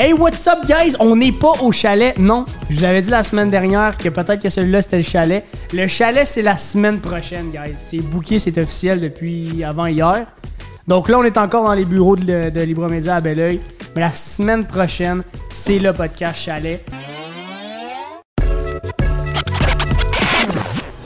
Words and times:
Hey, 0.00 0.12
what's 0.12 0.46
up, 0.46 0.60
guys? 0.64 0.94
On 1.00 1.16
n'est 1.16 1.32
pas 1.32 1.54
au 1.60 1.72
chalet. 1.72 2.16
Non, 2.20 2.46
je 2.70 2.76
vous 2.76 2.84
avais 2.84 3.02
dit 3.02 3.10
la 3.10 3.24
semaine 3.24 3.50
dernière 3.50 3.98
que 3.98 4.08
peut-être 4.08 4.40
que 4.40 4.48
celui-là 4.48 4.80
c'était 4.80 4.98
le 4.98 5.02
chalet. 5.02 5.44
Le 5.72 5.88
chalet, 5.88 6.24
c'est 6.24 6.40
la 6.40 6.56
semaine 6.56 7.00
prochaine, 7.00 7.50
guys. 7.50 7.74
C'est 7.74 7.98
booké, 7.98 8.38
c'est 8.38 8.56
officiel 8.58 9.00
depuis 9.00 9.64
avant 9.64 9.86
hier. 9.86 10.28
Donc 10.86 11.08
là, 11.08 11.18
on 11.18 11.24
est 11.24 11.36
encore 11.36 11.64
dans 11.64 11.74
les 11.74 11.84
bureaux 11.84 12.14
de, 12.14 12.48
de 12.48 12.60
Libre 12.60 12.88
Média 12.88 13.16
à 13.16 13.20
Belleuil. 13.20 13.58
Mais 13.96 14.02
la 14.02 14.12
semaine 14.12 14.64
prochaine, 14.64 15.24
c'est 15.50 15.80
le 15.80 15.92
podcast 15.92 16.38
chalet. 16.42 16.84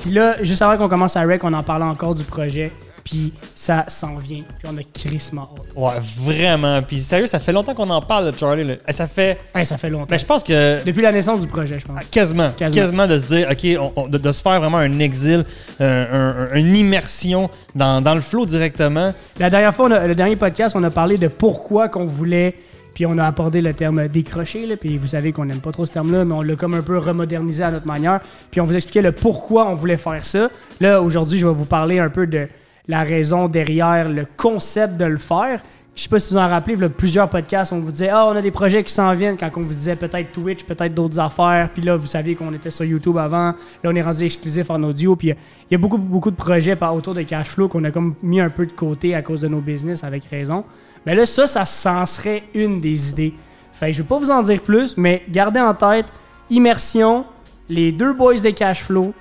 Puis 0.02 0.11
là, 0.11 0.34
juste 0.43 0.61
avant 0.61 0.77
qu'on 0.77 0.90
commence 0.90 1.16
à 1.16 1.22
rec, 1.22 1.43
on 1.45 1.54
en 1.54 1.62
parlait 1.62 1.86
encore 1.86 2.14
du 2.14 2.24
projet. 2.24 2.70
Puis 3.05 3.32
ça 3.55 3.84
s'en 3.89 4.16
vient. 4.16 4.43
Puis 4.59 4.68
on 4.73 4.77
a 4.77 4.80
hâte. 4.80 5.48
Ouais, 5.77 6.00
vraiment. 6.18 6.81
Puis 6.82 7.00
sérieux, 7.00 7.26
ça 7.26 7.40
fait 7.40 7.53
longtemps 7.53 7.75
qu'on 7.75 7.90
en 7.90 8.00
parle 8.00 8.31
de 8.32 8.39
Charlie. 8.39 8.64
là. 8.64 8.75
Eh, 8.89 8.93
Ça 8.93 9.07
fait. 9.07 9.39
Ça 9.64 9.76
fait 9.76 9.90
longtemps. 9.90 10.07
Ben, 10.09 10.18
je 10.18 10.25
pense 10.25 10.43
que. 10.43 10.85
Depuis 10.85 11.03
la 11.03 11.12
naissance 11.12 11.40
du 11.40 11.46
projet, 11.49 11.79
je 11.81 11.86
pense. 11.86 12.03
Quasiment, 12.11 12.50
Quasiment. 12.57 12.82
quasiment. 12.82 13.07
de 13.07 13.18
se 13.18 13.26
dire, 13.26 13.49
OK, 13.50 13.93
on- 13.96 14.03
on- 14.03 14.09
de, 14.09 14.18
de 14.18 14.32
se 14.32 14.43
faire 14.43 14.61
vraiment 14.61 14.79
un 14.79 14.99
exil, 15.00 15.45
euh, 15.81 16.50
un- 16.50 16.54
un- 16.54 16.59
une 16.59 16.76
immersion 16.76 17.50
dans, 17.75 18.00
dans 18.00 18.14
le 18.14 18.21
flow 18.21 18.46
directement. 18.46 19.12
La 19.39 19.50
dernière 19.50 19.75
fois, 19.75 19.87
on 19.87 19.90
a- 19.90 20.07
le 20.07 20.14
dernier 20.14 20.37
podcast, 20.37 20.76
on 20.76 20.82
a 20.84 20.90
parlé 20.90 21.18
de 21.18 21.29
pourquoi 21.29 21.89
qu'on 21.89 22.04
voulait, 22.07 22.54
puis 22.95 23.07
on 23.07 23.17
a 23.18 23.25
abordé 23.25 23.61
le 23.61 23.73
terme 23.73 24.07
décrocher, 24.09 24.67
là, 24.67 24.76
puis 24.76 24.98
vous 24.98 25.07
savez 25.09 25.32
qu'on 25.32 25.45
n'aime 25.46 25.61
pas 25.61 25.73
trop 25.73 25.87
ce 25.87 25.93
terme-là, 25.93 26.25
mais 26.25 26.34
on 26.34 26.43
l'a 26.43 26.54
comme 26.54 26.75
un 26.75 26.82
peu 26.82 26.98
remodernisé 26.98 27.64
à 27.64 27.71
notre 27.71 27.87
manière, 27.87 28.21
puis 28.50 28.61
on 28.61 28.64
vous 28.64 28.76
expliquait 28.76 29.03
le 29.03 29.12
pourquoi 29.12 29.67
on 29.68 29.75
voulait 29.75 29.96
faire 29.96 30.25
ça. 30.25 30.50
Là, 30.81 31.00
aujourd'hui, 31.03 31.39
je 31.39 31.46
vais 31.46 31.53
vous 31.54 31.64
parler 31.64 31.98
un 31.98 32.11
peu 32.11 32.27
de 32.27 32.47
la 32.89 33.03
raison 33.03 33.48
derrière 33.48 34.09
le 34.09 34.27
concept 34.36 34.97
de 34.97 35.05
le 35.05 35.19
faire. 35.19 35.61
Je 35.95 36.03
sais 36.05 36.09
pas 36.09 36.19
si 36.19 36.33
vous 36.33 36.39
en 36.39 36.48
rappelez, 36.48 36.75
il 36.75 36.81
y 36.81 36.84
a 36.84 36.89
plusieurs 36.89 37.28
podcasts, 37.28 37.70
on 37.70 37.81
vous 37.81 37.92
disait 37.92 38.09
Ah, 38.09 38.27
on 38.27 38.34
a 38.34 38.41
des 38.41 38.51
projets 38.51 38.83
qui 38.83 38.93
s'en 38.93 39.12
viennent 39.15 39.37
quand 39.37 39.51
on 39.56 39.61
vous 39.61 39.75
disait 39.75 39.95
peut-être 39.95 40.33
Twitch, 40.33 40.65
peut-être 40.65 40.95
d'autres 40.95 41.21
affaires. 41.21 41.69
Puis 41.73 41.83
là, 41.83 41.97
vous 41.97 42.06
saviez 42.06 42.34
qu'on 42.34 42.53
était 42.55 42.71
sur 42.71 42.87
YouTube 42.87 43.19
avant. 43.19 43.48
Là, 43.48 43.55
on 43.84 43.95
est 43.95 44.03
rendu 44.03 44.25
exclusif 44.25 44.71
en 44.71 44.83
audio. 44.83 45.17
Puis 45.17 45.29
il 45.29 45.37
y 45.71 45.75
a 45.75 45.79
beaucoup, 45.79 45.98
beaucoup 45.98 46.31
de 46.31 46.37
projets 46.37 46.79
autour 46.83 47.12
de 47.12 47.23
Cashflow 47.23 47.69
qu'on 47.69 47.84
a 47.84 47.91
comme 47.91 48.15
mis 48.23 48.41
un 48.41 48.48
peu 48.48 48.65
de 48.65 48.73
côté 48.73 49.15
à 49.15 49.21
cause 49.21 49.43
de 49.43 49.49
nos 49.49 49.61
business, 49.61 50.03
avec 50.03 50.25
raison. 50.25 50.65
Mais 51.05 51.15
là, 51.15 51.27
ça, 51.27 51.47
ça 51.47 51.67
s'en 51.67 52.06
serait 52.06 52.45
une 52.55 52.81
des 52.81 53.11
idées. 53.11 53.34
Fait 53.75 53.89
que 53.89 53.93
je 53.93 54.03
vais 54.03 54.09
pas 54.09 54.19
vous 54.19 54.31
en 54.31 54.43
dire 54.43 54.62
plus, 54.62 54.97
mais 54.97 55.23
gardez 55.28 55.61
en 55.61 55.75
tête 55.75 56.06
Immersion, 56.49 57.25
les 57.69 57.93
deux 57.93 58.12
boys 58.12 58.39
de 58.39 58.51
Cashflow. 58.51 59.12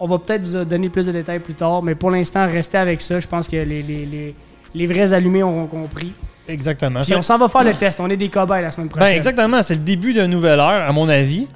On 0.00 0.06
va 0.08 0.18
peut-être 0.18 0.42
vous 0.46 0.64
donner 0.64 0.88
plus 0.88 1.06
de 1.06 1.12
détails 1.12 1.38
plus 1.38 1.54
tard, 1.54 1.82
mais 1.82 1.94
pour 1.94 2.10
l'instant, 2.10 2.46
restez 2.46 2.78
avec 2.78 3.00
ça. 3.00 3.20
Je 3.20 3.26
pense 3.28 3.46
que 3.46 3.56
les, 3.56 3.82
les, 3.82 4.04
les, 4.06 4.34
les 4.74 4.86
vrais 4.86 5.12
allumés 5.12 5.42
auront 5.42 5.66
compris. 5.66 6.12
Exactement. 6.48 7.00
Puis 7.02 7.14
on 7.14 7.22
s'en 7.22 7.38
va 7.38 7.48
faire 7.48 7.64
le 7.64 7.74
test. 7.74 8.00
On 8.00 8.10
est 8.10 8.16
des 8.16 8.28
cobayes 8.28 8.60
la 8.62 8.70
semaine 8.70 8.88
prochaine. 8.88 9.08
ben, 9.10 9.16
exactement. 9.16 9.62
C'est 9.62 9.74
le 9.74 9.80
début 9.80 10.12
d'une 10.12 10.26
nouvelle 10.26 10.58
ère, 10.58 10.88
à 10.88 10.92
mon 10.92 11.08
avis, 11.08 11.46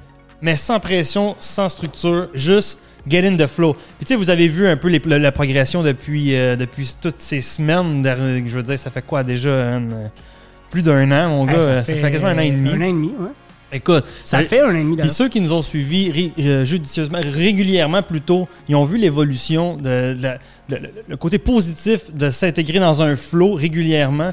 mais 0.41 0.55
sans 0.55 0.79
pression, 0.79 1.35
sans 1.39 1.69
structure, 1.69 2.29
juste 2.33 2.79
get 3.07 3.27
in 3.27 3.35
the 3.35 3.45
flow. 3.45 3.73
Puis 3.73 3.83
tu 4.01 4.07
sais, 4.07 4.15
vous 4.15 4.29
avez 4.29 4.47
vu 4.47 4.67
un 4.67 4.77
peu 4.77 4.87
les- 4.87 5.01
la, 5.05 5.19
la 5.19 5.31
progression 5.31 5.83
depuis, 5.83 6.35
euh, 6.35 6.55
depuis 6.55 6.89
toutes 7.01 7.19
ces 7.19 7.41
semaines. 7.41 8.01
Je 8.05 8.55
veux 8.55 8.63
dire, 8.63 8.79
ça 8.79 8.89
fait 8.89 9.01
quoi 9.05 9.23
déjà? 9.23 9.75
hein, 9.75 9.81
plus 10.71 10.81
d'un 10.81 11.09
an, 11.11 11.29
mon 11.29 11.47
Hey, 11.47 11.55
gars? 11.55 11.61
ça, 11.61 11.83
fait, 11.83 11.99
quasiment 12.11 12.29
un 12.29 12.37
an 12.37 12.41
et 12.41 12.51
demi. 12.51 12.69
Un 12.69 12.77
an 12.81 12.85
et 12.85 12.91
demi, 12.93 13.07
ouais. 13.19 13.29
Écoute, 13.71 14.03
Ça 14.25 14.39
euh, 14.39 14.43
fait 14.43 14.59
un 14.61 14.73
demi 14.73 14.95
Puis 14.97 15.09
ceux 15.09 15.29
qui 15.29 15.41
nous 15.41 15.53
ont 15.53 15.61
suivis 15.61 16.31
euh, 16.39 16.63
judicieusement, 16.63 17.19
régulièrement 17.21 18.01
plutôt, 18.01 18.47
ils 18.67 18.75
ont 18.75 18.85
vu 18.85 18.97
l'évolution, 18.97 19.77
de, 19.77 20.15
le, 21.07 21.17
côté 21.17 21.37
positif 21.37 22.13
de 22.13 22.29
s'intégrer 22.29 22.79
dans 22.79 23.01
un 23.01 23.15
flow 23.15 23.53
régulièrement, 23.53 24.31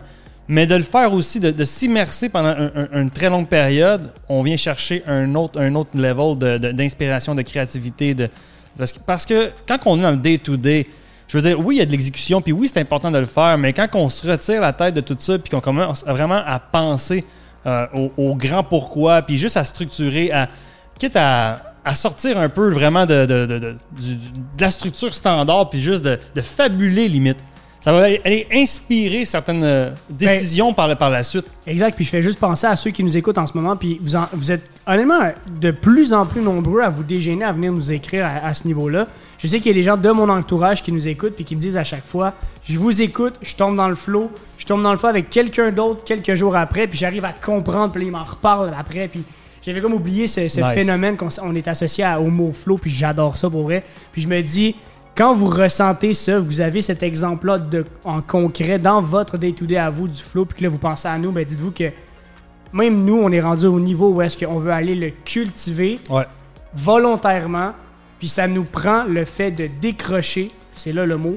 mais 0.49 0.67
de 0.67 0.75
le 0.75 0.83
faire 0.83 1.13
aussi, 1.13 1.41
de, 1.41 1.65
s'immerser 1.65 2.29
pendant 2.29 2.49
un- 2.49 2.71
un- 2.93 3.03
une 3.03 3.11
très 3.11 3.29
longue 3.29 3.49
période. 3.49 4.11
On 4.29 4.43
vient 4.43 4.57
chercher 4.57 5.03
un 5.07 5.35
autre, 5.35 5.61
un 5.61 5.75
autre 5.75 5.91
level 5.95 6.39
d'inspiration, 6.75 7.35
de, 7.35 7.43
créativité. 7.43 8.15
De, 8.15 8.29
parce, 8.79 8.93
que, 8.93 8.99
parce 9.01 9.27
que 9.27 9.51
quand 9.67 9.79
on 9.87 9.99
est 9.99 10.03
dans 10.03 10.11
le 10.13 10.17
day-to-day, 10.17 10.87
je 11.29 11.37
veux 11.37 11.43
dire, 11.43 11.59
oui, 11.59 11.77
il 11.77 11.79
y 11.79 11.83
a 11.83 11.87
de 11.87 11.91
l'exécution, 11.91 12.41
puis 12.41 12.53
oui, 12.53 12.71
c'est 12.73 12.81
important 12.81 13.11
de 13.11 13.19
le 13.19 13.27
faire, 13.27 13.59
mais 13.59 13.73
quand 13.73 13.89
on 13.95 14.09
se 14.09 14.27
retire 14.31 14.61
la 14.61 14.73
tête 14.73 14.95
de 14.95 15.01
tout 15.01 15.17
ça, 15.19 15.39
puis 15.39 15.51
qu'on 15.51 15.61
commence 15.61 16.05
vraiment 16.07 16.41
à 16.47 16.59
penser 16.61 17.25
euh, 17.67 17.87
au, 18.17 18.35
grand 18.35 18.63
pourquoi, 18.63 19.23
puis 19.23 19.39
juste 19.39 19.57
à 19.57 19.65
structurer, 19.65 20.31
à, 20.31 20.49
quitte 20.99 21.17
à, 21.17 21.61
sortir 21.95 22.39
un 22.39 22.49
peu 22.49 22.71
vraiment 22.71 23.07
de, 23.07 23.27
de, 23.27 23.77
la 24.59 24.71
structure 24.71 25.15
standard, 25.15 25.71
puis 25.71 25.81
juste 25.81 26.05
de 26.05 26.41
fabuler 26.41 27.09
limite. 27.09 27.39
Ça 27.87 27.93
va 27.93 28.03
aller- 28.25 28.49
inspirer 28.53 29.25
certaines 29.25 29.63
euh, 29.63 29.91
décisions 30.11 30.75
par, 30.75 30.89
la- 30.89 30.97
par 30.97 31.09
la 31.09 31.23
suite. 31.23 31.45
Exact, 31.69 31.95
puis 31.95 32.05
je 32.05 32.11
fais 32.11 32.21
juste 32.21 32.41
penser 32.41 32.67
à 32.67 32.75
ceux 32.75 32.91
qui 32.91 33.05
nous 33.05 33.17
écoutent 33.17 33.39
en 33.39 33.47
ce 33.47 33.57
moment, 33.57 33.77
puis 33.77 33.99
vous, 34.03 34.17
en- 34.17 34.27
vous 34.33 34.51
êtes 34.51 34.69
honnêtement 34.89 35.21
de 35.61 35.71
plus 35.71 36.13
en 36.13 36.27
plus 36.27 36.41
nombreux 36.41 36.81
à 36.81 36.89
vous 36.89 37.05
dégainer, 37.05 37.45
à 37.45 37.53
venir 37.53 37.71
nous 37.73 37.93
écrire 37.93 38.27
à, 38.27 38.45
à 38.49 38.55
ce 38.55 38.67
niveau-là. 38.67 39.07
Je 39.39 39.47
sais 39.47 39.59
qu'il 39.59 39.69
y 39.69 39.71
a 39.71 39.75
des 39.75 39.85
gens 39.85 39.97
de 39.97 40.11
mon 40.11 40.29
entourage 40.29 40.83
qui 40.83 40.91
nous 40.91 41.07
écoutent, 41.07 41.37
puis 41.37 41.45
qui 41.45 41.55
me 41.55 41.61
disent 41.61 41.77
à 41.77 41.85
chaque 41.85 42.05
fois, 42.05 42.35
je 42.65 42.77
vous 42.77 43.03
écoute, 43.03 43.35
je 43.41 43.55
tombe 43.55 43.77
dans 43.77 43.89
le 43.89 43.95
flow, 43.95 44.33
je 44.59 44.67
tombe 44.67 44.83
dans 44.83 44.91
le 44.91 44.99
flow 44.99 45.09
avec 45.11 45.31
quelqu'un 45.31 45.71
d'autre 45.71 46.03
quelques 46.03 46.35
jours 46.35 46.57
après, 46.57 46.89
puis 46.89 46.99
j'arrive 46.99 47.25
à 47.25 47.33
comprendre, 47.33 47.93
puis 47.93 48.03
là, 48.03 48.09
il 48.09 48.13
m'en 48.13 48.25
reparle 48.25 48.73
après, 48.77 49.07
puis 49.07 49.23
j'avais 49.65 49.81
comme 49.81 49.95
oublié 49.95 50.27
ce, 50.27 50.49
ce 50.49 50.61
Nice. 50.61 50.71
phénomène 50.75 51.17
qu'on 51.17 51.29
on 51.41 51.55
est 51.55 51.69
associé 51.69 52.03
à- 52.03 52.21
au 52.21 52.31
mot 52.31 52.51
flow, 52.53 52.79
puis 52.79 52.91
j'adore 52.91 53.37
ça 53.37 53.49
pour 53.49 53.63
vrai. 53.63 53.85
Puis 54.11 54.23
je 54.23 54.29
me 54.29 54.41
dis, 54.43 54.75
quand 55.17 55.35
vous 55.35 55.47
ressentez 55.47 56.13
ça, 56.15 56.39
vous 56.39 56.61
avez 56.61 56.83
cet 56.83 57.03
exemple-là 57.03 57.59
en 58.05 58.21
concret 58.21 58.79
dans 58.79 59.01
votre 59.01 59.39
day-to-day 59.39 59.77
à 59.77 59.91
vous 59.91 60.09
du 60.09 60.21
flow, 60.23 60.45
puis 60.45 60.59
que 60.59 60.63
là 60.65 60.69
vous 60.69 60.79
pensez 60.79 61.09
à 61.09 61.19
nous, 61.19 61.33
ben 61.33 61.45
dites-vous 61.45 61.71
que 61.71 61.91
même 62.73 63.05
nous, 63.05 63.17
on 63.17 63.31
est 63.33 63.41
rendu 63.41 63.67
au 63.67 63.81
niveau 63.81 64.11
où 64.11 64.21
est-ce 64.23 64.37
qu'on 64.45 64.59
veut 64.59 64.73
aller 64.73 64.95
le 64.95 65.11
cultiver 65.25 65.99
Ouais. 66.11 66.27
volontairement, 66.75 67.73
puis 68.19 68.29
ça 68.29 68.47
nous 68.49 68.65
prend 68.65 69.05
le 69.05 69.25
fait 69.25 69.51
de 69.51 69.69
décrocher, 69.81 70.51
c'est 70.75 70.93
là 70.93 71.07
le 71.07 71.17
mot, 71.17 71.35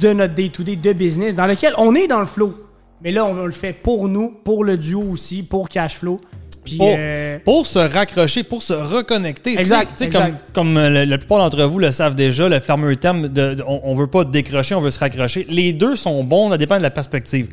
de 0.00 0.12
notre 0.12 0.34
day-to-day 0.34 0.76
de 0.76 0.92
business, 0.92 1.34
dans 1.34 1.46
lequel 1.46 1.74
on 1.76 1.94
est 1.94 2.06
dans 2.06 2.20
le 2.20 2.26
flow. 2.26 2.54
Mais 3.02 3.10
là, 3.10 3.24
on 3.24 3.44
le 3.44 3.50
fait 3.52 3.72
pour 3.72 4.08
nous, 4.08 4.28
pour 4.44 4.64
le 4.64 4.76
duo 4.76 5.02
aussi, 5.02 5.42
pour 5.42 5.68
Cashflow. 5.68 6.20
Puis, 6.64 6.76
Pour, 6.76 6.94
euh, 6.96 7.38
pour 7.44 7.66
se 7.66 7.78
raccrocher, 7.80 8.44
pour 8.44 8.62
se 8.62 8.72
reconnecter. 8.72 9.58
Exact, 9.58 10.00
exact. 10.00 10.22
Comme, 10.54 10.74
comme 10.74 10.76
euh, 10.76 10.90
la, 10.90 11.06
la 11.06 11.18
plupart 11.18 11.38
d'entre 11.38 11.64
vous 11.64 11.80
le 11.80 11.90
savent 11.90 12.14
déjà, 12.14 12.48
le 12.48 12.60
fameux 12.60 12.94
terme 12.96 13.22
de, 13.28 13.54
de- 13.54 13.64
on, 13.66 13.80
on 13.82 13.94
veut 13.94 14.06
pas 14.06 14.24
décrocher, 14.24 14.74
on 14.76 14.80
veut 14.80 14.90
se 14.92 14.98
raccrocher. 15.00 15.44
Les 15.50 15.72
deux 15.72 15.96
sont 15.96 16.22
bons, 16.22 16.50
ça 16.50 16.58
dépend 16.58 16.76
de 16.78 16.82
la 16.82 16.90
perspective. 16.90 17.48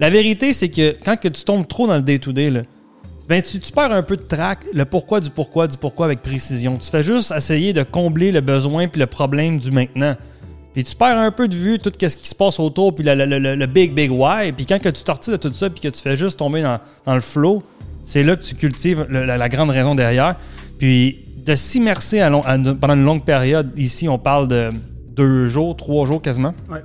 La 0.00 0.08
vérité, 0.10 0.52
c'est 0.54 0.70
que 0.70 0.96
quand 1.04 1.16
que 1.20 1.28
tu 1.28 1.44
tombes 1.44 1.68
trop 1.68 1.86
dans 1.86 1.96
le 1.96 2.02
day-to-day, 2.02 2.50
ben 3.28 3.42
tu, 3.42 3.58
tu 3.60 3.72
perds 3.72 3.92
un 3.92 4.02
peu 4.02 4.16
de 4.16 4.22
track, 4.22 4.60
le 4.72 4.84
pourquoi 4.84 5.20
du 5.20 5.30
pourquoi 5.30 5.66
du 5.66 5.76
pourquoi 5.76 6.06
avec 6.06 6.22
précision. 6.22 6.78
Tu 6.78 6.88
fais 6.88 7.02
juste 7.02 7.32
essayer 7.36 7.72
de 7.72 7.82
combler 7.82 8.30
le 8.32 8.40
besoin 8.40 8.88
puis 8.88 9.00
le 9.00 9.06
problème 9.06 9.58
du 9.60 9.70
maintenant. 9.70 10.14
Puis 10.72 10.84
tu 10.84 10.94
perds 10.94 11.18
un 11.18 11.30
peu 11.30 11.48
de 11.48 11.54
vue 11.54 11.78
tout 11.78 11.90
ce 11.98 12.06
qui 12.16 12.28
se 12.28 12.34
passe 12.34 12.60
autour, 12.60 12.94
puis 12.94 13.02
le, 13.04 13.14
le- 13.14 13.38
le- 13.38 13.54
le 13.56 13.66
big, 13.66 13.94
big 13.94 14.10
why. 14.12 14.52
Puis 14.52 14.64
quand 14.66 14.78
que 14.78 14.90
tu 14.90 15.00
sortis 15.04 15.30
de 15.30 15.36
tout 15.36 15.52
ça, 15.52 15.68
puis 15.70 15.80
que 15.80 15.88
tu 15.88 16.00
fais 16.00 16.16
juste 16.16 16.38
tomber 16.38 16.62
dans, 16.62 16.78
dans 17.04 17.14
le 17.14 17.20
flow, 17.22 17.62
c'est 18.06 18.22
là 18.22 18.36
que 18.36 18.42
tu 18.42 18.54
cultives 18.54 19.04
le- 19.10 19.26
la, 19.26 19.36
la 19.36 19.48
grande 19.50 19.68
raison 19.68 19.94
derrière. 19.94 20.36
Puis 20.78 21.18
de 21.44 21.54
s'immerser 21.54 22.20
à 22.20 22.30
long- 22.30 22.42
à- 22.42 22.56
pendant 22.58 22.94
une 22.94 23.04
longue 23.04 23.24
période, 23.24 23.70
ici 23.76 24.08
on 24.08 24.18
parle 24.18 24.48
de 24.48 24.70
deux 25.14 25.46
jours, 25.48 25.76
trois 25.76 26.06
jours 26.06 26.20
quasiment, 26.22 26.54
ouais. 26.70 26.80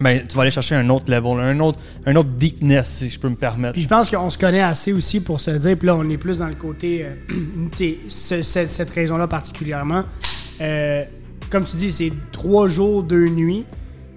ben, 0.00 0.20
tu 0.26 0.34
vas 0.36 0.42
aller 0.42 0.50
chercher 0.50 0.74
un 0.74 0.88
autre 0.90 1.10
level, 1.10 1.38
un 1.40 1.60
autre, 1.60 1.78
un 2.06 2.16
autre 2.16 2.30
deepness, 2.30 2.88
si 2.88 3.08
je 3.10 3.18
peux 3.20 3.28
me 3.28 3.34
permettre. 3.36 3.74
Puis 3.74 3.82
je 3.82 3.88
pense 3.88 4.08
qu'on 4.10 4.30
se 4.30 4.38
connaît 4.38 4.60
assez 4.62 4.92
aussi 4.92 5.20
pour 5.20 5.40
se 5.40 5.50
dire, 5.52 5.76
puis 5.76 5.86
là, 5.86 5.96
on 5.96 6.08
est 6.10 6.16
plus 6.16 6.38
dans 6.38 6.48
le 6.48 6.54
côté, 6.54 7.04
euh, 7.04 7.10
tu 7.72 7.76
sais, 7.78 7.96
ce- 8.08 8.42
cette, 8.42 8.70
cette 8.70 8.90
raison-là 8.90 9.26
particulièrement. 9.28 10.02
Euh, 10.60 11.04
comme 11.50 11.64
tu 11.64 11.76
dis, 11.76 11.92
c'est 11.92 12.12
trois 12.32 12.66
jours, 12.68 13.02
deux 13.02 13.28
nuits. 13.28 13.64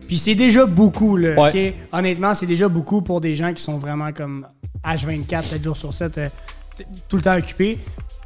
Puis 0.07 0.17
c'est 0.17 0.35
déjà 0.35 0.65
beaucoup, 0.65 1.17
là. 1.17 1.39
Ouais. 1.39 1.75
Honnêtement, 1.91 2.33
c'est 2.33 2.45
déjà 2.45 2.69
beaucoup 2.69 3.01
pour 3.01 3.19
des 3.21 3.35
gens 3.35 3.53
qui 3.53 3.62
sont 3.62 3.77
vraiment 3.77 4.12
comme 4.13 4.47
H24, 4.88 5.44
7 5.44 5.63
jours 5.63 5.78
sur 5.78 5.94
7, 5.94 6.18
euh, 6.18 6.30
tout 7.07 7.18
le 7.18 7.24
temps 7.24 7.38
occupés. 7.38 7.80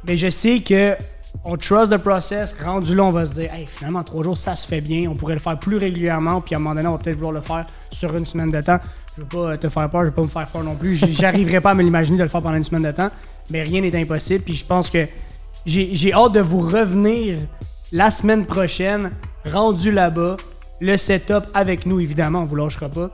Mais 0.04 0.16
je 0.16 0.30
sais 0.30 0.60
que 0.60 0.96
on 1.44 1.56
trust 1.56 1.92
the 1.92 1.96
process. 1.96 2.54
Rendu 2.60 2.94
là, 2.94 3.04
on 3.04 3.10
va 3.10 3.26
se 3.26 3.32
dire, 3.32 3.52
hey, 3.52 3.66
finalement, 3.66 4.04
trois 4.04 4.22
jours, 4.22 4.36
ça 4.36 4.54
se 4.54 4.66
fait 4.66 4.80
bien. 4.80 5.10
On 5.10 5.14
pourrait 5.14 5.34
le 5.34 5.40
faire 5.40 5.58
plus 5.58 5.76
régulièrement. 5.76 6.40
Puis 6.40 6.54
à 6.54 6.58
un 6.58 6.60
moment 6.60 6.74
donné, 6.74 6.88
on 6.88 6.92
va 6.92 6.98
peut-être 6.98 7.16
vouloir 7.16 7.32
le 7.32 7.40
faire 7.40 7.66
sur 7.90 8.14
une 8.16 8.24
semaine 8.24 8.50
de 8.50 8.60
temps. 8.60 8.78
Je 9.16 9.22
veux 9.22 9.28
pas 9.28 9.58
te 9.58 9.68
faire 9.68 9.90
peur, 9.90 10.02
je 10.02 10.06
veux 10.06 10.14
pas 10.14 10.22
me 10.22 10.28
faire 10.28 10.46
peur 10.46 10.62
non 10.62 10.74
plus. 10.74 10.96
J'arriverai 11.10 11.60
pas 11.60 11.70
à 11.70 11.74
me 11.74 11.82
l'imaginer 11.82 12.18
de 12.18 12.22
le 12.22 12.28
faire 12.28 12.42
pendant 12.42 12.56
une 12.56 12.64
semaine 12.64 12.82
de 12.82 12.92
temps. 12.92 13.10
Mais 13.50 13.62
rien 13.62 13.80
n'est 13.80 13.94
impossible. 13.96 14.44
Puis 14.44 14.54
je 14.54 14.64
pense 14.64 14.88
que 14.88 15.06
j'ai 15.66 16.12
hâte 16.12 16.32
de 16.32 16.40
vous 16.40 16.60
revenir 16.60 17.38
la 17.90 18.10
semaine 18.10 18.46
prochaine, 18.46 19.10
rendu 19.50 19.92
là-bas. 19.92 20.36
Le 20.80 20.96
setup 20.96 21.44
avec 21.54 21.86
nous, 21.86 22.00
évidemment, 22.00 22.40
on 22.40 22.44
vous 22.44 22.56
lâchera 22.56 22.88
pas. 22.88 23.10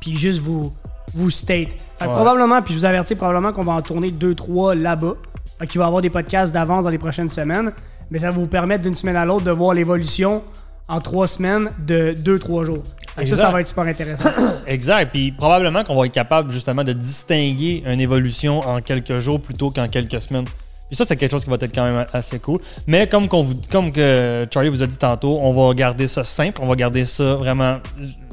Puis 0.00 0.16
juste 0.16 0.40
vous, 0.40 0.72
vous 1.14 1.30
state. 1.30 1.68
Fait 1.98 2.06
que 2.06 2.10
probablement, 2.10 2.62
puis 2.62 2.74
je 2.74 2.78
vous 2.78 2.84
avertis 2.84 3.14
probablement 3.14 3.52
qu'on 3.52 3.64
va 3.64 3.72
en 3.72 3.82
tourner 3.82 4.10
2-3 4.10 4.74
là-bas. 4.74 5.14
Fait 5.58 5.66
qu'il 5.66 5.78
va 5.78 5.84
y 5.84 5.86
avoir 5.86 6.02
des 6.02 6.10
podcasts 6.10 6.52
d'avance 6.52 6.84
dans 6.84 6.90
les 6.90 6.98
prochaines 6.98 7.28
semaines. 7.28 7.72
Mais 8.10 8.18
ça 8.18 8.30
va 8.30 8.38
vous 8.38 8.46
permettre 8.46 8.82
d'une 8.82 8.96
semaine 8.96 9.16
à 9.16 9.24
l'autre 9.24 9.44
de 9.44 9.50
voir 9.50 9.74
l'évolution 9.74 10.42
en 10.88 11.00
trois 11.00 11.28
semaines 11.28 11.70
de 11.78 12.12
2-3 12.12 12.64
jours. 12.64 12.84
Fait 13.14 13.24
que 13.24 13.30
ça, 13.30 13.36
ça 13.36 13.50
va 13.50 13.60
être 13.60 13.68
super 13.68 13.84
intéressant. 13.84 14.30
Exact. 14.66 15.10
Puis 15.12 15.32
probablement 15.32 15.84
qu'on 15.84 15.94
va 15.94 16.06
être 16.06 16.12
capable 16.12 16.50
justement 16.50 16.84
de 16.84 16.92
distinguer 16.92 17.82
une 17.86 18.00
évolution 18.00 18.60
en 18.60 18.80
quelques 18.80 19.18
jours 19.18 19.40
plutôt 19.40 19.70
qu'en 19.70 19.88
quelques 19.88 20.20
semaines. 20.20 20.46
Puis 20.88 20.96
ça, 20.96 21.04
c'est 21.04 21.16
quelque 21.16 21.30
chose 21.30 21.44
qui 21.44 21.50
va 21.50 21.56
être 21.56 21.72
quand 21.72 21.84
même 21.84 22.04
assez 22.12 22.40
cool. 22.40 22.60
Mais 22.88 23.08
comme, 23.08 23.28
qu'on 23.28 23.42
vous, 23.42 23.54
comme 23.70 23.92
que 23.92 24.46
Charlie 24.52 24.70
vous 24.70 24.82
a 24.82 24.86
dit 24.86 24.98
tantôt, 24.98 25.38
on 25.40 25.52
va 25.52 25.72
garder 25.74 26.08
ça 26.08 26.24
simple. 26.24 26.60
On 26.60 26.66
va 26.66 26.74
garder 26.74 27.04
ça 27.04 27.34
vraiment 27.36 27.78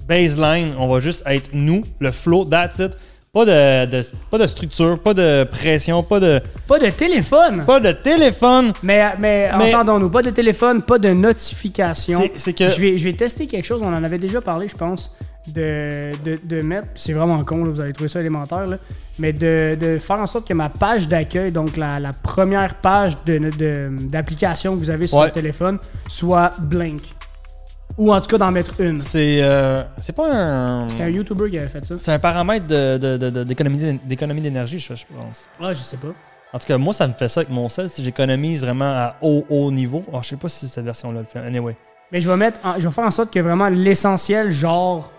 baseline. 0.08 0.70
On 0.78 0.88
va 0.88 1.00
juste 1.00 1.24
être 1.26 1.50
nous, 1.54 1.82
le 2.00 2.12
flow, 2.12 2.46
that's 2.46 2.80
it. 2.80 2.92
Pas 3.34 3.46
de, 3.46 3.86
de- 3.86 4.02
pas 4.32 4.38
de 4.40 4.48
structure, 4.48 4.98
pas 5.00 5.14
de 5.14 5.44
pression, 5.44 6.02
pas 6.02 6.20
de, 6.20 6.42
pas 6.68 6.80
de 6.80 6.90
téléphone! 6.90 7.64
pas 7.68 7.80
de 7.80 7.92
téléphone. 7.92 8.72
Mais, 8.82 9.04
mais, 9.20 9.52
Mais- 9.56 9.76
entendons-nous, 9.76 10.10
pas 10.10 10.24
de 10.24 10.32
téléphone, 10.32 10.82
pas 10.82 10.98
de 10.98 11.10
notification. 11.10 12.20
C'est- 12.20 12.32
c'est 12.36 12.54
que- 12.54 12.70
Je 12.70 12.80
vais, 12.82 12.98
je 12.98 13.04
vais 13.04 13.14
tester 13.14 13.46
quelque 13.46 13.66
chose, 13.66 13.82
on 13.84 13.94
en 13.94 14.04
avait 14.04 14.18
déjà 14.18 14.42
parlé, 14.42 14.68
je 14.70 14.76
pense, 14.76 15.16
de, 15.54 16.12
de, 16.26 16.40
de 16.44 16.62
mettre, 16.62 16.88
c'est 16.96 17.14
vraiment 17.14 17.44
con, 17.44 17.64
là, 17.66 17.70
vous 17.72 17.82
allez 17.82 17.94
trouver 17.94 18.10
ça 18.10 18.22
élémentaire, 18.22 18.66
là, 18.66 18.78
mais 19.20 19.34
de, 19.34 19.78
de 19.80 20.00
faire 20.00 20.18
en 20.20 20.26
sorte 20.26 20.48
que 20.48 20.54
ma 20.54 20.70
page 20.70 21.08
d'accueil, 21.08 21.52
donc 21.52 21.78
la, 21.78 22.00
la 22.00 22.14
première 22.14 22.76
page 22.76 23.18
de- 23.26 23.90
d'application 24.08 24.74
que 24.74 24.80
vous 24.80 24.90
avez 24.90 25.06
sur 25.06 25.18
Ouais. 25.20 25.28
le 25.28 25.32
téléphone, 25.32 25.78
soit 26.08 26.52
blank. 26.60 27.02
Ou 27.98 28.14
en 28.14 28.22
tout 28.22 28.28
cas 28.30 28.38
d'en 28.38 28.52
mettre 28.52 28.80
une. 28.80 29.00
C'est 29.00 29.40
euh, 29.42 29.82
c'est 30.00 30.14
pas 30.16 30.28
un. 30.32 30.90
C'est 30.90 31.02
un 31.04 31.10
YouTuber 31.10 31.50
qui 31.50 31.58
avait 31.58 31.68
fait 31.68 31.84
ça. 31.84 31.96
C'est 31.98 32.12
un 32.12 32.20
paramètre 32.20 32.68
de- 32.68 32.98
de- 32.98 33.18
de- 33.18 33.30
de- 33.32 33.44
d'économie 33.44 34.42
d'énergie, 34.42 34.78
je, 34.80 34.94
je 34.94 35.06
pense. 35.06 35.48
Ah, 35.60 35.74
je 35.74 35.82
sais 35.82 35.98
pas. 35.98 36.10
En 36.54 36.60
tout 36.60 36.68
cas, 36.68 36.78
moi, 36.78 36.94
ça 36.94 37.08
me 37.08 37.14
fait 37.14 37.28
ça 37.28 37.42
avec 37.42 37.50
mon 37.52 37.68
sel 37.70 37.90
si 37.90 38.04
j'économise 38.04 38.62
vraiment 38.64 38.86
à 38.86 39.16
haut, 39.22 39.46
haut 39.50 39.72
niveau. 39.72 40.04
Alors, 40.10 40.24
je 40.24 40.30
sais 40.30 40.36
pas 40.38 40.48
si 40.48 40.68
cette 40.68 40.86
version-là 40.86 41.20
le 41.22 41.26
fait. 41.26 41.40
Anyway. 41.40 41.76
Mais 42.12 42.22
je 42.22 42.30
vais 42.30 42.38
mettre, 42.38 42.60
en- 42.64 42.80
je 42.80 42.88
vais 42.88 42.94
faire 42.94 43.04
en 43.04 43.12
sorte 43.12 43.34
que 43.34 43.40
vraiment 43.40 43.68
l'essentiel, 43.68 44.52
genre. 44.52 45.12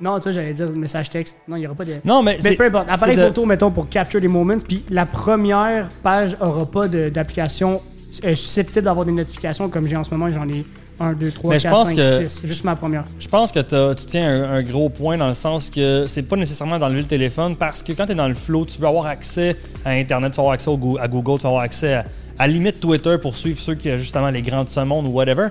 Non, 0.00 0.18
tu 0.18 0.24
vois, 0.24 0.32
j'allais 0.32 0.54
dire 0.54 0.70
message 0.72 1.10
texte. 1.10 1.38
Non, 1.48 1.56
il 1.56 1.60
n'y 1.60 1.66
aura 1.66 1.74
pas 1.76 1.84
de. 1.84 1.94
Non, 2.04 2.22
mais 2.22 2.38
Mais 2.42 2.54
peu 2.56 2.66
importe. 2.66 2.86
Appareil 2.90 3.16
de- 3.16 3.22
photo, 3.26 3.44
mettons, 3.46 3.70
pour 3.70 3.88
capture 3.88 4.20
des 4.20 4.28
moments. 4.28 4.58
Puis 4.66 4.84
la 4.90 5.06
première 5.06 5.88
page 6.02 6.36
aura 6.40 6.66
pas 6.66 6.88
d'application 6.88 7.80
euh, 8.24 8.34
susceptible 8.36 8.84
d'avoir 8.84 9.04
des 9.04 9.12
notifications 9.12 9.68
comme 9.68 9.86
j'ai 9.88 9.96
en 9.96 10.04
ce 10.04 10.10
moment. 10.14 10.28
J'en 10.28 10.48
ai 10.48 10.64
1, 11.00 11.12
2, 11.14 11.30
3, 11.32 11.50
Mais 11.50 11.58
je 11.58 11.62
4, 11.64 11.72
pense 11.74 11.88
5, 11.88 11.96
que- 11.96 12.28
6. 12.28 12.42
Juste 12.46 12.64
ma 12.64 12.76
première. 12.76 13.04
Je 13.18 13.28
pense 13.28 13.50
que 13.52 13.92
tu 13.94 14.06
tiens 14.06 14.28
un, 14.44 14.50
un 14.56 14.62
gros 14.62 14.88
point 14.88 15.16
dans 15.18 15.28
le 15.28 15.34
sens 15.34 15.70
que 15.70 16.06
c'est 16.06 16.22
pas 16.22 16.36
nécessairement 16.36 16.78
d'enlever 16.78 17.00
le 17.00 17.06
téléphone 17.06 17.56
parce 17.56 17.82
que 17.82 17.92
quand 17.92 18.06
tu 18.06 18.12
es 18.12 18.14
dans 18.14 18.28
le 18.28 18.34
flow, 18.34 18.64
tu 18.64 18.80
veux 18.80 18.86
avoir 18.86 19.06
accès 19.06 19.56
à 19.84 19.90
Internet, 19.90 20.32
tu 20.32 20.36
veux 20.36 20.40
avoir 20.42 20.54
accès 20.54 20.68
au 20.70 20.98
à 21.00 21.08
Google, 21.08 21.36
tu 21.38 21.42
veux 21.42 21.48
avoir 21.48 21.62
accès 21.62 21.94
à, 21.94 22.04
à 22.38 22.46
limite 22.46 22.80
Twitter 22.80 23.16
pour 23.20 23.36
suivre 23.36 23.58
ceux 23.58 23.74
qui 23.74 23.90
ont 23.90 23.96
justement 23.96 24.30
les 24.30 24.42
grands 24.42 24.64
de 24.64 24.68
ce 24.68 24.80
monde 24.80 25.06
ou 25.06 25.10
whatever. 25.10 25.48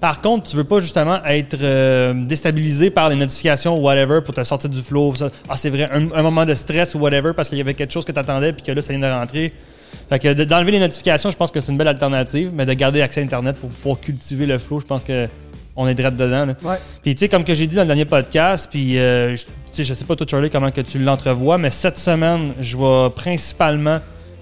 Par 0.00 0.20
contre, 0.20 0.48
tu 0.48 0.56
veux 0.56 0.62
pas 0.64 0.78
justement 0.80 1.18
être 1.24 1.56
euh, 1.60 2.14
déstabilisé 2.24 2.90
par 2.90 3.08
les 3.08 3.16
notifications 3.16 3.76
ou 3.76 3.80
whatever 3.82 4.20
pour 4.24 4.32
te 4.32 4.42
sortir 4.44 4.70
du 4.70 4.80
flow. 4.80 5.12
Ah, 5.48 5.56
c'est 5.56 5.70
vrai, 5.70 5.88
un, 5.92 6.12
un 6.12 6.22
moment 6.22 6.44
de 6.46 6.54
stress 6.54 6.94
ou 6.94 6.98
whatever 7.00 7.32
parce 7.34 7.48
qu'il 7.48 7.58
y 7.58 7.60
avait 7.60 7.74
quelque 7.74 7.92
chose 7.92 8.04
que 8.04 8.12
tu 8.12 8.18
attendais 8.20 8.52
puis 8.52 8.62
que 8.62 8.70
là, 8.70 8.80
ça 8.80 8.92
vient 8.92 9.00
de 9.08 9.12
rentrer. 9.12 9.52
Fait 10.08 10.18
que 10.18 10.32
de- 10.32 10.44
d'enlever 10.44 10.72
les 10.72 10.80
notifications, 10.80 11.30
je 11.30 11.36
pense 11.36 11.50
que 11.50 11.60
c'est 11.60 11.70
une 11.72 11.78
belle 11.78 11.88
alternative, 11.88 12.50
mais 12.54 12.66
de 12.66 12.72
garder 12.72 13.00
accès 13.02 13.20
à 13.20 13.24
Internet 13.24 13.56
pour 13.56 13.70
pouvoir 13.70 14.00
cultiver 14.00 14.46
le 14.46 14.58
flow, 14.58 14.80
je 14.80 14.86
pense 14.86 15.04
que 15.04 15.28
on 15.80 15.86
est 15.86 15.94
direct 15.94 16.16
dedans. 16.16 16.44
là. 16.46 16.54
Ouais. 16.64 16.76
Puis 17.02 17.14
tu 17.14 17.20
sais, 17.20 17.28
comme 17.28 17.44
que 17.44 17.54
j'ai 17.54 17.66
dit 17.68 17.76
dans 17.76 17.82
le 17.82 17.86
dernier 17.86 18.04
podcast, 18.04 18.68
puis 18.70 18.98
euh, 18.98 19.36
je, 19.36 19.82
je 19.84 19.94
sais 19.94 20.04
pas 20.04 20.16
toi 20.16 20.26
Charlie 20.28 20.50
comment 20.50 20.70
que 20.72 20.80
tu 20.80 20.98
l'entrevois, 20.98 21.56
mais 21.56 21.70
cette 21.70 21.98
semaine, 21.98 22.52
je 22.60 22.76
vais 22.76 23.10
principalement 23.14 24.00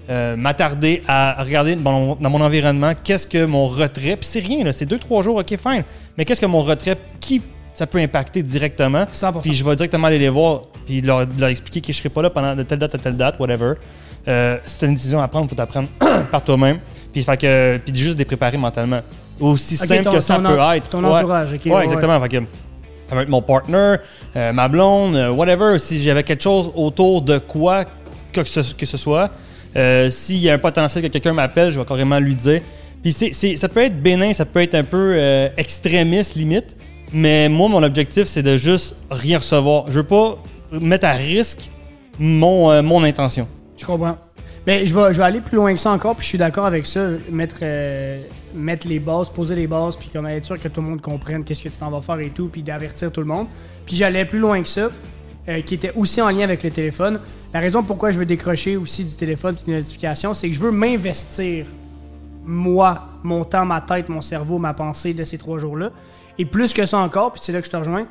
euh, 0.09 0.35
m'attarder 0.35 1.03
à 1.07 1.43
regarder 1.43 1.75
dans 1.75 1.91
mon, 1.91 2.15
dans 2.15 2.29
mon 2.31 2.41
environnement 2.41 2.93
qu'est-ce 3.03 3.27
que 3.27 3.45
mon 3.45 3.67
retrait, 3.67 4.15
puis 4.15 4.27
c'est 4.27 4.39
rien, 4.39 4.63
là, 4.63 4.71
c'est 4.71 4.85
deux 4.87 4.97
trois 4.97 5.21
jours, 5.21 5.35
ok 5.35 5.49
fine, 5.57 5.83
mais 6.17 6.25
qu'est-ce 6.25 6.41
que 6.41 6.45
mon 6.47 6.63
retrait, 6.63 6.97
qui 7.19 7.41
ça 7.75 7.85
peut 7.85 7.99
impacter 7.99 8.41
directement, 8.41 9.05
100%. 9.13 9.41
puis 9.41 9.53
je 9.53 9.63
vais 9.63 9.75
directement 9.75 10.07
aller 10.07 10.17
les 10.17 10.29
voir, 10.29 10.61
puis 10.87 11.01
leur, 11.01 11.25
leur 11.37 11.49
expliquer 11.49 11.81
que 11.81 11.93
je 11.93 11.97
serai 11.99 12.09
pas 12.09 12.23
là 12.23 12.31
pendant 12.31 12.55
de 12.55 12.63
telle 12.63 12.79
date 12.79 12.95
à 12.95 12.97
telle 12.97 13.15
date, 13.15 13.39
whatever. 13.39 13.73
Euh, 14.27 14.57
si 14.63 14.79
t'as 14.79 14.87
une 14.87 14.93
décision 14.95 15.21
à 15.21 15.27
prendre, 15.27 15.49
faut 15.49 15.55
t'apprendre 15.55 15.87
par 16.31 16.43
toi-même, 16.43 16.79
puis 17.13 17.23
fait 17.23 17.37
que, 17.37 17.77
puis 17.77 17.95
juste 17.95 18.17
les 18.17 18.25
préparer 18.25 18.57
mentalement. 18.57 18.99
Aussi 19.39 19.77
simple 19.77 20.03
ton- 20.03 20.11
que 20.11 20.19
ça 20.19 20.37
peut 20.39 20.59
en- 20.61 20.71
être. 20.73 20.89
Ton 20.89 21.03
Ouais. 21.03 21.19
entourage, 21.19 21.53
ok. 21.53 21.71
Ouais, 21.73 21.83
exactement. 21.83 22.19
Fait 22.21 22.29
que, 22.29 22.37
ça 23.07 23.15
va 23.15 23.21
être 23.21 23.29
mon 23.29 23.41
partner, 23.41 23.95
euh, 24.35 24.51
ma 24.51 24.67
blonde, 24.67 25.15
euh, 25.15 25.29
whatever. 25.29 25.79
Si 25.79 26.01
j'avais 26.03 26.23
quelque 26.23 26.43
chose 26.43 26.71
autour 26.75 27.21
de 27.21 27.37
quoi 27.37 27.85
que 28.33 28.43
ce, 28.43 28.73
que 28.73 28.85
ce 28.85 28.97
soit, 28.97 29.29
euh, 29.77 30.09
s'il 30.09 30.39
y 30.39 30.49
a 30.49 30.53
un 30.55 30.57
potentiel 30.57 31.03
que 31.03 31.09
quelqu'un 31.09 31.33
m'appelle, 31.33 31.69
je 31.69 31.79
vais 31.79 31.85
carrément 31.85 32.19
lui 32.19 32.35
dire. 32.35 32.61
Puis 33.03 33.13
c'est, 33.13 33.31
ça 33.55 33.69
peut 33.69 33.83
être 33.83 34.01
bénin, 34.01 34.33
ça 34.33 34.43
peut 34.43 34.61
être 34.61 34.75
un 34.75 34.83
peu 34.83 35.13
euh, 35.15 35.47
extrémiste 35.55 36.35
limite, 36.35 36.75
mais 37.13 37.47
moi, 37.47 37.69
mon 37.69 37.81
objectif, 37.83 38.25
c'est 38.25 38.43
de 38.43 38.57
juste 38.57 38.97
rien 39.09 39.37
recevoir. 39.37 39.85
Je 39.87 39.99
veux 39.99 40.03
pas 40.03 40.37
mettre 40.71 41.05
à 41.05 41.11
risque 41.13 41.69
mon, 42.19 42.81
mon 42.83 43.03
intention. 43.03 43.47
Je 43.77 43.85
comprends. 43.85 44.17
Mais 44.65 44.85
je 44.85 44.93
vais, 44.93 45.13
je 45.13 45.17
vais 45.17 45.23
aller 45.23 45.39
plus 45.39 45.55
loin 45.55 45.73
que 45.73 45.79
ça 45.79 45.91
encore, 45.91 46.15
puis 46.15 46.23
je 46.23 46.29
suis 46.29 46.37
d'accord 46.37 46.65
avec 46.65 46.85
ça. 46.85 47.07
Mettre, 47.31 47.59
euh, 47.61 48.21
mettre 48.53 48.87
les 48.87 48.99
bases, 48.99 49.29
poser 49.29 49.55
les 49.55 49.67
bases, 49.67 49.95
puis 49.95 50.09
comme 50.09 50.27
être 50.27 50.43
sûr 50.43 50.59
que 50.59 50.67
tout 50.67 50.81
le 50.81 50.87
monde 50.87 51.01
comprenne 51.01 51.43
qu'est-ce 51.45 51.63
que 51.63 51.69
tu 51.69 51.77
t'en 51.77 51.89
vas 51.89 52.01
faire 52.01 52.19
et 52.19 52.31
tout, 52.31 52.49
puis 52.49 52.63
d'avertir 52.63 53.11
tout 53.11 53.21
le 53.21 53.27
monde. 53.27 53.47
Puis 53.85 53.95
j'allais 53.95 54.25
plus 54.25 54.39
loin 54.39 54.61
que 54.61 54.67
ça, 54.67 54.89
euh, 55.47 55.61
qui 55.61 55.75
était 55.75 55.93
aussi 55.95 56.21
en 56.21 56.29
lien 56.29 56.43
avec 56.43 56.63
le 56.63 56.71
téléphone. 56.71 57.21
La 57.53 57.61
raison 57.61 57.81
pourquoi 57.81 58.11
je 58.11 58.19
veux 58.19 58.25
décrocher 58.25 58.75
aussi 58.75 59.05
du 59.05 59.15
téléphone 59.15 59.55
puis 59.55 59.63
des 59.63 59.73
notifications, 59.73 60.33
c'est 60.33 60.49
que 60.49 60.53
je 60.53 60.59
veux 60.59 60.71
m'investir, 60.71 61.65
moi, 62.43 63.07
mon 63.23 63.45
temps, 63.45 63.65
ma 63.65 63.79
tête, 63.79 64.09
mon 64.09 64.21
cerveau, 64.21 64.57
ma 64.57 64.73
pensée 64.73 65.13
de 65.13 65.23
ces 65.23 65.37
trois 65.37 65.59
jours-là. 65.59 65.91
Et 66.37 66.45
plus 66.45 66.73
que 66.73 66.85
ça 66.85 66.97
encore, 66.97 67.31
puis 67.31 67.41
c'est 67.43 67.53
là 67.53 67.61
que 67.61 67.65
je 67.65 67.71
te 67.71 67.77
rejoins, 67.77 68.05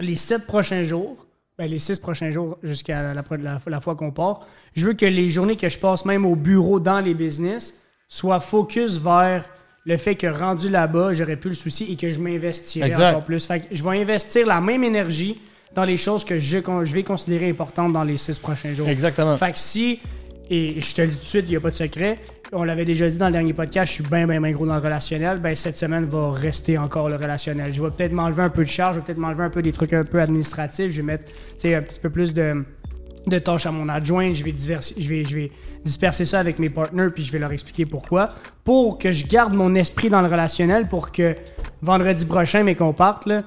les 0.00 0.16
sept 0.16 0.46
prochains 0.46 0.84
jours, 0.84 1.26
ben, 1.58 1.70
les 1.70 1.78
six 1.78 1.98
prochains 1.98 2.30
jours 2.30 2.58
jusqu'à 2.62 3.00
la, 3.02 3.14
la- 3.14 3.24
la- 3.38 3.58
la 3.66 3.80
fois 3.80 3.94
qu'on 3.94 4.10
part, 4.10 4.46
je 4.74 4.86
veux 4.86 4.94
que 4.94 5.06
les 5.06 5.30
journées 5.30 5.56
que 5.56 5.68
je 5.68 5.78
passe 5.78 6.04
même 6.04 6.24
au 6.26 6.34
bureau 6.36 6.80
dans 6.80 7.00
les 7.00 7.14
business 7.14 7.74
soient 8.08 8.40
focus 8.40 8.98
vers 8.98 9.48
le 9.86 9.96
fait 9.96 10.14
que 10.14 10.26
rendu 10.26 10.68
là-bas, 10.68 11.12
j'aurais 11.12 11.36
plus 11.36 11.50
le 11.50 11.56
souci 11.56 11.92
et 11.92 11.96
que 11.96 12.10
je 12.10 12.18
m'investirais 12.18 12.90
encore 13.10 13.24
plus. 13.24 13.44
Fait 13.46 13.60
que 13.60 13.66
je 13.74 13.82
vais 13.84 14.00
investir 14.00 14.46
la 14.46 14.60
même 14.60 14.82
énergie 14.82 15.40
dans 15.74 15.84
les 15.84 15.96
choses 15.96 16.24
que 16.24 16.38
je, 16.38 16.58
je 16.84 16.94
vais 16.94 17.02
considérer 17.02 17.48
importantes 17.50 17.92
dans 17.92 18.04
les 18.04 18.16
six 18.16 18.38
prochains 18.38 18.72
jours. 18.74 18.88
Exactement. 18.88 19.36
Fait 19.36 19.52
que 19.52 19.58
si, 19.58 20.00
et 20.48 20.80
je 20.80 20.94
te 20.94 21.02
le 21.02 21.08
dis 21.08 21.16
tout 21.18 21.22
de 21.24 21.28
suite, 21.28 21.44
il 21.46 21.50
n'y 21.50 21.56
a 21.56 21.60
pas 21.60 21.70
de 21.70 21.74
secret, 21.76 22.18
on 22.54 22.64
l'avait 22.64 22.84
déjà 22.84 23.08
dit 23.10 23.18
dans 23.18 23.26
le 23.26 23.32
dernier 23.32 23.52
podcast, 23.52 23.88
je 23.88 23.94
suis 23.94 24.04
bien, 24.04 24.26
bien, 24.26 24.40
bien 24.40 24.52
gros 24.52 24.66
dans 24.66 24.76
le 24.76 24.80
relationnel, 24.80 25.38
ben 25.38 25.54
cette 25.56 25.76
semaine 25.76 26.04
va 26.04 26.30
rester 26.30 26.78
encore 26.78 27.08
le 27.08 27.16
relationnel. 27.16 27.74
Je 27.74 27.82
vais 27.82 27.90
peut-être 27.90 28.12
m'enlever 28.12 28.44
un 28.44 28.48
peu 28.48 28.64
de 28.64 28.68
charge, 28.68 28.94
je 28.94 29.00
vais 29.00 29.06
peut-être 29.06 29.18
m'enlever 29.18 29.44
un 29.44 29.50
peu 29.50 29.60
des 29.60 29.72
trucs 29.72 29.92
un 29.92 30.04
peu 30.04 30.20
administratifs, 30.20 30.92
je 30.92 31.02
vais 31.02 31.06
mettre, 31.06 31.24
un 31.64 31.82
petit 31.82 32.00
peu 32.00 32.10
plus 32.10 32.32
de, 32.32 32.64
de 33.26 33.38
tâches 33.38 33.66
à 33.66 33.72
mon 33.72 33.88
adjoint, 33.88 34.32
je 34.32 34.44
vais, 34.44 34.54
je, 34.56 35.08
vais, 35.08 35.24
je 35.24 35.34
vais 35.34 35.52
disperser 35.84 36.24
ça 36.24 36.38
avec 36.38 36.58
mes 36.58 36.70
partenaires, 36.70 37.10
puis 37.12 37.24
je 37.24 37.32
vais 37.32 37.40
leur 37.40 37.52
expliquer 37.52 37.86
pourquoi, 37.86 38.28
pour 38.62 38.98
que 38.98 39.10
je 39.10 39.26
garde 39.26 39.52
mon 39.52 39.74
esprit 39.74 40.08
dans 40.08 40.20
le 40.20 40.28
relationnel, 40.28 40.88
pour 40.88 41.10
que 41.10 41.34
vendredi 41.82 42.24
prochain, 42.24 42.62
mais 42.62 42.76
qu'on 42.76 42.92
parte, 42.92 43.26
là, 43.26 43.42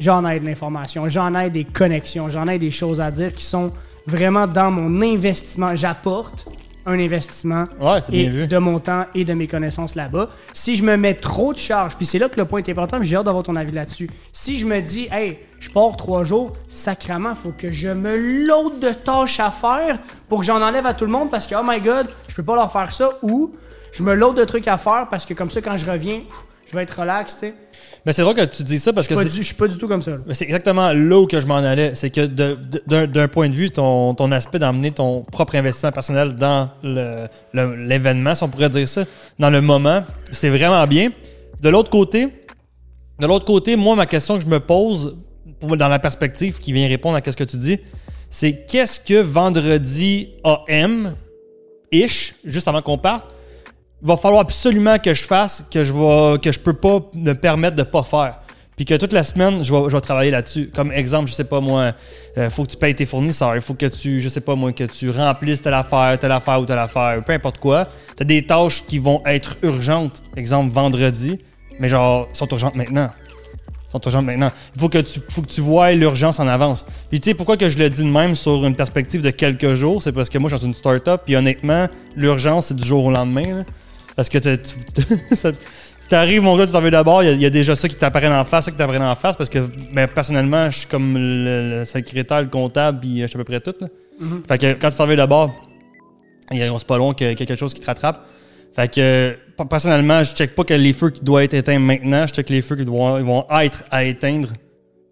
j'en 0.00 0.28
ai 0.28 0.40
de 0.40 0.46
l'information, 0.46 1.08
j'en 1.08 1.34
ai 1.38 1.50
des 1.50 1.64
connexions, 1.64 2.28
j'en 2.28 2.48
ai 2.48 2.58
des 2.58 2.72
choses 2.72 3.00
à 3.00 3.10
dire 3.10 3.32
qui 3.32 3.44
sont 3.44 3.72
vraiment 4.06 4.46
dans 4.46 4.70
mon 4.70 5.02
investissement. 5.02 5.74
J'apporte 5.74 6.48
un 6.88 6.98
investissement 6.98 7.64
Ouais, 7.80 8.00
c'est 8.00 8.12
et 8.14 8.22
bien 8.24 8.30
vu. 8.30 8.46
de 8.48 8.58
mon 8.58 8.78
temps 8.78 9.04
et 9.14 9.24
de 9.24 9.34
mes 9.34 9.46
connaissances 9.46 9.94
là-bas. 9.94 10.28
Si 10.52 10.74
je 10.74 10.82
me 10.82 10.96
mets 10.96 11.14
trop 11.14 11.52
de 11.52 11.58
charges, 11.58 11.94
puis 11.96 12.06
c'est 12.06 12.18
là 12.18 12.28
que 12.28 12.36
le 12.40 12.46
point 12.46 12.60
est 12.62 12.68
important, 12.70 12.98
puis 12.98 13.08
j'ai 13.08 13.16
hâte 13.16 13.26
d'avoir 13.26 13.44
ton 13.44 13.54
avis 13.56 13.72
là-dessus. 13.72 14.08
Si 14.32 14.58
je 14.58 14.66
me 14.66 14.80
dis, 14.80 15.08
hey, 15.12 15.38
je 15.60 15.70
pars 15.70 15.96
trois 15.96 16.24
jours, 16.24 16.56
sacrement, 16.68 17.34
faut 17.34 17.52
que 17.56 17.70
je 17.70 17.88
me 17.88 18.16
load 18.46 18.80
de 18.80 18.90
tâches 18.90 19.40
à 19.40 19.50
faire 19.50 19.98
pour 20.28 20.40
que 20.40 20.46
j'en 20.46 20.62
enlève 20.62 20.86
à 20.86 20.94
tout 20.94 21.04
le 21.04 21.10
monde 21.12 21.30
parce 21.30 21.46
que, 21.46 21.54
oh 21.54 21.62
my 21.64 21.80
god, 21.80 22.08
je 22.28 22.34
peux 22.34 22.42
pas 22.42 22.54
leur 22.56 22.72
faire 22.72 22.92
ça, 22.92 23.10
ou 23.22 23.52
je 23.92 24.02
me 24.02 24.14
load 24.14 24.36
de 24.36 24.44
trucs 24.44 24.68
à 24.68 24.78
faire 24.78 25.06
parce 25.10 25.26
que 25.26 25.34
comme 25.34 25.50
ça, 25.50 25.60
quand 25.60 25.76
je 25.76 25.90
reviens, 25.90 26.20
je 26.70 26.76
vais 26.76 26.82
être 26.82 27.00
relax, 27.00 27.34
tu 27.34 27.40
sais. 27.40 27.54
Mais 28.04 28.12
c'est 28.12 28.22
drôle 28.22 28.34
que 28.34 28.44
tu 28.44 28.62
dis 28.62 28.78
ça 28.78 28.92
parce 28.92 29.06
que 29.06 29.14
Je 29.28 29.42
suis 29.42 29.54
pas 29.54 29.66
du 29.68 29.76
tout 29.78 29.88
comme 29.88 30.02
ça. 30.02 30.12
là. 30.12 30.18
Mais 30.26 30.34
C'est 30.34 30.44
exactement 30.44 30.92
là 30.92 31.18
où 31.18 31.26
que 31.26 31.40
je 31.40 31.46
m'en 31.46 31.56
allais. 31.56 31.94
C'est 31.94 32.10
que 32.10 32.26
d'un 32.26 33.28
point 33.28 33.48
de 33.48 33.54
vue, 33.54 33.70
ton, 33.70 34.14
ton 34.14 34.30
aspect 34.32 34.58
d'emmener 34.58 34.90
ton 34.90 35.22
propre 35.22 35.56
investissement 35.56 35.92
personnel 35.92 36.34
dans 36.34 36.70
le- 36.82 37.26
le- 37.52 37.74
l'événement, 37.86 38.34
si 38.34 38.42
on 38.42 38.48
pourrait 38.48 38.70
dire 38.70 38.88
ça, 38.88 39.04
dans 39.38 39.50
le 39.50 39.60
moment, 39.60 40.02
c'est 40.30 40.50
vraiment 40.50 40.86
bien. 40.86 41.10
De 41.60 41.68
l'autre 41.70 41.90
côté, 41.90 42.28
de 43.18 43.26
l'autre 43.26 43.44
côté, 43.44 43.76
moi, 43.76 43.96
ma 43.96 44.06
question 44.06 44.36
que 44.36 44.42
je 44.44 44.48
me 44.48 44.60
pose, 44.60 45.16
pour- 45.60 45.76
dans 45.76 45.88
la 45.88 45.98
perspective 45.98 46.58
qui 46.58 46.72
vient 46.72 46.86
répondre 46.86 47.16
à 47.16 47.32
ce 47.32 47.36
que 47.36 47.44
tu 47.44 47.56
dis, 47.56 47.78
c'est 48.30 48.64
qu'est-ce 48.66 49.00
que 49.00 49.20
vendredi 49.20 50.30
AM, 50.44 51.14
ish, 51.90 52.34
juste 52.44 52.68
avant 52.68 52.82
qu'on 52.82 52.98
parte, 52.98 53.34
va 54.02 54.16
falloir 54.16 54.40
absolument 54.40 54.98
que 54.98 55.12
je 55.14 55.24
fasse 55.24 55.64
que 55.70 55.84
je 55.84 55.92
vais 55.92 56.38
que 56.38 56.52
je 56.52 56.60
peux 56.60 56.74
pas 56.74 57.00
me 57.14 57.32
permettre 57.34 57.76
de 57.76 57.82
pas 57.82 58.02
faire. 58.02 58.40
Puis 58.78 58.84
que 58.84 58.94
toute 58.94 59.12
la 59.12 59.24
semaine, 59.24 59.64
je 59.64 59.74
vais, 59.74 59.88
je 59.88 59.96
vais 59.96 60.00
travailler 60.00 60.30
là-dessus. 60.30 60.70
Comme 60.72 60.92
exemple, 60.92 61.28
je 61.28 61.34
sais 61.34 61.42
pas 61.42 61.58
moi, 61.58 61.94
euh, 62.36 62.48
faut 62.48 62.62
que 62.62 62.70
tu 62.70 62.76
payes 62.76 62.94
tes 62.94 63.06
fournisseurs, 63.06 63.56
il 63.56 63.60
faut 63.60 63.74
que 63.74 63.86
tu, 63.86 64.20
je 64.20 64.28
sais 64.28 64.40
pas 64.40 64.54
moi, 64.54 64.70
que 64.72 64.84
tu 64.84 65.10
remplisses 65.10 65.62
telle 65.62 65.74
affaire, 65.74 66.16
telle 66.16 66.30
affaire 66.30 66.60
ou 66.60 66.64
telle 66.64 66.78
affaire, 66.78 67.20
peu 67.24 67.32
importe 67.32 67.58
quoi. 67.58 67.88
Tu 68.16 68.22
as 68.22 68.24
des 68.24 68.46
tâches 68.46 68.84
qui 68.86 69.00
vont 69.00 69.20
être 69.26 69.58
urgentes, 69.62 70.22
exemple 70.36 70.72
vendredi, 70.72 71.40
mais 71.80 71.88
genre, 71.88 72.28
sont 72.32 72.46
urgentes 72.52 72.76
maintenant. 72.76 73.10
sont 73.88 74.00
urgentes 74.04 74.26
maintenant. 74.26 74.52
Il 74.76 74.80
faut 74.80 74.88
que 74.88 74.98
tu, 74.98 75.18
faut 75.28 75.42
que 75.42 75.48
tu 75.48 75.60
vois 75.60 75.90
l'urgence 75.90 76.38
en 76.38 76.46
avance. 76.46 76.86
Puis 77.10 77.18
tu 77.18 77.30
sais, 77.30 77.34
pourquoi 77.34 77.56
que 77.56 77.68
je 77.68 77.78
le 77.78 77.90
dis 77.90 78.04
de 78.04 78.10
même 78.10 78.36
sur 78.36 78.64
une 78.64 78.76
perspective 78.76 79.22
de 79.22 79.30
quelques 79.30 79.74
jours, 79.74 80.04
c'est 80.04 80.12
parce 80.12 80.28
que 80.28 80.38
moi, 80.38 80.48
je 80.50 80.54
suis 80.54 80.64
dans 80.64 80.68
une 80.68 80.78
start-up, 80.78 81.22
puis 81.24 81.34
honnêtement, 81.34 81.88
l'urgence, 82.14 82.66
c'est 82.66 82.76
du 82.76 82.86
jour 82.86 83.06
au 83.06 83.10
lendemain. 83.10 83.64
Parce 84.18 84.28
que 84.28 84.38
tu, 84.38 84.58
t'arrives, 86.08 86.42
mon 86.42 86.56
gars, 86.56 86.66
tu 86.66 86.72
t'en 86.72 86.80
veux 86.80 86.90
d'abord, 86.90 87.22
il 87.22 87.26
y, 87.26 87.28
a- 87.28 87.32
il 87.34 87.40
y 87.40 87.46
a 87.46 87.50
déjà 87.50 87.76
ça 87.76 87.88
qui 87.88 87.94
t'apparaît 87.94 88.26
en 88.26 88.44
face, 88.44 88.64
ça 88.64 88.70
qui 88.72 88.76
t'apparaît 88.76 88.98
en 88.98 89.14
face, 89.14 89.36
parce 89.36 89.48
que 89.48 89.60
ben, 89.92 90.08
personnellement, 90.08 90.70
je 90.70 90.78
suis 90.80 90.86
comme 90.88 91.14
le, 91.16 91.78
le 91.78 91.84
secrétaire, 91.84 92.40
le 92.42 92.48
comptable, 92.48 92.98
puis 92.98 93.20
euh, 93.20 93.22
je 93.22 93.28
suis 93.28 93.36
à 93.36 93.38
peu 93.38 93.44
près 93.44 93.60
tout. 93.60 93.74
Là. 93.80 93.86
Mhm. 94.20 94.42
Fait 94.48 94.58
que 94.58 94.72
quand 94.72 94.90
tu 94.90 94.96
t'en 94.96 95.06
veux 95.06 95.14
d'abord, 95.14 95.54
il 96.50 96.58
y 96.58 96.62
a- 96.62 96.72
c'est 96.78 96.86
pas 96.86 96.98
long 96.98 97.12
qu'il 97.12 97.28
y 97.28 97.30
a 97.30 97.34
quelque 97.36 97.54
chose 97.54 97.72
qui 97.72 97.80
te 97.80 97.86
rattrape. 97.86 98.26
Fait 98.74 98.92
que 98.92 99.36
personnellement, 99.70 100.24
je 100.24 100.34
check 100.34 100.54
pas 100.56 100.64
que 100.64 100.74
les 100.74 100.92
feux 100.92 101.10
qui 101.10 101.20
doivent 101.22 101.44
être 101.44 101.54
éteints 101.54 101.78
maintenant, 101.78 102.26
je 102.26 102.32
check 102.34 102.48
les 102.50 102.62
feux 102.62 102.74
qui 102.76 102.84
doivent, 102.84 103.20
ils 103.20 103.26
vont 103.26 103.44
être 103.60 103.84
à 103.90 104.02
éteindre 104.04 104.48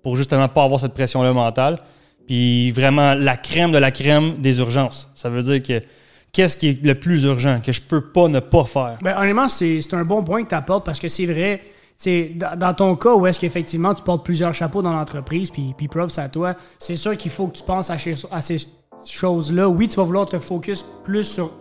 pour 0.03 0.17
justement 0.17 0.49
pas 0.49 0.65
avoir 0.65 0.81
cette 0.81 0.95
pression-là 0.95 1.33
mentale. 1.33 1.79
Puis 2.27 2.71
vraiment 2.73 3.15
la 3.15 3.37
crème 3.37 3.71
de 3.71 3.79
la 3.79 3.91
crème 3.93 4.35
des 4.39 4.59
urgences. 4.59 5.09
Ça 5.15 5.29
veut 5.29 5.43
dire 5.45 5.63
que 5.63 5.85
qu'est-ce 6.37 6.59
qui 6.59 6.69
est 6.69 6.85
le 6.85 6.95
plus 6.95 7.25
urgent 7.25 7.61
que 7.64 7.73
je 7.73 7.81
peux 7.81 8.02
pas 8.02 8.28
ne 8.28 8.40
pas 8.40 8.66
faire? 8.66 8.99
Ben, 9.00 9.16
honnêtement, 9.19 9.49
c'est 9.49 9.81
un 9.95 10.05
bon 10.05 10.23
point 10.23 10.45
que 10.45 10.50
tu 10.50 10.55
apportes 10.55 10.85
parce 10.85 11.00
que 11.00 11.09
c'est 11.09 11.25
vrai. 11.25 11.62
Dans, 12.59 12.75
ton 12.75 12.95
cas 12.95 13.14
où 13.14 13.26
est-ce 13.26 13.40
qu'effectivement 13.40 13.95
tu 13.95 14.02
portes 14.02 14.23
plusieurs 14.23 14.52
chapeaux 14.52 14.83
dans 14.83 14.93
l'entreprise, 14.93 15.50
puis, 15.50 15.73
puis 15.75 15.88
props 15.88 16.19
à 16.19 16.28
toi, 16.28 16.55
c'est 16.78 16.97
sûr 16.97 17.16
qu'il 17.16 17.31
faut 17.31 17.49
que 17.49 17.57
tu 17.57 17.62
penses 17.62 17.88
à, 17.88 17.97
ces- 17.97 18.66
choses-là. 19.07 19.66
Oui, 19.66 19.88
tu 19.88 19.97
vas 19.97 20.02
vouloir 20.02 20.26
te 20.26 20.38
focus 20.38 20.85
plus 21.05 21.25
sur 21.25 21.52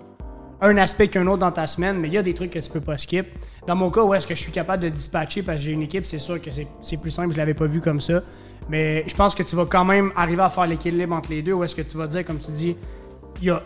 un 0.60 0.76
aspect 0.76 1.08
qu'un 1.08 1.26
autre 1.28 1.40
dans 1.40 1.52
ta 1.54 1.68
semaine, 1.68 1.98
mais 1.98 2.10
il 2.10 2.14
y 2.14 2.18
a 2.18 2.22
des 2.22 2.34
trucs 2.34 2.52
que 2.52 2.60
tu 2.60 2.70
peux 2.70 2.82
pas 2.82 2.98
skip. 2.98 3.28
Dans 3.68 3.78
mon 3.78 3.90
cas, 3.90 4.02
où 4.04 4.14
est-ce 4.14 4.28
que 4.28 4.36
je 4.36 4.42
suis 4.42 4.52
capable 4.52 4.84
de 4.84 4.90
dispatcher 4.90 5.42
parce 5.42 5.58
que 5.60 5.64
j'ai 5.64 5.72
une 5.72 5.84
équipe, 5.84 6.06
c'est 6.06 6.18
sûr 6.18 6.42
que 6.42 6.52
c'est- 6.52 6.68
c'est 6.82 6.98
plus 6.98 7.12
simple, 7.12 7.32
je 7.32 7.38
l'avais 7.38 7.54
pas 7.54 7.66
vu 7.68 7.80
comme 7.80 8.02
ça. 8.02 8.22
Mais 8.70 9.06
je 9.08 9.16
pense 9.16 9.36
que 9.36 9.44
tu 9.44 9.56
vas 9.56 9.66
quand 9.66 9.86
même 9.86 10.12
arriver 10.18 10.42
à 10.42 10.50
faire 10.50 10.68
l'équilibre 10.68 11.14
entre 11.16 11.30
les 11.30 11.42
deux, 11.42 11.54
où 11.54 11.64
est-ce 11.64 11.76
que 11.76 11.82
tu 11.82 11.96
vas 11.96 12.08
dire, 12.08 12.26
comme 12.26 12.40
tu 12.40 12.52
dis, 12.52 12.76
il 13.42 13.48
y 13.48 13.50
a, 13.52 13.62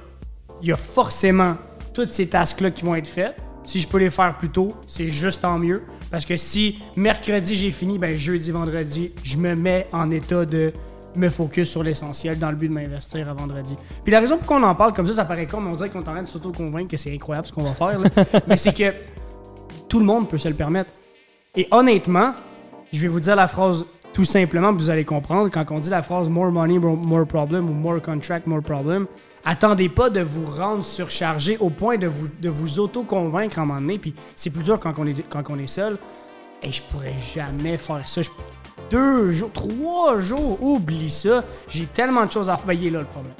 il 0.62 0.70
y 0.70 0.72
a 0.72 0.78
forcément 0.78 1.56
toutes 1.94 2.12
ces 2.12 2.28
tasks-là 2.28 2.72
qui 2.72 2.84
vont 2.84 2.96
être 2.96 3.08
faites. 3.08 3.36
Si 3.64 3.80
je 3.80 3.88
peux 3.88 3.98
les 3.98 4.10
faire 4.10 4.38
plus 4.38 4.50
tôt, 4.50 4.74
c'est 4.88 5.08
juste 5.08 5.42
tant 5.42 5.60
mieux. 5.60 5.84
Parce 6.10 6.26
que 6.26 6.38
si 6.38 6.80
mercredi 6.96 7.56
j'ai 7.56 7.72
fini, 7.72 8.00
ben 8.00 8.18
jeudi, 8.18 8.52
vendredi, 8.52 9.12
je 9.24 9.38
me 9.38 9.56
mets 9.56 9.88
en 9.92 10.10
état 10.10 10.46
de 10.46 10.74
me 11.16 11.30
focus 11.30 11.70
sur 11.70 11.84
l'essentiel 11.84 12.40
dans 12.40 12.50
le 12.50 12.56
but 12.56 12.70
de 12.70 12.74
m'investir 12.74 13.28
à 13.30 13.34
vendredi. 13.34 13.76
Puis 14.04 14.12
la 14.12 14.20
raison 14.20 14.38
pour 14.38 14.48
qu'on 14.48 14.64
en 14.64 14.76
parle 14.76 14.94
comme 14.94 15.08
ça, 15.08 15.14
ça 15.14 15.26
paraît 15.26 15.48
con, 15.48 15.60
mais 15.60 15.70
on 15.70 15.76
dirait 15.76 15.90
qu'on 15.90 16.00
est 16.00 16.10
en 16.10 16.14
train 16.14 16.24
de 16.24 16.28
s'auto-convaincre 16.28 16.90
que 16.90 16.98
c'est 16.98 17.14
incroyable 17.14 17.48
ce 17.48 17.54
qu'on 17.54 17.64
va 17.64 17.74
faire. 17.74 18.00
là. 18.00 18.10
mais 18.48 18.58
c'est 18.58 18.74
que 18.74 18.94
tout 19.88 20.00
le 20.00 20.06
monde 20.06 20.30
peut 20.30 20.38
se 20.38 20.48
le 20.48 20.54
permettre. 20.54 20.92
Et 21.56 21.68
honnêtement, 21.72 22.34
je 22.94 23.02
vais 23.02 23.08
vous 23.08 23.20
dire 23.20 23.36
la 23.36 23.48
phrase 23.48 23.86
tout 24.14 24.24
simplement, 24.24 24.74
vous 24.74 24.90
allez 24.90 25.06
comprendre. 25.06 25.50
Quand 25.52 25.66
on 25.72 25.80
dit 25.80 25.90
la 25.90 26.02
phrase 26.02 26.30
more 26.30 26.52
money, 26.52 26.80
more 26.80 27.26
problem 27.26 27.70
ou 27.70 27.74
more 27.74 28.02
contract, 28.02 28.48
more 28.48 28.62
problem, 28.62 29.08
attendez 29.46 29.90
pas 29.90 30.10
de 30.10 30.22
vous 30.22 30.46
rendre 30.46 30.84
surchargé 30.84 31.58
au 31.60 31.70
point 31.70 31.98
de 31.98 32.08
vous, 32.08 32.28
de 32.42 32.50
vous 32.50 32.80
auto-convaincre 32.80 33.60
à 33.60 33.62
un 33.62 33.66
moment 33.66 33.82
donné. 33.82 33.98
Puis 33.98 34.14
c'est 34.36 34.50
plus 34.50 34.64
dur 34.64 34.80
quand 34.80 34.94
on 34.98 35.08
est, 35.08 35.28
quand 35.30 35.44
on 35.50 35.58
est 35.60 35.68
seul. 35.68 35.98
Et 36.64 36.72
je 36.72 36.82
pourrais 36.84 37.16
jamais 37.34 37.78
faire 37.78 38.08
ça. 38.08 38.22
Je- 38.22 38.30
deux 38.92 39.32
jours, 39.32 39.52
trois 39.54 40.18
jours, 40.20 40.62
oublie 40.62 41.10
ça. 41.12 41.44
J'ai 41.70 41.86
tellement 41.86 42.26
de 42.26 42.32
choses 42.32 42.50
à 42.50 42.58
faire. 42.58 42.66
Ben, 42.66 42.74
il 42.74 42.88
est 42.88 42.90
là 42.92 43.00
le 43.00 43.06
problème. 43.06 43.34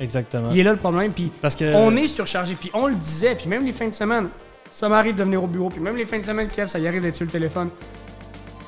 Exactement. 0.00 0.48
Il 0.52 0.58
est 0.58 0.62
là 0.64 0.72
le 0.72 0.78
problème. 0.78 1.12
Puis 1.12 1.30
Parce 1.40 1.54
que 1.54 1.74
on 1.74 1.94
est 1.96 2.08
surchargé. 2.08 2.54
Puis 2.54 2.70
on 2.74 2.86
le 2.86 2.94
disait. 2.96 3.34
Puis 3.34 3.48
même 3.48 3.64
les 3.64 3.72
fins 3.72 3.88
de 3.88 3.94
semaine, 3.94 4.28
ça 4.70 4.88
m'arrive 4.88 5.14
de 5.14 5.22
venir 5.22 5.42
au 5.44 5.46
bureau. 5.46 5.68
Puis 5.70 5.80
même 5.80 5.96
les 5.96 6.06
fins 6.06 6.18
de 6.18 6.24
semaine, 6.24 6.48
Kev, 6.48 6.68
ça 6.68 6.78
y 6.78 6.86
arrive 6.88 7.02
d'être 7.02 7.16
sur 7.16 7.24
le 7.26 7.30
téléphone. 7.30 7.68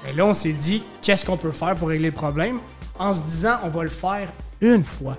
Et 0.08 0.12
là, 0.12 0.26
on 0.26 0.34
s'est 0.34 0.52
dit, 0.52 0.82
qu'est-ce 1.00 1.24
qu'on 1.24 1.36
peut 1.36 1.52
faire 1.52 1.74
pour 1.76 1.88
régler 1.88 2.08
le 2.08 2.14
problème? 2.14 2.58
En 2.98 3.14
se 3.14 3.22
disant, 3.22 3.56
on 3.64 3.68
va 3.68 3.82
le 3.84 3.88
faire 3.88 4.32
une 4.60 4.82
fois. 4.82 5.16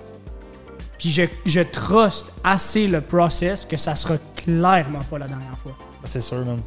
Puis 0.98 1.10
je, 1.10 1.22
je 1.46 1.60
trust 1.60 2.26
assez 2.42 2.86
le 2.86 3.00
process 3.00 3.64
que 3.64 3.76
ça 3.76 3.96
sera 3.96 4.16
clairement 4.36 5.00
pas 5.10 5.18
la 5.18 5.26
dernière 5.28 5.58
fois. 5.58 5.72
Ben, 6.02 6.06
c'est 6.08 6.20
sûr, 6.20 6.38
man. 6.44 6.60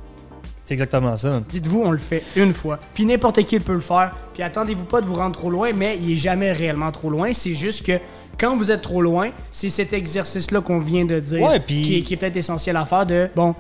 C'est 0.66 0.74
exactement 0.74 1.16
ça. 1.16 1.42
Dites-vous, 1.50 1.82
on 1.86 1.92
le 1.92 1.98
fait 1.98 2.24
une 2.36 2.52
fois. 2.52 2.78
Puis 2.94 3.06
n'importe 3.06 3.42
qui 3.46 3.58
peut 3.60 3.74
le 3.74 3.80
faire. 3.80 4.14
Puis 4.34 4.44
attendez-vous 4.44 4.84
pas 4.84 5.00
de 5.00 5.06
vous 5.06 5.14
rendre 5.16 5.34
trop 5.38 5.50
loin, 5.50 5.72
mais 5.74 5.98
il 6.02 6.12
est 6.12 6.16
jamais 6.18 6.52
réellement 6.52 6.92
trop 6.92 7.10
loin. 7.10 7.32
C'est 7.34 7.56
juste 7.56 7.86
que 7.86 7.94
quand 8.38 8.58
vous 8.58 8.70
êtes 8.70 8.82
trop 8.82 9.02
loin, 9.02 9.30
c'est 9.52 9.70
cet 9.70 9.94
exercice-là 9.94 10.60
qu'on 10.60 10.80
vient 10.82 11.06
de 11.06 11.20
dire 11.22 11.42
Ouais, 11.42 11.60
puis- 11.62 11.82
qui 11.84 11.98
est, 11.98 12.02
qui 12.02 12.14
est 12.14 12.18
peut-être 12.18 12.36
essentiel 12.36 12.76
à 12.76 12.86
faire 12.86 13.06
de, 13.06 13.30
bon, 13.34 13.56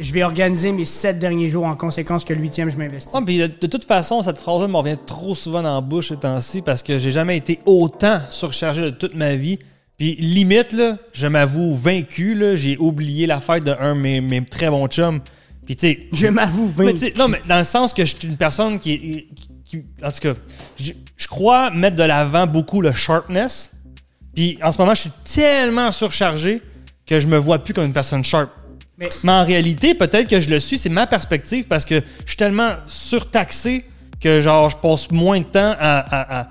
je 0.00 0.12
vais 0.12 0.24
organiser 0.24 0.72
mes 0.72 0.84
sept 0.84 1.20
derniers 1.20 1.48
jours 1.48 1.64
en 1.64 1.76
conséquence 1.76 2.24
que 2.24 2.32
le 2.34 2.40
huitième, 2.40 2.70
je 2.70 2.76
m'investis. 2.76 3.12
Ouais, 3.14 3.20
puis 3.24 3.38
de, 3.38 3.46
de 3.46 3.66
toute 3.68 3.84
façon, 3.84 4.22
cette 4.24 4.38
phrase-là 4.38 4.66
me 4.66 4.76
revient 4.76 4.98
trop 5.06 5.36
souvent 5.36 5.62
dans 5.62 5.76
la 5.76 5.80
bouche 5.80 6.08
ces 6.08 6.16
temps-ci 6.16 6.62
parce 6.62 6.82
que 6.82 6.98
j'ai 6.98 7.12
jamais 7.12 7.36
été 7.36 7.60
autant 7.66 8.18
surchargé 8.30 8.82
de 8.82 8.90
toute 8.90 9.14
ma 9.14 9.36
vie. 9.36 9.60
Puis 9.98 10.14
limite, 10.16 10.72
là, 10.72 10.96
je 11.12 11.26
m'avoue 11.26 11.74
vaincu, 11.74 12.34
là, 12.34 12.54
j'ai 12.56 12.76
oublié 12.78 13.26
la 13.26 13.40
fête 13.40 13.64
de 13.64 13.74
un 13.80 13.94
de 13.96 14.00
mes, 14.00 14.20
mes 14.20 14.44
très 14.44 14.70
bons 14.70 14.86
chums. 14.86 15.20
Puis 15.66 15.74
tu 15.76 15.86
sais, 15.88 16.06
Je 16.12 16.28
m'avoue, 16.28 16.72
mais 16.78 16.84
vaincu. 16.86 16.98
tu 16.98 17.04
sais, 17.06 17.14
non, 17.16 17.28
mais 17.28 17.42
dans 17.48 17.58
le 17.58 17.64
sens 17.64 17.92
que 17.92 18.04
je 18.04 18.14
suis 18.16 18.28
une 18.28 18.36
personne 18.36 18.78
qui, 18.78 18.98
qui- 19.34 19.48
qui- 19.64 19.84
en 20.02 20.10
tout 20.12 20.20
cas, 20.20 20.34
je, 20.78 20.92
je 21.16 21.26
crois 21.26 21.70
mettre 21.72 21.96
de 21.96 22.04
l'avant 22.04 22.46
beaucoup 22.46 22.80
le 22.80 22.92
sharpness. 22.92 23.72
Puis 24.34 24.56
en 24.62 24.70
ce 24.72 24.78
moment, 24.78 24.94
je 24.94 25.00
suis 25.02 25.10
tellement 25.34 25.90
surchargé 25.90 26.62
que 27.04 27.18
je 27.18 27.26
me 27.26 27.36
vois 27.36 27.58
plus 27.64 27.74
comme 27.74 27.84
une 27.86 27.92
personne 27.92 28.22
sharp. 28.22 28.50
Mais- 28.96 29.08
Mais 29.24 29.32
en 29.32 29.44
réalité, 29.44 29.94
peut-être 29.94 30.28
que 30.28 30.38
je 30.40 30.48
le 30.48 30.60
suis, 30.60 30.78
c'est 30.78 30.88
ma 30.88 31.06
perspective 31.08 31.66
parce 31.66 31.84
que 31.84 31.96
je 32.24 32.28
suis 32.28 32.36
tellement 32.36 32.70
surtaxé 32.86 33.84
que 34.20 34.40
genre 34.40 34.70
je 34.70 34.76
passe 34.76 35.10
moins 35.10 35.38
de 35.40 35.44
temps 35.44 35.74
à, 35.78 35.98
à- 35.98 36.40
à- 36.42 36.48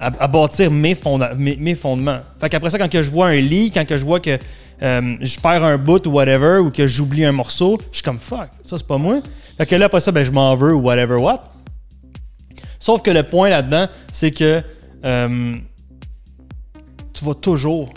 à- 0.00 0.10
à 0.18 0.26
bâtir 0.26 0.70
mes, 0.70 0.94
fonda- 0.94 1.34
mes, 1.36 1.56
mes 1.56 1.74
fondements. 1.74 2.20
Fait 2.40 2.48
qu'après 2.48 2.70
ça, 2.70 2.78
quand 2.78 2.90
que 2.90 3.02
je 3.02 3.10
vois 3.10 3.28
un 3.28 3.40
lit, 3.40 3.70
quand 3.70 3.84
que 3.86 3.96
je 3.96 4.04
vois 4.04 4.18
que 4.20 4.38
euh, 4.82 5.16
je 5.20 5.38
perds 5.38 5.62
un 5.62 5.76
bout 5.76 6.06
ou 6.06 6.10
whatever, 6.12 6.58
ou 6.58 6.70
que 6.70 6.86
j'oublie 6.86 7.24
un 7.24 7.32
morceau, 7.32 7.78
je 7.92 7.96
suis 7.98 8.02
comme 8.02 8.18
fuck, 8.18 8.48
ça 8.64 8.78
c'est 8.78 8.86
pas 8.86 8.96
moi. 8.98 9.18
Fait 9.58 9.66
que 9.66 9.74
là, 9.76 9.86
après 9.86 10.00
ça, 10.00 10.10
ben, 10.10 10.24
je 10.24 10.30
m'en 10.32 10.56
veux 10.56 10.74
ou 10.74 10.80
whatever 10.80 11.16
what. 11.16 11.42
Sauf 12.78 13.02
que 13.02 13.10
le 13.10 13.22
point 13.24 13.50
là-dedans, 13.50 13.88
c'est 14.10 14.30
que 14.30 14.62
euh, 15.04 15.54
tu 17.12 17.24
vas 17.24 17.34
toujours, 17.34 17.90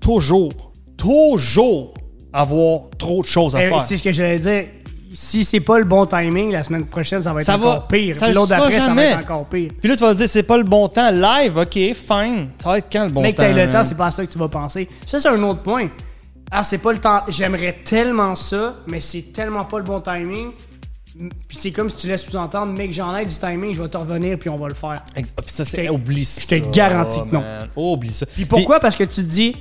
toujours, 0.00 0.52
toujours 0.96 1.94
avoir 2.32 2.82
trop 2.98 3.22
de 3.22 3.26
choses 3.26 3.56
à 3.56 3.64
Eh, 3.64 3.68
faire. 3.68 3.80
c'est 3.80 3.96
ce 3.96 4.02
que 4.02 4.12
j'allais 4.12 4.38
dire. 4.38 4.64
Si 5.20 5.44
c'est 5.44 5.58
pas 5.58 5.78
le 5.80 5.84
bon 5.84 6.06
timing, 6.06 6.52
la 6.52 6.62
semaine 6.62 6.86
prochaine, 6.86 7.20
ça 7.20 7.32
va 7.32 7.40
être 7.40 7.46
Ça 7.46 7.56
va- 7.56 7.66
encore 7.70 7.88
pire. 7.88 8.14
ça 8.14 8.26
Puis 8.26 8.34
l'autre 8.36 8.50
d'après, 8.50 8.78
ça 8.78 8.94
va 8.94 9.02
être 9.04 9.18
encore 9.24 9.48
pire. 9.48 9.72
Puis 9.80 9.88
là, 9.88 9.96
tu 9.96 10.02
vas 10.04 10.12
te 10.12 10.18
dire, 10.18 10.28
c'est 10.28 10.44
pas 10.44 10.56
le 10.56 10.62
bon 10.62 10.86
temps. 10.86 11.10
Live, 11.10 11.56
ok, 11.56 11.72
fine. 11.72 12.48
Ça 12.62 12.68
va 12.68 12.78
être 12.78 12.86
quand 12.92 13.04
le 13.04 13.10
bon 13.10 13.22
Mec, 13.22 13.34
temps? 13.34 13.42
t'as 13.42 13.52
le 13.66 13.68
temps, 13.72 13.82
c'est 13.82 13.96
pas 13.96 14.06
à 14.06 14.10
ça 14.12 14.24
que 14.24 14.30
tu 14.30 14.38
vas 14.38 14.46
penser. 14.48 14.88
Ça, 15.06 15.18
c'est 15.18 15.26
un 15.28 15.42
autre 15.42 15.62
point. 15.64 15.88
Ah, 16.52 16.62
c'est 16.62 16.78
pas 16.78 16.92
le 16.92 17.00
temps. 17.00 17.22
J'aimerais 17.26 17.78
tellement 17.84 18.36
ça, 18.36 18.76
mais 18.86 19.00
c'est 19.00 19.32
tellement 19.32 19.64
pas 19.64 19.78
le 19.78 19.84
bon 19.84 20.00
timing. 20.00 20.50
Puis 21.48 21.58
c'est 21.58 21.72
comme 21.72 21.88
si 21.90 21.96
tu 21.96 22.06
laisses 22.06 22.22
sous-entendre, 22.22 22.72
mec, 22.78 22.92
j'en 22.92 23.16
ai 23.16 23.26
du 23.26 23.34
timing, 23.34 23.74
je 23.74 23.82
vais 23.82 23.88
te 23.88 23.96
revenir, 23.96 24.38
puis 24.38 24.48
on 24.50 24.56
va 24.56 24.68
le 24.68 24.74
faire. 24.74 25.02
Ex- 25.16 25.32
ah, 25.36 25.42
puis 25.42 25.52
ça, 25.52 25.64
c'est. 25.64 25.88
Oublie 25.88 26.24
ça. 26.24 26.42
je 26.42 26.46
te 26.60 26.70
garantis 26.70 27.18
que 27.28 27.34
non. 27.34 27.40
man. 27.40 27.68
Oublie 27.74 28.12
ça. 28.12 28.24
Puis 28.24 28.44
pourquoi? 28.44 28.78
Parce 28.78 28.94
que 28.94 29.02
tu 29.02 29.16
te 29.16 29.20
dis, 29.22 29.56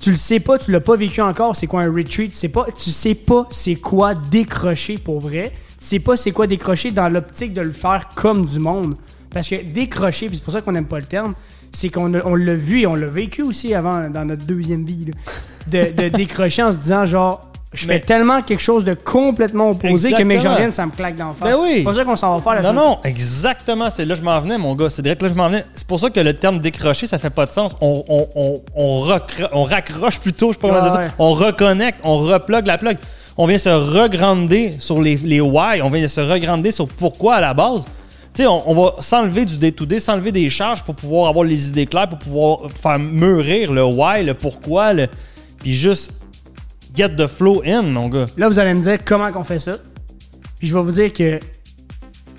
tu 0.00 0.10
le 0.10 0.16
sais 0.16 0.40
pas, 0.40 0.58
tu 0.58 0.70
l'as 0.70 0.80
pas 0.80 0.96
vécu 0.96 1.20
encore, 1.20 1.54
c'est 1.54 1.66
quoi 1.66 1.82
un 1.82 1.92
retreat, 1.92 2.32
c'est 2.34 2.48
pas, 2.48 2.66
tu 2.74 2.90
sais 2.90 3.14
pas 3.14 3.46
c'est 3.50 3.76
quoi 3.76 4.14
décrocher 4.14 4.96
pour 4.96 5.20
vrai. 5.20 5.52
Tu 5.78 5.86
sais 5.86 5.98
pas 5.98 6.16
c'est 6.16 6.32
quoi 6.32 6.46
décrocher 6.46 6.90
dans 6.90 7.08
l'optique 7.08 7.52
de 7.52 7.60
le 7.60 7.72
faire 7.72 8.08
comme 8.14 8.46
du 8.46 8.58
monde. 8.58 8.96
Parce 9.30 9.48
que 9.48 9.62
décrocher, 9.62 10.28
puis 10.28 10.36
c'est 10.36 10.44
pour 10.44 10.52
ça 10.52 10.62
qu'on 10.62 10.72
n'aime 10.72 10.86
pas 10.86 10.98
le 10.98 11.04
terme, 11.04 11.34
c'est 11.72 11.90
qu'on 11.90 12.12
on 12.24 12.34
l'a 12.34 12.54
vu 12.54 12.80
et 12.80 12.86
on 12.86 12.94
l'a 12.94 13.06
vécu 13.06 13.42
aussi 13.42 13.74
avant 13.74 14.08
dans 14.08 14.24
notre 14.24 14.44
deuxième 14.44 14.84
vie, 14.84 15.06
de 15.66 16.08
décrocher 16.16 16.62
en 16.62 16.72
se 16.72 16.78
disant 16.78 17.04
genre, 17.04 17.49
je 17.72 17.86
Mais- 17.86 17.94
fais 17.94 18.00
tellement 18.00 18.42
quelque 18.42 18.60
chose 18.62 18.82
de 18.84 18.94
complètement 18.94 19.70
opposé 19.70 20.10
que 20.10 20.18
j'en 20.40 20.56
vienne, 20.56 20.72
ça 20.72 20.86
me 20.86 20.90
claque 20.90 21.14
d'en 21.14 21.34
face. 21.34 21.48
Ben 21.50 21.56
oui. 21.60 21.74
C'est 21.76 21.82
pour 21.84 21.94
ça 21.94 22.04
qu'on 22.04 22.16
s'en 22.16 22.36
va 22.36 22.42
faire 22.42 22.54
la 22.54 22.62
Non, 22.62 22.68
semaine 22.80 22.84
non, 22.84 22.98
exactement. 23.04 23.90
C'est 23.90 24.04
là 24.04 24.14
que 24.14 24.20
je 24.20 24.24
m'en 24.24 24.40
venais, 24.40 24.58
mon 24.58 24.74
gars. 24.74 24.90
C'est 24.90 25.02
direct 25.02 25.22
là 25.22 25.28
que 25.28 25.34
je 25.34 25.38
m'en 25.38 25.48
venais. 25.48 25.64
C'est 25.72 25.86
pour 25.86 26.00
ça 26.00 26.10
que 26.10 26.18
le 26.18 26.34
terme 26.34 26.58
décrocher, 26.58 27.06
ça 27.06 27.18
fait 27.20 27.30
pas 27.30 27.46
de 27.46 27.52
sens. 27.52 27.76
On, 27.80 28.04
on, 28.08 28.26
on, 28.34 28.62
on, 28.74 29.00
recro- 29.06 29.48
on 29.52 29.62
raccroche 29.62 30.18
plutôt, 30.18 30.48
je 30.48 30.54
sais 30.54 30.58
pas 30.60 30.68
comment 30.68 30.82
dire 30.82 30.98
Ouais. 30.98 31.06
ça. 31.06 31.14
On 31.20 31.32
reconnecte, 31.32 32.00
on 32.02 32.18
replug 32.18 32.66
la 32.66 32.76
plug. 32.76 32.98
On 33.36 33.46
vient 33.46 33.58
se 33.58 33.68
regrander 33.68 34.74
sur 34.80 35.00
les, 35.00 35.16
les 35.16 35.40
why, 35.40 35.80
on 35.82 35.90
vient 35.90 36.06
se 36.08 36.20
regrander 36.20 36.72
sur 36.72 36.88
pourquoi 36.88 37.36
à 37.36 37.40
la 37.40 37.54
base. 37.54 37.84
Tu 38.34 38.42
sais, 38.42 38.46
on, 38.48 38.68
on 38.68 38.74
va 38.74 38.94
s'enlever 38.98 39.44
du 39.44 39.56
day-to-day, 39.56 40.00
s'enlever 40.00 40.32
des 40.32 40.48
charges 40.50 40.82
pour 40.82 40.94
pouvoir 40.96 41.28
avoir 41.30 41.44
les 41.44 41.68
idées 41.68 41.86
claires, 41.86 42.08
pour 42.08 42.18
pouvoir 42.18 42.58
faire 42.82 42.98
mûrir 42.98 43.72
le 43.72 43.84
why, 43.84 44.24
le 44.24 44.34
pourquoi, 44.34 44.92
le... 44.92 45.08
puis 45.58 45.74
juste 45.74 46.12
get 46.94 47.10
the 47.16 47.26
flow 47.26 47.62
in, 47.64 47.82
mon 47.82 48.08
gars. 48.08 48.26
Là, 48.36 48.48
vous 48.48 48.58
allez 48.58 48.74
me 48.74 48.82
dire 48.82 48.98
comment 49.04 49.30
qu'on 49.32 49.44
fait 49.44 49.58
ça. 49.58 49.76
Puis 50.58 50.68
je 50.68 50.74
vais 50.74 50.82
vous 50.82 50.92
dire 50.92 51.12
que 51.12 51.40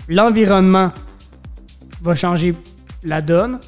l'environnement 0.07 0.91
va 2.01 2.15
changer 2.15 2.53
la 3.03 3.21
donne. 3.21 3.59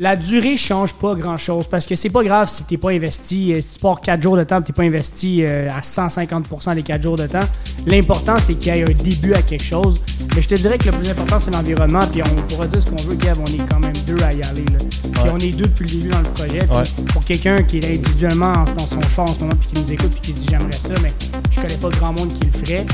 La 0.00 0.16
durée 0.16 0.56
change 0.56 0.94
pas 0.94 1.14
grand 1.14 1.36
chose 1.36 1.66
parce 1.70 1.86
que 1.86 1.94
c'est 1.94 2.10
pas 2.10 2.24
grave 2.24 2.48
si 2.48 2.64
t'es 2.64 2.76
pas 2.76 2.90
investi. 2.90 3.52
euh, 3.52 3.60
Si 3.60 3.74
tu 3.74 3.78
pars 3.80 4.00
4 4.00 4.20
jours 4.22 4.36
de 4.36 4.42
temps, 4.44 4.60
t'es 4.60 4.72
pas 4.72 4.82
investi 4.82 5.44
euh, 5.44 5.70
à 5.70 5.80
150% 5.80 6.74
des 6.74 6.82
4 6.82 7.02
jours 7.02 7.16
de 7.16 7.26
temps. 7.26 7.46
L'important, 7.86 8.36
c'est 8.38 8.54
qu'il 8.54 8.74
y 8.74 8.78
ait 8.78 8.82
un 8.82 8.94
début 8.94 9.34
à 9.34 9.42
quelque 9.42 9.62
chose. 9.64 10.00
Mais 10.34 10.42
je 10.42 10.48
te 10.48 10.54
dirais 10.56 10.78
que 10.78 10.86
le 10.86 10.92
plus 10.92 11.08
important, 11.10 11.38
c'est 11.38 11.50
l'environnement. 11.52 12.00
Puis 12.10 12.22
on 12.22 12.42
pourra 12.48 12.66
dire 12.66 12.80
ce 12.82 12.86
qu'on 12.90 13.02
veut, 13.02 13.14
Gav, 13.14 13.38
on 13.40 13.44
est 13.46 13.68
quand 13.70 13.80
même 13.80 13.92
deux 14.06 14.20
à 14.24 14.32
y 14.32 14.42
aller. 14.42 14.64
Là. 14.64 14.78
Puis 15.12 15.22
Ouais. 15.22 15.30
on 15.32 15.38
est 15.38 15.50
deux 15.56 15.66
depuis 15.66 15.84
le 15.84 15.90
début 15.90 16.08
dans 16.08 16.18
le 16.18 16.24
projet. 16.30 16.60
Ouais. 16.60 17.04
Pour 17.12 17.24
quelqu'un 17.24 17.62
qui 17.62 17.78
est 17.78 17.86
individuellement 17.86 18.52
en- 18.52 18.64
dans 18.64 18.86
son 18.86 19.00
char 19.02 19.28
en 19.30 19.34
ce 19.34 19.40
moment, 19.40 19.52
puis 19.60 19.68
qui 19.74 19.80
nous 19.82 19.92
écoute, 19.92 20.10
puis 20.20 20.32
qui 20.32 20.32
dit 20.32 20.46
j'aimerais 20.50 20.72
ça, 20.72 20.94
mais 21.02 21.12
je 21.50 21.60
connais 21.60 21.74
pas 21.76 21.90
grand 21.90 22.12
monde 22.12 22.30
qui 22.40 22.46
le 22.46 22.66
ferait. 22.66 22.86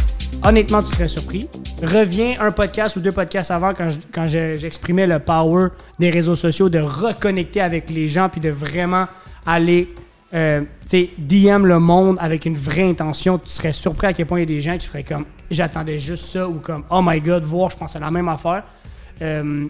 Honnêtement, 0.43 0.83
tu 0.83 0.93
serais 0.93 1.09
surpris. 1.09 1.49
Reviens 1.83 2.35
un 2.41 2.51
podcast 2.51 2.97
ou 2.97 3.01
deux 3.01 3.13
podcasts 3.13 3.51
avant 3.53 3.73
quand 3.73 3.89
quand 4.13 4.27
je- 4.27 4.57
j'exprimais 4.57 5.07
le 5.07 5.21
power 5.21 5.69
des 5.99 6.11
réseaux 6.11 6.35
sociaux, 6.35 6.69
de 6.69 6.81
reconnecter 6.81 7.61
avec 7.61 7.89
les 7.91 8.09
gens, 8.09 8.29
puis 8.29 8.41
de 8.41 8.51
vraiment 8.51 9.07
aller 9.47 9.89
euh, 10.35 10.61
tu 10.61 10.67
sais, 10.89 11.11
DM 11.17 11.65
le 11.65 11.79
monde 11.79 12.17
avec 12.21 12.45
une 12.47 12.57
vraie 12.57 12.83
intention. 12.91 13.39
Tu 13.39 13.49
serais 13.49 13.73
surpris 13.73 14.09
à 14.09 14.13
quel 14.13 14.27
point 14.27 14.39
il 14.41 14.43
y 14.43 14.43
a 14.43 14.57
des 14.57 14.61
gens 14.61 14.77
qui 14.77 14.87
feraient 14.87 15.05
comme 15.05 15.25
j'attendais 15.51 15.97
juste 15.99 16.27
ça 16.27 16.47
ou 16.49 16.55
comme 16.55 16.83
oh 16.91 17.01
my 17.03 17.21
god, 17.21 17.45
voir, 17.45 17.71
je 17.71 17.77
pense 17.79 17.95
à 17.97 17.99
la 18.01 18.11
même 18.11 18.29
affaire. 18.29 18.65
Euh, 19.23 19.67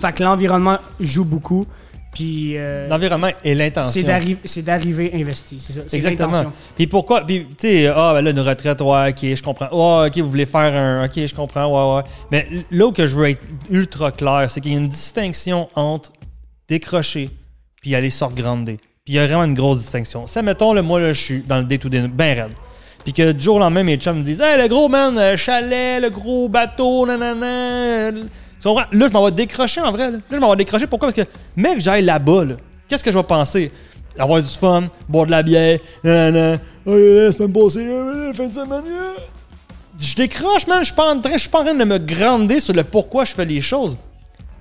fait 0.00 0.12
que 0.14 0.22
l'environnement 0.22 0.78
joue 1.00 1.24
beaucoup. 1.24 1.66
Puis 2.12 2.58
euh, 2.58 2.88
L'environnement 2.88 3.28
et 3.42 3.54
l'intention. 3.54 3.90
c'est 3.90 4.02
d'arri- 4.02 4.36
c'est 4.44 4.60
d'arriver 4.62 5.10
investi, 5.14 5.58
c'est 5.58 5.72
ça. 5.72 5.80
Exactement. 5.96 6.52
Puis 6.76 6.86
pourquoi 6.86 7.22
Puis 7.26 7.46
tu 7.56 7.68
sais, 7.68 7.86
ah 7.86 8.12
ben 8.14 8.20
là 8.22 8.30
une 8.32 8.40
retraite, 8.40 8.80
ouais, 8.82 9.08
ok, 9.10 9.34
je 9.34 9.42
comprends. 9.42 9.68
Oh, 9.72 10.04
ok, 10.06 10.18
vous 10.18 10.30
voulez 10.30 10.44
faire 10.44 10.74
un, 10.74 11.06
ok, 11.06 11.12
je 11.26 11.34
comprends, 11.34 11.66
ouais, 11.66 11.96
ouais. 11.96 12.02
Mais 12.30 12.46
là 12.70 12.86
où 12.86 12.92
que 12.92 13.06
je 13.06 13.16
veux 13.16 13.30
être 13.30 13.40
ultra 13.70 14.12
clair, 14.12 14.46
c'est 14.50 14.60
qu'il 14.60 14.72
y 14.72 14.74
a 14.74 14.78
une 14.78 14.88
distinction 14.88 15.70
entre 15.74 16.12
décrocher 16.68 17.30
puis 17.80 17.94
aller 17.94 18.10
sur 18.10 18.30
grander. 18.30 18.76
Puis 19.04 19.14
il 19.14 19.16
y 19.16 19.18
a 19.18 19.26
vraiment 19.26 19.44
une 19.44 19.54
grosse 19.54 19.78
distinction. 19.78 20.26
Ça, 20.26 20.42
mettons, 20.42 20.74
là, 20.74 20.82
moi 20.82 21.00
là, 21.00 21.12
je 21.14 21.20
suis 21.20 21.40
dans 21.40 21.58
le 21.58 21.64
day-to-day, 21.64 22.02
ben 22.08 22.38
raide. 22.42 22.52
Puis 23.04 23.12
que 23.14 23.32
du 23.32 23.42
jour 23.42 23.56
au 23.56 23.58
lendemain, 23.58 23.82
mes 23.82 23.96
chums 23.96 24.18
me 24.18 24.22
disent, 24.22 24.40
hey, 24.40 24.60
le 24.62 24.68
gros 24.68 24.88
man, 24.88 25.16
euh, 25.18 25.36
chalet, 25.36 26.00
le 26.00 26.08
gros 26.10 26.48
bateau, 26.48 27.04
nanana. 27.06 28.10
Là, 28.64 28.86
je 28.92 29.12
m'en 29.12 29.24
vais 29.24 29.30
décrocher 29.32 29.80
en 29.80 29.90
vrai. 29.92 30.10
Là, 30.10 30.18
je 30.30 30.36
m'en 30.36 30.50
vais 30.50 30.56
décrocher. 30.56 30.86
Pourquoi? 30.86 31.08
Parce 31.12 31.26
que, 31.26 31.30
mec, 31.56 31.80
j'aille 31.80 32.04
là-bas, 32.04 32.44
là, 32.44 32.54
qu'est-ce 32.88 33.02
que 33.02 33.10
je 33.10 33.16
vais 33.16 33.24
penser? 33.24 33.70
Avoir 34.18 34.42
du 34.42 34.48
fun, 34.48 34.88
boire 35.08 35.26
de 35.26 35.30
la 35.30 35.42
bière, 35.42 35.78
nanana. 36.04 36.58
Oh, 36.84 36.90
semaine 36.90 37.52
passée, 37.52 37.86
euh, 37.86 38.32
fin 38.34 38.46
de 38.46 38.52
semaine, 38.52 38.82
euh. 38.86 39.14
Je 39.98 40.14
décroche, 40.14 40.66
man. 40.66 40.80
Je 40.80 40.86
suis 40.86 40.94
pas 40.94 41.14
en 41.14 41.20
train, 41.20 41.32
je 41.32 41.38
suis 41.38 41.48
pas 41.48 41.60
en 41.60 41.64
train 41.64 41.74
de 41.74 41.84
me 41.84 41.98
grander 41.98 42.60
sur 42.60 42.74
le 42.74 42.84
pourquoi 42.84 43.24
je 43.24 43.32
fais 43.32 43.44
les 43.44 43.60
choses. 43.60 43.96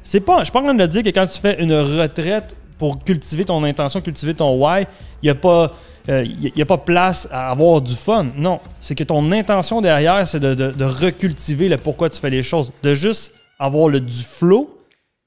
C'est 0.03 0.19
pas, 0.21 0.39
je 0.39 0.45
suis 0.45 0.51
pas 0.51 0.59
en 0.59 0.63
train 0.63 0.73
de 0.73 0.85
dire 0.85 1.03
que 1.03 1.09
quand 1.09 1.25
tu 1.25 1.39
fais 1.39 1.61
une 1.61 1.73
retraite 1.73 2.55
pour 2.79 3.03
cultiver 3.03 3.43
ton 3.45 3.63
intention, 3.63 4.01
cultiver 4.01 4.33
ton 4.33 4.55
why, 4.57 4.85
il 5.21 5.25
n'y 5.25 5.29
a 5.29 5.35
pas. 5.35 5.73
euh, 6.09 6.25
y 6.25 6.61
a 6.61 6.65
pas 6.65 6.77
place 6.77 7.27
à 7.31 7.51
avoir 7.51 7.81
du 7.81 7.93
fun. 7.93 8.27
Non. 8.35 8.59
C'est 8.79 8.95
que 8.95 9.03
ton 9.03 9.31
intention 9.31 9.81
derrière, 9.81 10.27
c'est 10.27 10.39
de 10.39 10.85
recultiver 10.85 11.69
le 11.69 11.77
pourquoi 11.77 12.09
tu 12.09 12.19
fais 12.19 12.29
les 12.29 12.43
choses. 12.43 12.71
De 12.83 12.95
juste 12.95 13.33
avoir 13.61 13.87
le, 13.87 14.01
du 14.01 14.23
flow 14.23 14.77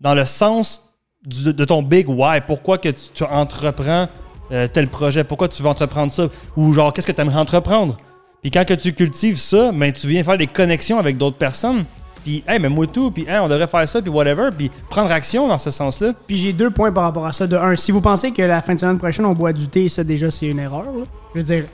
dans 0.00 0.14
le 0.14 0.24
sens 0.24 0.92
de 1.26 1.64
ton 1.64 1.82
big 1.82 2.08
why. 2.08 2.40
Pourquoi 2.46 2.76
que 2.76 2.90
tu, 2.90 3.24
entreprends 3.24 4.08
euh, 4.52 4.66
tel 4.66 4.88
projet? 4.88 5.24
Pourquoi 5.24 5.48
tu 5.48 5.62
veux 5.62 5.68
entreprendre 5.68 6.12
ça? 6.12 6.28
Ou 6.56 6.72
genre, 6.74 6.92
qu'est-ce 6.92 7.06
que 7.06 7.12
tu 7.12 7.20
aimerais 7.20 7.38
entreprendre? 7.38 7.96
Puis 8.42 8.50
quand 8.50 8.66
que 8.66 8.74
tu 8.74 8.92
cultives 8.92 9.38
ça, 9.38 9.72
ben, 9.72 9.90
tu 9.90 10.06
viens 10.06 10.22
faire 10.22 10.36
des 10.36 10.46
connexions 10.46 10.98
avec 10.98 11.16
d'autres 11.16 11.38
personnes. 11.38 11.84
Puis, 12.24 12.42
hey, 12.48 12.58
mais 12.58 12.68
moi 12.68 12.86
tout, 12.86 13.10
puis 13.10 13.24
hey, 13.28 13.38
on 13.38 13.48
devrait 13.48 13.66
faire 13.66 13.88
ça, 13.88 14.02
puis 14.02 14.10
whatever, 14.10 14.50
puis 14.56 14.70
prendre 14.90 15.10
action 15.12 15.48
dans 15.48 15.58
ce 15.58 15.70
sens-là. 15.70 16.12
Puis 16.26 16.36
j'ai 16.36 16.52
deux 16.52 16.70
points 16.70 16.92
par 16.92 17.04
rapport 17.04 17.26
à 17.26 17.32
ça. 17.32 17.46
De 17.46 17.56
un, 17.56 17.76
si 17.76 17.92
vous 17.92 18.00
pensez 18.00 18.32
que 18.32 18.42
la 18.42 18.60
fin 18.60 18.74
de 18.74 18.80
semaine 18.80 18.98
prochaine, 18.98 19.24
on 19.26 19.32
boit 19.32 19.52
du 19.52 19.68
thé, 19.68 19.88
ça 19.88 20.04
déjà, 20.04 20.30
c'est 20.30 20.46
une 20.46 20.58
erreur. 20.58 20.84
là. 20.84 21.04
Je 21.34 21.40
veux 21.40 21.44
dire, 21.44 21.64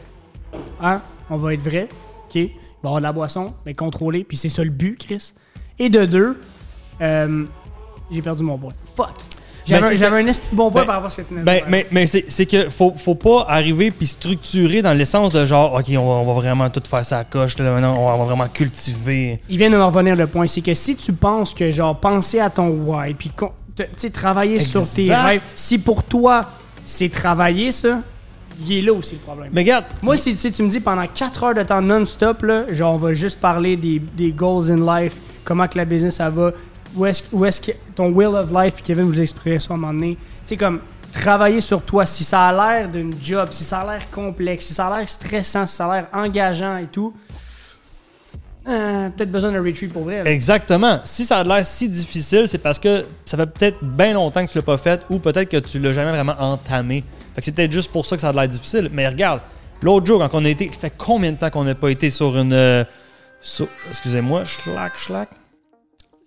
hein, 0.81 1.01
on 1.29 1.37
va 1.37 1.55
être 1.55 1.63
vrai. 1.63 1.89
OK? 2.29 2.35
Il 2.35 2.47
va 2.47 2.51
y 2.51 2.87
avoir 2.87 3.01
de 3.01 3.03
la 3.03 3.13
boisson, 3.13 3.53
mais 3.67 3.75
contrôlée. 3.75 4.25
Puis 4.25 4.37
c'est 4.37 4.49
ça 4.49 4.63
le 4.63 4.71
but, 4.71 4.97
Chris. 4.99 5.33
Et 5.79 5.89
de 5.89 6.05
deux, 6.05 6.41
euh, 7.01 7.45
j'ai 8.11 8.23
perdu 8.23 8.43
mon 8.43 8.59
point. 8.59 8.73
Fuck. 8.97 9.11
J'avais 9.67 9.97
Ben, 9.97 10.13
un- 10.15 10.27
un 10.27 10.33
bon 10.53 10.71
point 10.71 10.81
ben, 10.83 10.87
par 10.87 10.95
rapport 10.97 11.07
à 11.09 11.11
ce 11.11 11.21
que 11.23 11.29
tu 11.29 11.35
Ben, 11.35 11.61
mais 11.69 11.87
mais 11.91 12.07
c'est 12.07 12.47
que 12.47 12.71
faut, 12.71 12.93
faut 12.97 13.15
pas 13.15 13.45
arriver 13.49 13.91
puis 13.91 14.07
structurer 14.07 14.83
dans 14.83 14.95
l'essence 14.95 15.33
de 15.33 15.45
genre, 15.45 15.75
OK, 15.75 15.85
on 15.91 15.93
va, 15.93 16.01
on 16.01 16.27
va 16.27 16.33
vraiment 16.33 16.71
tout 16.71 16.83
faire 16.89 17.05
ça 17.05 17.19
à 17.19 17.25
coche, 17.25 17.59
là, 17.59 17.71
maintenant, 17.71 17.97
on 17.99 18.07
va, 18.19 18.25
vraiment 18.25 18.49
cultiver. 18.49 19.41
Il 19.49 19.59
vient 19.59 19.71
de 19.71 19.77
me 19.77 19.85
revenir 19.85 20.17
le 20.17 20.27
point, 20.27 20.47
c'est 20.47 20.63
que 20.63 20.75
si 20.75 20.97
tu 20.97 21.13
penses 21.13 21.55
que 21.55 21.71
genre 21.71 21.99
penser 21.99 22.41
à 22.41 22.51
ton 22.51 22.69
why, 22.69 23.15
puis 23.15 23.31
travailler 24.13 24.61
sur 24.61 24.83
tes 24.91 25.15
rêves, 25.15 25.43
si 25.55 25.79
pour 25.79 26.03
toi 26.05 26.43
c'est 26.87 27.11
travailler 27.11 27.71
ça, 27.71 28.01
il 28.63 28.73
est 28.79 28.83
là 28.83 28.93
aussi 28.93 29.15
le 29.15 29.21
problème. 29.21 29.51
Mais 29.53 29.61
regarde, 29.61 29.85
Moi, 30.03 30.17
si 30.17 30.35
tu 30.35 30.63
me 30.63 30.69
dis 30.69 30.81
pendant 30.81 31.07
4 31.07 31.45
heures 31.45 31.55
de 31.55 31.63
temps 31.63 31.81
non-stop, 31.81 32.45
genre 32.71 32.95
on 32.95 32.99
va 32.99 33.15
juste 33.15 33.41
parler 33.41 33.77
des, 33.77 34.01
des 34.17 34.33
goals 34.33 34.71
in 34.71 35.01
life, 35.03 35.15
comment 35.45 35.69
que 35.69 35.79
la 35.79 35.85
business 35.85 36.17
ça 36.17 36.29
va, 36.31 36.51
où 36.97 37.07
est-ce 37.07 37.61
que 37.61 37.73
ton 37.95 38.11
will 38.13 38.35
of 38.35 38.51
life, 38.53 38.75
puis 38.75 38.83
Kevin 38.83 39.05
vous 39.05 39.21
expliquera 39.21 39.61
ça 39.61 39.73
à 39.73 39.75
un 39.75 39.77
moment 39.79 39.93
donné. 39.93 40.17
Tu 40.17 40.21
sais, 40.45 40.57
comme 40.57 40.81
travailler 41.13 41.61
sur 41.61 41.83
toi, 41.83 42.07
si 42.07 42.25
ça 42.25 42.49
a 42.49 42.53
l'air 42.53 42.89
d'une 42.89 43.13
job, 43.23 43.49
si 43.51 43.65
ça 43.65 43.81
a 43.81 43.93
l'air 43.93 44.11
complexe, 44.11 44.67
si 44.67 44.75
ça 44.75 44.89
a 44.89 44.99
l'air 44.99 45.09
stressant, 45.09 45.67
si 45.67 45.77
ça 45.77 45.91
a 45.91 45.95
l'air 45.95 46.09
engageant 46.13 46.77
et 46.77 46.87
tout, 46.87 47.13
euh, 48.69 49.09
peut-être 49.11 49.33
besoin 49.33 49.53
d'un 49.53 49.63
retreat 49.63 49.93
pour 49.93 50.05
vrai. 50.05 50.23
Exactement. 50.27 51.01
Si 51.05 51.25
ça 51.25 51.39
a 51.39 51.45
l'air 51.45 51.65
si 51.65 51.89
difficile, 51.89 52.47
c'est 52.47 52.59
parce 52.59 52.79
que 52.79 53.05
ça 53.25 53.37
fait 53.37 53.47
peut-être 53.47 53.79
bien 53.83 54.13
longtemps 54.13 54.45
que 54.45 54.51
tu 54.51 54.59
l'as 54.59 54.63
pas 54.63 54.77
fait 54.79 55.01
ou 55.11 55.19
peut-être 55.19 55.49
que 55.49 55.57
tu 55.57 55.79
l'as 55.79 55.93
jamais 55.93 56.11
vraiment 56.13 56.37
entamé. 56.39 57.03
Fait 57.35 57.41
que 57.41 57.45
c'est 57.45 57.53
peut-être 57.53 57.73
juste 57.73 57.91
pour 57.91 58.05
ça 58.05 58.17
que 58.17 58.21
ça 58.21 58.29
a 58.29 58.33
l'air 58.33 58.47
difficile. 58.49 58.91
Mais 58.93 59.09
regarde, 59.09 59.41
l'autre 59.83 60.07
jour, 60.07 60.19
quand 60.19 60.39
on 60.39 60.45
a 60.45 60.49
été. 60.49 60.69
Fait 60.69 60.93
combien 60.97 61.33
de 61.33 61.39
temps 61.39 61.51
qu'on 61.51 61.65
n'a 61.65 61.75
pas 61.75 61.91
été 61.91 62.11
sur 62.11 62.37
une. 62.37 62.53
euh, 62.53 62.85
Excusez-moi, 63.89 64.45
schlack, 64.45 64.95
schlack. 64.97 65.29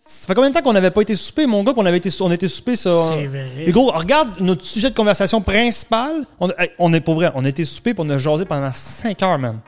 Ça 0.05 0.27
fait 0.27 0.35
combien 0.35 0.49
de 0.49 0.53
temps 0.55 0.61
qu'on 0.61 0.73
n'avait 0.73 0.91
pas 0.91 1.01
été 1.01 1.15
souper, 1.15 1.47
mon 1.47 1.63
gars, 1.63 1.73
qu'on 1.73 1.85
avait 1.85 1.97
été, 1.97 2.09
on 2.19 2.29
était 2.31 2.49
souper 2.49 2.75
sur. 2.75 2.93
C'est 3.07 3.27
vrai. 3.27 3.47
Et 3.65 3.71
gros, 3.71 3.89
regarde 3.91 4.31
notre 4.41 4.63
sujet 4.63 4.89
de 4.89 4.95
conversation 4.95 5.39
principal. 5.39 6.25
On, 6.41 6.49
hey, 6.57 6.71
on 6.77 6.91
est 6.93 6.99
pour 6.99 7.15
vrai, 7.15 7.31
on 7.35 7.45
a 7.45 7.49
été 7.49 7.63
souper 7.63 7.93
pour 7.93 8.03
on 8.03 8.09
a 8.09 8.17
jasé 8.17 8.43
pendant 8.43 8.69
5 8.73 9.23
heures, 9.23 9.39
man. 9.39 9.59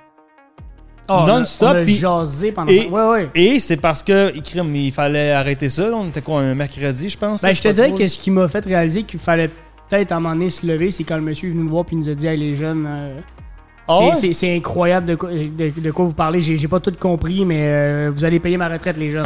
Ah, 1.08 1.24
non-stop, 1.28 1.78
On 1.82 1.88
jasé 1.88 2.52
pendant. 2.52 2.70
et- 2.72 2.90
Ouais, 2.90 3.06
ouais. 3.06 3.30
Et 3.34 3.60
c'est 3.60 3.78
parce 3.78 4.04
que, 4.04 4.34
il 4.36 4.92
fallait 4.92 5.32
arrêter 5.32 5.70
ça. 5.70 5.90
On 5.94 6.08
était 6.10 6.22
quoi, 6.22 6.42
un 6.42 6.56
mercredi, 6.56 7.10
je 7.10 7.18
pense? 7.18 7.42
Ben, 7.42 7.50
là, 7.50 7.54
je 7.54 7.62
te 7.62 7.68
dirais 7.70 7.94
que 7.94 8.06
ce 8.08 8.20
qui 8.20 8.32
m'a 8.32 8.48
fait 8.50 8.66
réaliser 8.66 9.04
qu'il 9.04 9.20
fallait 9.20 9.50
peut-être 9.88 10.12
à 10.12 10.16
un 10.16 10.20
moment 10.20 10.34
donné 10.36 10.50
se 10.50 10.66
lever, 10.66 10.92
c'est 10.92 11.04
quand 11.06 11.16
le 11.16 11.22
monsieur 11.22 11.48
est 11.48 11.52
venu 11.52 11.64
nous 11.64 11.70
voir 11.70 11.86
puis 11.86 11.96
nous 11.96 12.10
a 12.10 12.14
dit 12.14 12.28
Hey 12.28 12.38
les 12.38 12.56
jeunes, 12.56 12.86
euh, 12.88 13.20
Ah 13.88 14.00
c'est- 14.16 14.30
ouais? 14.46 14.56
incroyable 14.58 15.06
de 15.06 15.16
quoi, 15.16 15.30
de, 15.30 15.80
de 15.82 15.92
quoi 15.92 16.06
vous 16.06 16.14
parlez. 16.14 16.42
J'ai 16.42 16.68
pas 16.68 16.80
tout 16.80 16.94
compris, 17.00 17.46
mais 17.46 17.60
euh, 17.62 18.12
vous 18.14 18.26
allez 18.26 18.40
payer 18.40 18.58
ma 18.58 18.68
retraite, 18.68 18.98
les. 18.98 19.12
Là, 19.12 19.24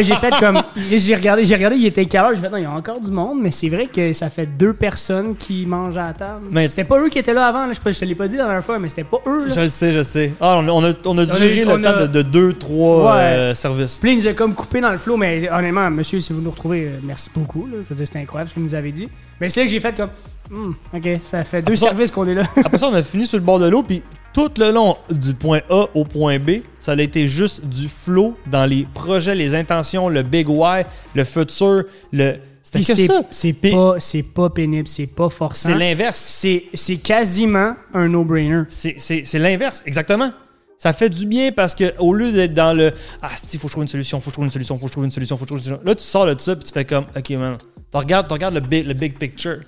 j'ai 0.00 0.14
fait 0.16 0.32
comme. 0.40 0.58
J'ai 0.90 1.14
regardé, 1.14 1.44
j'ai 1.44 1.54
regardé, 1.54 1.76
il 1.76 1.86
était 1.86 2.06
quelle 2.06 2.22
heure? 2.22 2.34
J'ai 2.34 2.40
fait 2.40 2.48
Non, 2.50 2.56
il 2.56 2.62
y 2.62 2.66
a 2.66 2.70
encore 2.70 3.00
du 3.00 3.10
monde, 3.10 3.38
mais 3.42 3.50
c'est 3.50 3.68
vrai 3.68 3.86
que 3.86 4.12
ça 4.12 4.30
fait 4.30 4.46
deux 4.46 4.72
personnes 4.72 5.36
qui 5.36 5.66
mangent 5.66 5.96
à 5.98 6.06
la 6.08 6.12
table. 6.14 6.46
Mais- 6.50 6.68
c'était 6.68 6.84
pas 6.84 6.98
eux 7.00 7.08
qui 7.10 7.18
étaient 7.18 7.34
là 7.34 7.46
avant, 7.48 7.66
là, 7.66 7.72
je, 7.74 7.92
je 7.92 7.98
te 7.98 8.04
l'ai 8.04 8.14
pas 8.14 8.28
dit 8.28 8.36
la 8.36 8.44
dernière 8.44 8.64
fois, 8.64 8.78
mais 8.78 8.88
c'était 8.88 9.04
pas 9.04 9.18
eux. 9.26 9.46
Là. 9.48 9.54
Je 9.54 9.60
le 9.60 9.68
sais, 9.68 9.92
je 9.92 10.02
sais. 10.02 10.32
Ah, 10.40 10.56
on 10.58 10.68
a, 10.68 10.70
on 10.70 10.84
a, 10.84 10.92
on 11.04 11.18
a 11.18 11.22
a- 11.22 11.26
duré 11.26 11.64
on 11.66 11.76
le 11.76 11.86
a- 11.86 11.92
temps 12.06 12.06
de 12.12 12.22
2-3 12.22 13.14
Ouais. 13.14 13.54
services. 13.54 13.98
Puis 14.00 14.12
il 14.12 14.16
nous 14.18 14.26
a 14.26 14.32
comme 14.32 14.54
coupé 14.54 14.80
dans 14.80 14.90
le 14.92 14.98
flot, 14.98 15.16
mais 15.16 15.50
honnêtement, 15.50 15.90
monsieur, 15.90 16.18
si 16.20 16.32
vous 16.32 16.40
nous 16.40 16.50
retrouvez, 16.50 16.84
euh, 16.86 16.98
merci 17.02 17.28
beaucoup. 17.34 17.66
Là. 17.66 17.78
Je 17.82 17.88
veux 17.90 17.94
dire, 17.94 18.06
c'était 18.06 18.20
incroyable 18.20 18.48
ce 18.50 18.54
que 18.54 18.60
vous 18.60 18.66
nous 18.66 18.74
avez 18.74 18.92
dit. 18.92 19.08
Mais 19.40 19.50
c'est 19.50 19.64
que 19.64 19.68
j'ai 19.70 19.80
fait 19.80 19.94
comme, 19.96 20.10
Hmm, 20.52 20.72
ok, 20.92 21.08
ça 21.24 21.44
fait 21.44 21.62
deux 21.62 21.72
Après 21.72 21.86
services 21.86 22.10
qu'on 22.10 22.26
est 22.28 22.34
là. 22.34 22.42
Après 22.56 22.76
ça, 22.76 22.88
on 22.88 22.92
a 22.94 23.02
fini 23.02 23.26
sur 23.26 23.38
le 23.38 23.44
bord 23.44 23.58
de 23.58 23.66
l'eau, 23.68 23.82
puis 23.82 24.02
tout 24.34 24.50
le 24.58 24.70
long 24.70 24.96
du 25.10 25.32
point 25.32 25.60
A 25.70 25.86
au 25.94 26.04
point 26.04 26.38
B, 26.38 26.60
ça 26.78 26.92
a 26.92 26.96
été 27.00 27.26
juste 27.26 27.64
du 27.64 27.88
flow 27.88 28.36
dans 28.46 28.66
les 28.66 28.86
projets, 28.92 29.34
les 29.34 29.54
intentions, 29.54 30.10
le 30.10 30.22
big 30.22 30.48
why, 30.48 30.82
le 31.14 31.24
futur, 31.24 31.84
le. 32.12 32.34
C'était 32.62 32.82
c'est, 32.82 33.06
ça. 33.06 33.22
c'est 33.30 33.52
pas, 33.54 33.96
c'est 33.98 34.22
pas 34.22 34.48
pénible, 34.50 34.86
c'est 34.86 35.06
pas 35.06 35.28
forçant. 35.30 35.70
C'est 35.70 35.74
l'inverse. 35.74 36.18
C'est, 36.20 36.64
c'est 36.74 36.96
quasiment 36.98 37.74
un 37.94 38.08
no-brainer. 38.08 38.62
C'est 38.68 38.96
c'est- 38.98 39.22
c'est 39.24 39.38
l'inverse, 39.38 39.82
exactement. 39.86 40.30
Ça 40.78 40.92
fait 40.92 41.08
du 41.08 41.26
bien 41.26 41.50
parce 41.50 41.74
que 41.74 41.92
au 41.98 42.12
lieu 42.12 42.30
d'être 42.30 42.54
dans 42.54 42.72
le 42.76 42.92
Ah, 43.22 43.30
il 43.52 43.58
faut 43.58 43.66
que 43.66 43.70
je 43.70 43.72
trouve 43.72 43.82
une 43.84 43.88
solution, 43.88 44.20
faut 44.20 44.26
que 44.26 44.30
je 44.30 44.34
trouve 44.34 44.44
une 44.44 44.50
solution, 44.50 44.76
faut 44.78 44.82
que 44.84 44.88
je 44.88 44.92
trouve 44.92 45.04
une 45.04 45.10
solution, 45.12 45.36
faut 45.36 45.44
que 45.44 45.48
je 45.48 45.54
trouve 45.54 45.58
une 45.60 45.64
solution. 45.64 45.86
Là, 45.86 45.94
tu 45.94 46.04
sors 46.04 46.26
de 46.26 46.38
ça 46.40 46.54
puis 46.56 46.64
tu 46.64 46.72
fais 46.72 46.84
comme 46.84 47.06
OK, 47.16 47.30
man. 47.30 47.56
Tu 47.90 47.96
regardes, 47.98 48.30
regardes 48.30 48.54
le, 48.54 48.60
big, 48.60 48.86
le 48.86 48.94
big 48.94 49.18
picture. 49.18 49.58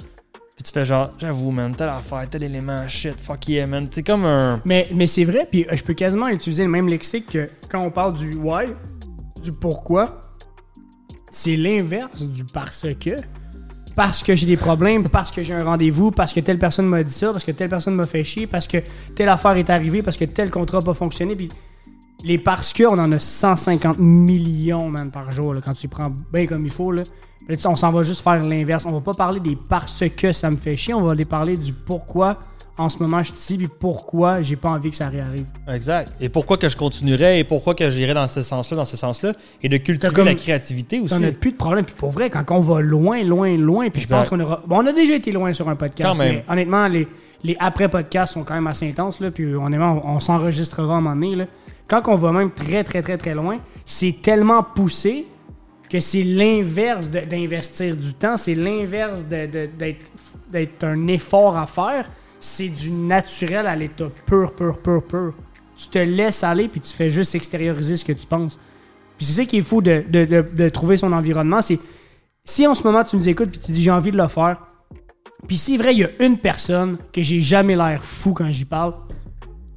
Puis 0.54 0.62
tu 0.62 0.72
fais 0.72 0.84
genre, 0.84 1.10
j'avoue, 1.18 1.50
man, 1.50 1.74
telle 1.74 1.88
affaire, 1.88 2.28
tel 2.30 2.44
élément, 2.44 2.86
shit, 2.86 3.20
fuck 3.20 3.48
yeah, 3.48 3.66
man. 3.66 3.88
C'est 3.90 4.04
comme 4.04 4.24
un. 4.24 4.60
Mais, 4.64 4.88
mais 4.94 5.08
c'est 5.08 5.24
vrai, 5.24 5.48
puis 5.50 5.66
euh, 5.66 5.74
je 5.74 5.82
peux 5.82 5.94
quasiment 5.94 6.28
utiliser 6.28 6.62
le 6.62 6.70
même 6.70 6.88
lexique 6.88 7.26
que 7.30 7.50
quand 7.68 7.80
on 7.80 7.90
parle 7.90 8.16
du 8.16 8.34
why, 8.34 8.66
du 9.42 9.50
pourquoi, 9.50 10.22
c'est 11.30 11.56
l'inverse 11.56 12.22
du 12.22 12.44
parce 12.44 12.86
que. 13.00 13.16
Parce 13.96 14.24
que 14.24 14.34
j'ai 14.34 14.46
des 14.46 14.56
problèmes, 14.56 15.08
parce 15.08 15.30
que 15.30 15.44
j'ai 15.44 15.54
un 15.54 15.62
rendez-vous, 15.62 16.10
parce 16.10 16.32
que 16.32 16.40
telle 16.40 16.58
personne 16.58 16.86
m'a 16.86 17.04
dit 17.04 17.12
ça, 17.12 17.30
parce 17.30 17.44
que 17.44 17.52
telle 17.52 17.68
personne 17.68 17.94
m'a 17.94 18.06
fait 18.06 18.24
chier, 18.24 18.48
parce 18.48 18.66
que 18.66 18.78
telle 19.14 19.28
affaire 19.28 19.56
est 19.56 19.70
arrivée, 19.70 20.02
parce 20.02 20.16
que 20.16 20.24
tel 20.24 20.50
contrat 20.50 20.78
n'a 20.78 20.84
pas 20.84 20.94
fonctionné. 20.94 21.36
Puis 21.36 21.48
les 22.24 22.38
parce 22.38 22.72
que, 22.72 22.84
on 22.84 22.98
en 22.98 23.12
a 23.12 23.18
150 23.18 23.98
millions, 23.98 24.88
man, 24.88 25.10
par 25.10 25.30
jour, 25.30 25.54
là, 25.54 25.60
quand 25.64 25.74
tu 25.74 25.86
prends 25.88 26.10
bien 26.32 26.46
comme 26.46 26.64
il 26.64 26.72
faut. 26.72 26.90
Là. 26.90 27.04
Là, 27.48 27.56
on 27.66 27.76
s'en 27.76 27.90
va 27.90 28.02
juste 28.02 28.22
faire 28.22 28.42
l'inverse. 28.42 28.86
On 28.86 28.92
va 28.92 29.00
pas 29.00 29.14
parler 29.14 29.40
des 29.40 29.56
parce 29.56 30.02
que 30.16 30.32
ça 30.32 30.50
me 30.50 30.56
fait 30.56 30.76
chier, 30.76 30.94
on 30.94 31.02
va 31.02 31.12
aller 31.12 31.24
parler 31.26 31.56
du 31.56 31.72
pourquoi 31.72 32.38
en 32.76 32.88
ce 32.88 32.98
moment 32.98 33.22
je 33.22 33.28
suis 33.28 33.34
ici, 33.36 33.56
puis 33.58 33.68
pourquoi 33.68 34.40
j'ai 34.40 34.56
pas 34.56 34.70
envie 34.70 34.90
que 34.90 34.96
ça 34.96 35.08
réarrive. 35.08 35.44
Exact. 35.68 36.12
Et 36.20 36.28
pourquoi 36.28 36.56
que 36.56 36.68
je 36.68 36.76
continuerais 36.76 37.38
et 37.38 37.44
pourquoi 37.44 37.74
que 37.76 37.88
j'irais 37.88 38.14
dans 38.14 38.26
ce 38.26 38.42
sens-là, 38.42 38.78
dans 38.78 38.84
ce 38.84 38.96
sens-là. 38.96 39.32
Et 39.62 39.68
de 39.68 39.76
cultiver 39.76 40.12
comme- 40.12 40.24
la 40.24 40.34
créativité 40.34 41.00
aussi. 41.00 41.14
On 41.14 41.22
a 41.22 41.30
plus 41.30 41.52
de 41.52 41.56
problème. 41.56 41.84
Puis 41.84 41.94
pour 41.96 42.10
vrai, 42.10 42.30
quand 42.30 42.44
on 42.50 42.58
va 42.60 42.80
loin, 42.80 43.22
loin, 43.22 43.56
loin, 43.56 43.90
puis 43.90 44.00
je 44.02 44.08
pense 44.08 44.28
qu'on 44.28 44.40
aura. 44.40 44.60
Bon, 44.66 44.78
on 44.82 44.86
a 44.86 44.92
déjà 44.92 45.14
été 45.14 45.30
loin 45.30 45.52
sur 45.52 45.68
un 45.68 45.76
podcast. 45.76 46.08
Quand 46.10 46.18
même. 46.18 46.36
Mais 46.36 46.44
honnêtement, 46.48 46.88
les, 46.88 47.06
les 47.44 47.56
après-podcasts 47.60 48.32
sont 48.34 48.42
quand 48.42 48.54
même 48.54 48.66
assez 48.66 48.88
intenses. 48.88 49.20
Là, 49.20 49.30
puis 49.30 49.54
honnêtement, 49.54 50.02
on, 50.04 50.16
on 50.16 50.20
s'enregistrera 50.20 50.94
à 50.94 50.96
un 50.96 51.00
moment 51.00 51.14
donné. 51.14 51.36
Là. 51.36 51.44
Quand 51.86 52.02
on 52.08 52.16
va 52.16 52.32
même 52.32 52.50
très, 52.50 52.82
très, 52.82 53.02
très, 53.02 53.18
très 53.18 53.34
loin, 53.34 53.58
c'est 53.84 54.16
tellement 54.20 54.64
poussé 54.64 55.26
que 55.94 56.00
c'est 56.00 56.24
l'inverse 56.24 57.08
d'investir 57.08 57.94
du 57.96 58.14
temps. 58.14 58.36
C'est 58.36 58.56
l'inverse 58.56 59.24
d'être 59.24 60.82
un 60.84 61.06
effort 61.06 61.56
à 61.56 61.66
faire. 61.66 62.10
C'est 62.40 62.68
du 62.68 62.90
naturel 62.90 63.68
à 63.68 63.76
l'état 63.76 64.08
pur, 64.26 64.52
pur, 64.56 64.78
pur, 64.82 65.04
pur. 65.04 65.34
Tu 65.76 65.86
te 65.88 65.98
laisses 65.98 66.42
aller, 66.42 66.66
puis 66.66 66.80
tu 66.80 66.92
fais 66.92 67.10
juste 67.10 67.36
extérioriser 67.36 67.96
ce 67.96 68.04
que 68.04 68.12
tu 68.12 68.26
penses. 68.26 68.58
Puis 69.16 69.24
c'est 69.26 69.42
ça 69.42 69.44
qui 69.44 69.58
est 69.58 69.62
fou 69.62 69.80
de, 69.80 70.04
de- 70.08 70.24
de- 70.24 70.44
de 70.52 70.68
trouver 70.68 70.96
son 70.96 71.12
environnement. 71.12 71.62
C'est 71.62 71.78
si 72.44 72.66
en 72.66 72.74
ce 72.74 72.82
moment 72.82 73.04
tu 73.04 73.14
nous 73.14 73.28
écoutes 73.28 73.50
puis 73.50 73.60
tu 73.60 73.70
dis 73.70 73.82
j'ai 73.84 73.92
envie 73.92 74.10
de 74.10 74.16
le 74.18 74.26
faire. 74.26 74.56
Puis 75.46 75.58
si 75.58 75.76
vrai, 75.76 75.92
il 75.94 76.00
y 76.00 76.04
a 76.04 76.10
une 76.18 76.38
personne 76.38 76.96
que 77.12 77.22
j'ai 77.22 77.38
jamais 77.40 77.76
l'air 77.76 78.04
fou 78.04 78.32
quand 78.34 78.50
j'y 78.50 78.64
parle, 78.64 78.94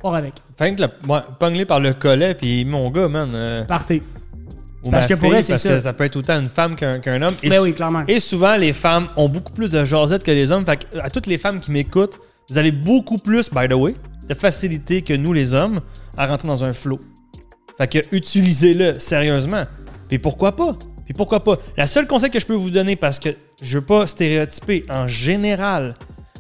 avec. 0.03 0.33
Fait 0.57 0.73
que 0.73 0.81
le, 0.81 0.87
pogne-les 1.39 1.65
par 1.65 1.79
le 1.79 1.93
collet, 1.93 2.33
puis 2.33 2.65
mon 2.65 2.89
gars, 2.89 3.07
man. 3.07 3.29
euh, 3.35 3.63
Partez. 3.65 4.01
Ou 4.87 4.91
Parce 4.91 5.03
ma 5.09 5.15
que 5.15 5.19
pour 5.19 5.33
elle, 5.35 5.45
parce 5.45 5.61
ça. 5.61 5.69
que 5.69 5.79
ça 5.79 5.93
peut 5.93 6.03
être 6.05 6.15
autant 6.15 6.39
une 6.39 6.49
femme 6.49 6.75
qu'un 6.75 7.21
homme. 7.21 7.35
Et, 7.43 7.49
Ben 7.49 7.61
oui, 7.61 7.73
clairement. 7.73 8.03
et 8.07 8.19
souvent, 8.19 8.55
les 8.57 8.73
femmes 8.73 9.07
ont 9.15 9.29
beaucoup 9.29 9.53
plus 9.53 9.69
de 9.69 9.83
jasette 9.85 10.23
que 10.23 10.31
les 10.31 10.51
hommes. 10.51 10.65
Fait 10.65 10.77
que, 10.77 10.99
à 10.99 11.09
toutes 11.09 11.27
les 11.27 11.37
femmes 11.37 11.59
qui 11.59 11.71
m'écoutent, 11.71 12.17
vous 12.49 12.57
avez 12.57 12.71
beaucoup 12.71 13.17
plus, 13.17 13.49
by 13.51 13.67
the 13.67 13.73
way, 13.73 13.95
de 14.27 14.33
facilité 14.33 15.01
que 15.01 15.13
nous, 15.13 15.33
les 15.33 15.53
hommes, 15.53 15.81
à 16.17 16.25
rentrer 16.27 16.47
dans 16.47 16.63
un 16.63 16.73
flow. 16.73 16.99
Fait 17.77 17.87
que 17.87 17.99
utilisez-le 18.15 18.99
sérieusement. 18.99 19.65
Puis 20.09 20.17
pourquoi 20.19 20.55
pas? 20.55 20.73
Puis 21.05 21.13
pourquoi 21.13 21.43
pas? 21.43 21.55
La 21.77 21.87
seule 21.87 22.07
conseil 22.07 22.29
que 22.29 22.39
je 22.39 22.45
peux 22.45 22.53
vous 22.55 22.71
donner, 22.71 22.95
parce 22.95 23.19
que 23.19 23.29
je 23.61 23.77
veux 23.77 23.85
pas 23.85 24.07
stéréotyper, 24.07 24.83
en 24.89 25.07
général, 25.07 25.93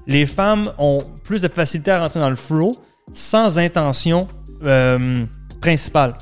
les 0.07 0.25
femmes 0.25 0.71
ont 0.77 1.03
plus 1.23 1.41
de 1.41 1.47
facilité 1.47 1.91
à 1.91 1.99
rentrer 1.99 2.19
dans 2.19 2.29
le 2.29 2.35
flow 2.35 2.75
sans 3.11 3.57
intention 3.59 4.27
euh, 4.65 5.25
principale. 5.61 6.15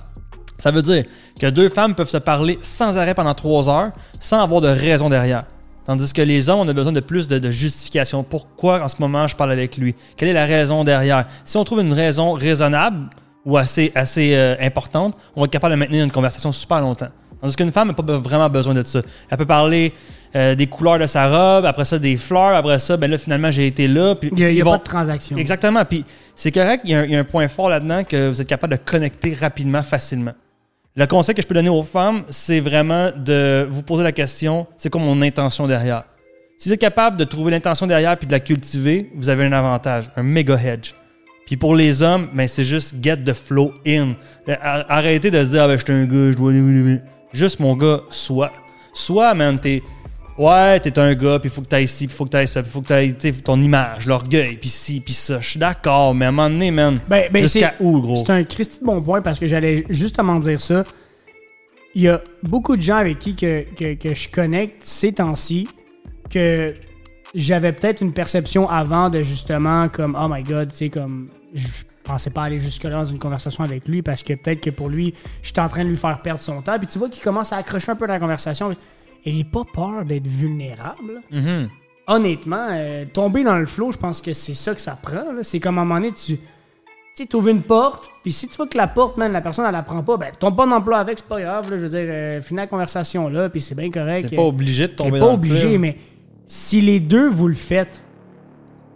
Ça 0.57 0.71
veut 0.71 0.81
dire 0.81 1.03
que 1.39 1.47
deux 1.47 1.69
femmes 1.69 1.95
peuvent 1.95 2.09
se 2.09 2.17
parler 2.17 2.57
sans 2.61 2.97
arrêt 2.97 3.13
pendant 3.13 3.33
trois 3.33 3.69
heures 3.69 3.91
sans 4.19 4.41
avoir 4.41 4.61
de 4.61 4.67
raison 4.69 5.09
derrière. 5.09 5.45
Tandis 5.85 6.13
que 6.13 6.21
les 6.21 6.49
hommes, 6.49 6.59
on 6.61 6.67
a 6.67 6.73
besoin 6.73 6.93
de 6.93 6.99
plus 6.99 7.27
de, 7.27 7.37
de 7.37 7.51
justification. 7.51 8.23
Pourquoi 8.23 8.81
en 8.83 8.87
ce 8.87 8.95
moment 8.99 9.27
je 9.27 9.35
parle 9.35 9.51
avec 9.51 9.77
lui? 9.77 9.93
Quelle 10.17 10.29
est 10.29 10.33
la 10.33 10.45
raison 10.45 10.83
derrière? 10.83 11.25
Si 11.43 11.57
on 11.57 11.63
trouve 11.63 11.81
une 11.81 11.93
raison 11.93 12.33
raisonnable 12.33 13.09
ou 13.45 13.57
assez, 13.57 13.91
assez 13.93 14.33
euh, 14.33 14.55
importante, 14.59 15.15
on 15.35 15.41
va 15.41 15.45
être 15.45 15.51
capable 15.51 15.75
de 15.75 15.79
maintenir 15.79 16.03
une 16.03 16.11
conversation 16.11 16.51
super 16.51 16.81
longtemps. 16.81 17.09
Tandis 17.39 17.55
qu'une 17.55 17.71
femme 17.71 17.89
n'a 17.89 17.93
pas 17.93 18.17
vraiment 18.17 18.49
besoin 18.49 18.73
de 18.73 18.83
ça. 18.83 19.01
Elle 19.29 19.37
peut 19.37 19.45
parler 19.45 19.93
euh, 20.35 20.55
des 20.55 20.65
couleurs 20.65 20.97
de 20.97 21.05
sa 21.05 21.27
robe, 21.29 21.65
après 21.65 21.85
ça 21.85 21.99
des 21.99 22.17
fleurs, 22.17 22.55
après 22.55 22.79
ça, 22.79 22.97
ben 22.97 23.11
là 23.11 23.19
finalement 23.19 23.51
j'ai 23.51 23.67
été 23.67 23.87
là. 23.87 24.15
Puis 24.15 24.31
Il 24.31 24.37
n'y 24.37 24.45
a, 24.45 24.51
y 24.51 24.61
a 24.61 24.65
pas 24.65 24.77
de 24.79 24.83
transaction. 24.83 25.37
Exactement. 25.37 25.85
Puis 25.85 26.03
c'est 26.33 26.51
correct, 26.51 26.81
il 26.85 26.91
y, 26.91 26.95
a 26.95 27.01
un, 27.01 27.03
il 27.03 27.11
y 27.11 27.15
a 27.15 27.19
un 27.19 27.23
point 27.23 27.47
fort 27.47 27.69
là-dedans 27.69 28.03
que 28.03 28.29
vous 28.29 28.41
êtes 28.41 28.47
capable 28.47 28.73
de 28.75 28.79
connecter 28.83 29.35
rapidement, 29.35 29.83
facilement. 29.83 30.33
Le 30.95 31.05
conseil 31.07 31.35
que 31.35 31.41
je 31.41 31.47
peux 31.47 31.53
donner 31.55 31.69
aux 31.69 31.83
femmes, 31.83 32.23
c'est 32.29 32.61
vraiment 32.61 33.11
de 33.15 33.67
vous 33.69 33.81
poser 33.83 34.03
la 34.03 34.11
question 34.13 34.65
c'est 34.77 34.89
quoi 34.89 35.01
mon 35.01 35.21
intention 35.21 35.67
derrière? 35.67 36.03
Si 36.57 36.69
vous 36.69 36.73
êtes 36.73 36.79
capable 36.79 37.17
de 37.17 37.25
trouver 37.25 37.51
l'intention 37.51 37.85
derrière 37.85 38.17
puis 38.17 38.27
de 38.27 38.31
la 38.31 38.39
cultiver, 38.39 39.11
vous 39.15 39.27
avez 39.27 39.43
un 39.45 39.51
avantage, 39.51 40.09
un 40.15 40.23
méga 40.23 40.55
hedge. 40.55 40.93
Puis 41.45 41.57
pour 41.57 41.75
les 41.75 42.01
hommes, 42.01 42.29
ben 42.33 42.47
c'est 42.47 42.63
juste 42.63 42.95
get 43.03 43.17
the 43.17 43.33
flow 43.33 43.73
in. 43.85 44.13
Euh, 44.47 44.55
ar- 44.61 44.85
Arrêtez 44.89 45.31
de 45.31 45.43
se 45.43 45.49
dire, 45.49 45.63
ah 45.63 45.67
ben, 45.67 45.77
je 45.77 45.83
suis 45.83 45.93
un 45.93 46.05
gars, 46.05 46.31
je 46.31 46.37
dois. 46.37 46.53
Juste 47.33 47.59
mon 47.59 47.75
gars, 47.75 47.99
soit. 48.09 48.53
Soit, 48.93 49.33
man, 49.33 49.59
t'es. 49.59 49.83
Ouais, 50.37 50.79
t'es 50.81 50.99
un 50.99 51.13
gars, 51.15 51.39
puis 51.39 51.49
faut 51.49 51.61
que 51.61 51.67
t'ailles 51.67 51.87
ci, 51.87 52.07
puis 52.07 52.15
faut 52.15 52.25
que 52.25 52.31
t'ailles 52.31 52.47
ça, 52.47 52.61
puis 52.61 52.69
faut 52.69 52.81
que 52.81 52.87
t'ailles 52.87 53.15
ton 53.41 53.61
image, 53.61 54.05
l'orgueil, 54.05 54.57
puis 54.57 54.67
ci, 54.69 54.99
puis 54.99 55.13
ça. 55.13 55.39
Je 55.39 55.49
suis 55.51 55.59
d'accord, 55.59 56.13
mais 56.13 56.25
à 56.25 56.27
un 56.29 56.31
moment 56.31 56.49
donné, 56.49 56.71
man. 56.71 56.99
Ben, 57.07 57.29
ben, 57.31 57.41
Jusqu'à 57.43 57.75
où, 57.79 58.01
gros? 58.01 58.17
C'est 58.25 58.31
un 58.33 58.43
Christy 58.43 58.81
de 58.81 58.85
bon 58.85 59.01
point 59.01 59.21
parce 59.21 59.39
que 59.39 59.47
j'allais 59.47 59.85
justement 59.89 60.37
dire 60.39 60.59
ça. 60.59 60.83
Il 61.93 62.01
y 62.01 62.09
a 62.09 62.21
beaucoup 62.43 62.75
de 62.75 62.81
gens 62.81 62.97
avec 62.97 63.19
qui 63.19 63.35
que, 63.35 63.61
que- 63.73 63.93
que 63.93 64.13
je 64.13 64.27
connecte 64.27 64.83
ces 64.83 65.13
temps-ci 65.13 65.69
que 66.29 66.73
j'avais 67.33 67.71
peut-être 67.71 68.01
une 68.01 68.11
perception 68.11 68.69
avant 68.69 69.09
de 69.09 69.21
justement 69.21 69.87
comme 69.87 70.17
oh 70.21 70.27
my 70.29 70.43
god, 70.43 70.69
tu 70.71 70.75
sais 70.77 70.89
comme 70.89 71.27
je 71.53 71.67
pensais 72.03 72.29
pas 72.31 72.43
aller 72.43 72.57
jusque 72.57 72.83
là 72.83 72.89
dans 72.91 73.05
une 73.05 73.19
conversation 73.19 73.63
avec 73.63 73.87
lui 73.87 74.01
parce 74.01 74.23
que 74.23 74.33
peut-être 74.33 74.59
que 74.59 74.69
pour 74.71 74.89
lui, 74.89 75.13
j'étais 75.41 75.61
en 75.61 75.69
train 75.69 75.85
de 75.85 75.89
lui 75.89 75.95
faire 75.97 76.21
perdre 76.21 76.41
son 76.41 76.61
temps. 76.61 76.77
Puis 76.77 76.87
tu 76.87 76.99
vois 76.99 77.07
qu'il 77.07 77.23
commence 77.23 77.53
à 77.53 77.57
accrocher 77.57 77.91
un 77.91 77.95
peu 77.95 78.05
dans 78.07 78.13
la 78.13 78.19
conversation. 78.19 78.75
N'a 79.25 79.43
pas 79.43 79.63
peur 79.73 80.05
d'être 80.05 80.27
vulnérable. 80.27 81.21
Mhm. 81.31 81.69
Honnêtement, 82.07 82.67
euh, 82.71 83.05
tomber 83.11 83.43
dans 83.43 83.57
le 83.57 83.65
flow, 83.65 83.91
je 83.91 83.97
pense 83.97 84.21
que 84.21 84.33
c'est 84.33 84.53
ça 84.53 84.75
que 84.75 84.81
ça 84.81 84.97
prend. 85.01 85.23
C'est 85.41 85.59
comme 85.59 85.77
à 85.79 85.81
un 85.81 85.85
moment 85.85 85.99
donné, 85.99 86.13
tu 86.13 86.37
tu 87.17 87.35
ouvres 87.37 87.47
une 87.47 87.61
porte, 87.61 88.09
puis 88.23 88.33
si 88.33 88.45
tu 88.49 88.57
vois 88.57 88.67
que 88.67 88.77
la 88.77 88.87
porte, 88.87 89.15
man, 89.17 89.31
la 89.31 89.39
personne, 89.39 89.63
elle 89.65 89.71
la 89.71 89.83
prend 89.83 90.03
pas, 90.03 90.17
ben, 90.17 90.31
tombe 90.37 90.55
pas 90.57 90.65
dans 90.65 90.75
l'emploi 90.75 90.97
avec, 90.97 91.17
c'est 91.19 91.27
pas 91.27 91.39
grave. 91.39 91.71
là. 91.71 91.77
je 91.77 91.83
veux 91.83 91.89
dire, 91.89 91.99
euh, 92.01 92.41
finis 92.41 92.57
la 92.57 92.67
conversation 92.67 93.29
là, 93.29 93.47
puis 93.49 93.61
c'est 93.61 93.73
bien 93.73 93.89
correct. 93.89 94.29
T'es 94.29 94.35
pas 94.35 94.41
obligé 94.41 94.87
de 94.89 94.93
tomber 94.93 95.11
pas 95.11 95.19
dans 95.19 95.33
obligé, 95.35 95.53
le 95.55 95.59
fleuve. 95.69 95.79
mais 95.79 95.97
si 96.45 96.81
les 96.81 96.99
deux 96.99 97.29
vous 97.29 97.47
le 97.47 97.53
faites, 97.55 98.03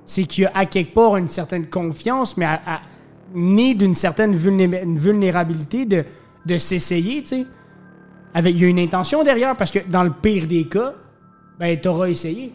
c'est 0.06 0.24
qu'il 0.26 0.44
y 0.44 0.48
a 0.48 0.52
à 0.54 0.66
quelque 0.66 0.94
part 0.94 1.16
une 1.16 1.30
certaine 1.30 1.68
confiance, 1.68 2.36
mais 2.36 2.46
à, 2.46 2.60
à- 2.68 2.82
née 3.34 3.74
d'une 3.74 3.94
certaine 3.94 4.36
vulné- 4.36 4.84
vulnérabilité 4.98 5.86
de, 5.86 6.04
de 6.46 6.58
s'essayer, 6.58 7.22
tu 7.22 7.28
sais. 7.30 7.46
Avec, 8.34 8.56
il 8.56 8.62
y 8.62 8.66
a 8.66 8.68
une 8.68 8.80
intention 8.80 9.24
derrière, 9.24 9.56
parce 9.56 9.72
que 9.72 9.80
dans 9.88 10.04
le 10.04 10.12
pire 10.12 10.46
des 10.48 10.68
cas, 10.68 10.94
ben, 11.60 11.80
t'auras 11.80 12.08
essayé. 12.08 12.54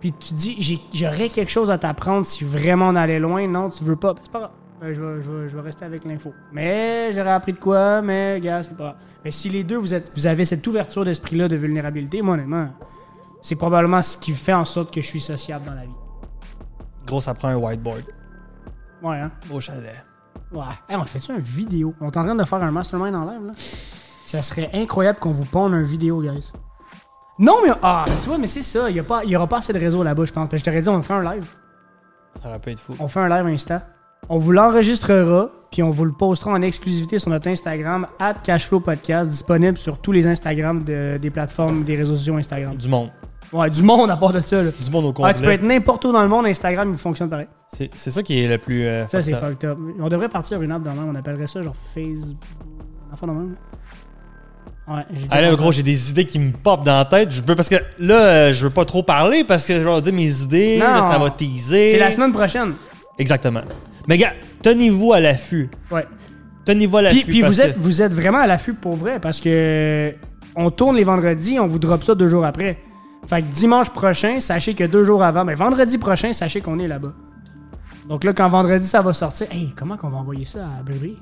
Puis 0.00 0.12
tu 0.18 0.32
dis, 0.34 0.80
j'aurais 0.94 1.28
quelque 1.28 1.50
chose 1.50 1.70
à 1.70 1.76
t'apprendre 1.76 2.24
si 2.24 2.42
vraiment 2.44 2.88
on 2.88 2.96
allait 2.96 3.18
loin. 3.20 3.46
Non, 3.46 3.68
tu 3.68 3.84
veux 3.84 3.96
pas. 3.96 4.14
C'est 4.22 4.32
pas 4.32 4.38
grave. 4.38 4.50
Ben, 4.80 4.94
je, 4.94 5.02
vais, 5.02 5.20
je 5.22 5.30
vais- 5.30 5.48
je 5.50 5.56
vais 5.56 5.62
rester 5.62 5.84
avec 5.84 6.04
l'info. 6.06 6.32
Mais 6.52 7.12
j'aurais 7.12 7.32
appris 7.32 7.52
de 7.52 7.58
quoi, 7.58 8.00
mais 8.00 8.40
gars, 8.40 8.62
c'est 8.62 8.74
pas 8.74 8.84
grave. 8.84 8.96
Mais 9.22 9.30
si 9.30 9.50
les 9.50 9.62
deux, 9.62 9.76
vous, 9.76 9.92
êtes, 9.92 10.10
vous 10.16 10.26
avez 10.26 10.46
cette 10.46 10.66
ouverture 10.66 11.04
d'esprit-là 11.04 11.48
de 11.48 11.56
vulnérabilité, 11.56 12.22
moi, 12.22 12.32
honnêtement, 12.34 12.68
c'est 13.42 13.56
probablement 13.56 14.00
ce 14.00 14.16
qui 14.16 14.32
fait 14.32 14.54
en 14.54 14.64
sorte 14.64 14.92
que 14.94 15.02
je 15.02 15.06
suis 15.06 15.20
sociable 15.20 15.66
dans 15.66 15.74
la 15.74 15.82
vie. 15.82 15.90
Gros, 17.06 17.20
ça 17.20 17.34
prend 17.34 17.48
un 17.48 17.56
whiteboard. 17.56 18.04
Ouais, 19.02 19.18
hein? 19.18 19.30
Au 19.52 19.60
chalet. 19.60 20.02
Ouais. 20.50 20.64
Hey, 20.88 20.96
on 20.96 21.04
fait-tu 21.04 21.30
une 21.32 21.40
vidéo? 21.40 21.94
On 22.00 22.06
est 22.06 22.16
en 22.16 22.24
train 22.24 22.34
de 22.34 22.44
faire 22.44 22.62
un 22.62 22.70
mastermind 22.70 23.14
en 23.14 23.24
live, 23.30 23.46
là? 23.48 23.52
Ça 24.30 24.42
serait 24.42 24.70
incroyable 24.74 25.18
qu'on 25.18 25.32
vous 25.32 25.44
ponde 25.44 25.72
une 25.72 25.82
vidéo, 25.82 26.20
guys. 26.22 26.52
Non, 27.38 27.56
mais... 27.64 27.72
Ah, 27.82 28.04
mais 28.06 28.14
tu 28.22 28.28
vois, 28.28 28.38
mais 28.38 28.46
c'est 28.46 28.62
ça. 28.62 28.88
Il 28.90 29.02
n'y 29.26 29.36
aura 29.36 29.46
pas 29.46 29.58
assez 29.58 29.72
de 29.72 29.78
réseau 29.78 30.02
là-bas, 30.02 30.24
je 30.24 30.32
pense. 30.32 30.48
Parce 30.48 30.50
que 30.50 30.58
Je 30.58 30.64
t'aurais 30.70 30.82
dit, 30.82 30.88
on 30.88 31.02
fait 31.02 31.14
un 31.14 31.22
live. 31.34 31.44
Ça 32.42 32.48
aurait 32.48 32.58
pu 32.60 32.70
être 32.70 32.78
fou. 32.80 32.94
On 33.00 33.08
fait 33.08 33.20
un 33.20 33.28
live 33.28 33.46
Insta. 33.52 33.82
On 34.28 34.38
vous 34.38 34.52
l'enregistrera, 34.52 35.50
puis 35.72 35.82
on 35.82 35.90
vous 35.90 36.04
le 36.04 36.12
postera 36.12 36.52
en 36.52 36.62
exclusivité 36.62 37.18
sur 37.18 37.30
notre 37.30 37.48
Instagram, 37.48 38.06
at 38.20 38.34
Cashflow 38.34 38.78
Podcast, 38.80 39.28
disponible 39.30 39.76
sur 39.78 39.98
tous 39.98 40.12
les 40.12 40.26
Instagrams 40.26 40.84
de- 40.84 41.16
des 41.20 41.30
plateformes, 41.30 41.82
des 41.82 41.96
réseaux 41.96 42.14
sociaux 42.16 42.36
Instagram. 42.36 42.76
Du 42.76 42.88
monde. 42.88 43.10
Ouais, 43.52 43.68
du 43.68 43.82
monde 43.82 44.10
à 44.10 44.16
part 44.16 44.32
de 44.32 44.40
ça, 44.40 44.62
là. 44.62 44.70
Du 44.70 44.90
monde 44.92 45.06
au 45.06 45.08
Ouais, 45.08 45.12
complet. 45.14 45.34
tu 45.34 45.42
peux 45.42 45.50
être 45.50 45.62
n'importe 45.64 46.04
où 46.04 46.12
dans 46.12 46.22
le 46.22 46.28
monde, 46.28 46.46
Instagram, 46.46 46.92
il 46.92 46.98
fonctionne 46.98 47.28
pareil. 47.30 47.48
C'est 47.66 47.90
c'est 47.96 48.10
ça 48.12 48.22
qui 48.22 48.44
est 48.44 48.46
le 48.48 48.58
plus. 48.58 48.86
euh, 48.86 49.06
Ça, 49.08 49.22
c'est 49.22 49.32
fucked 49.34 49.64
up. 49.68 49.78
On 49.98 50.08
devrait 50.08 50.28
partir 50.28 50.62
une 50.62 50.70
app 50.70 50.84
même, 50.84 50.94
on 51.08 51.14
appellerait 51.16 51.48
ça 51.48 51.60
genre 51.62 51.74
Facebook. 51.94 52.36
Enfin, 53.12 53.26
même. 53.26 53.56
Ouais, 54.90 55.04
Ah 55.30 55.40
là, 55.40 55.54
gros, 55.54 55.70
j'ai 55.72 55.82
des 55.84 56.10
idées 56.10 56.24
qui 56.24 56.38
me 56.40 56.50
popent 56.52 56.84
dans 56.84 56.96
la 56.96 57.04
tête. 57.04 57.30
Je 57.30 57.40
peux, 57.42 57.54
parce 57.54 57.68
que 57.68 57.76
là, 58.00 58.14
euh, 58.24 58.52
je 58.52 58.64
veux 58.66 58.72
pas 58.72 58.84
trop 58.84 59.02
parler 59.04 59.44
parce 59.44 59.64
que 59.64 59.74
je 59.76 59.80
vais 59.86 60.02
dire 60.02 60.12
mes 60.12 60.42
idées, 60.42 60.78
Non. 60.80 60.86
là, 60.94 61.02
ça 61.10 61.18
va 61.18 61.30
teaser. 61.30 61.90
C'est 61.90 61.98
la 61.98 62.10
semaine 62.10 62.32
prochaine. 62.32 62.74
Exactement. 63.18 63.60
Mais 64.08 64.16
gars, 64.18 64.32
tenez-vous 64.62 65.12
à 65.12 65.20
l'affût. 65.20 65.70
Ouais. 65.92 66.06
Tenez-vous 66.64 66.96
à 66.96 67.02
Puis, 67.04 67.18
l'affût. 67.18 67.30
puis 67.30 67.40
parce 67.40 67.52
vous, 67.54 67.60
êtes, 67.60 67.74
que- 67.76 67.80
vous 67.80 68.02
êtes 68.02 68.14
vraiment 68.14 68.38
à 68.38 68.46
l'affût 68.46 68.74
pour 68.74 68.96
vrai 68.96 69.18
parce 69.20 69.40
que 69.40 70.12
on 70.56 70.70
tourne 70.70 70.96
les 70.96 71.04
vendredis, 71.04 71.60
on 71.60 71.66
vous 71.68 71.78
drop 71.78 72.02
ça 72.02 72.14
deux 72.16 72.26
jours 72.28 72.44
après. 72.44 72.78
Fait 73.28 73.42
que 73.42 73.46
dimanche 73.46 73.90
prochain, 73.90 74.40
sachez 74.40 74.74
que 74.74 74.84
deux 74.84 75.04
jours 75.04 75.22
avant, 75.22 75.44
ben 75.44 75.54
vendredi 75.54 75.98
prochain, 75.98 76.32
sachez 76.32 76.60
qu'on 76.60 76.78
est 76.80 76.88
là-bas. 76.88 77.12
Donc 78.08 78.24
là, 78.24 78.32
quand 78.32 78.48
vendredi 78.48 78.88
ça 78.88 79.02
va 79.02 79.14
sortir, 79.14 79.46
hey, 79.52 79.72
comment 79.76 79.96
qu'on 79.96 80.08
va 80.08 80.18
envoyer 80.18 80.44
ça 80.44 80.64
à 80.78 80.82
Bébé? 80.82 81.16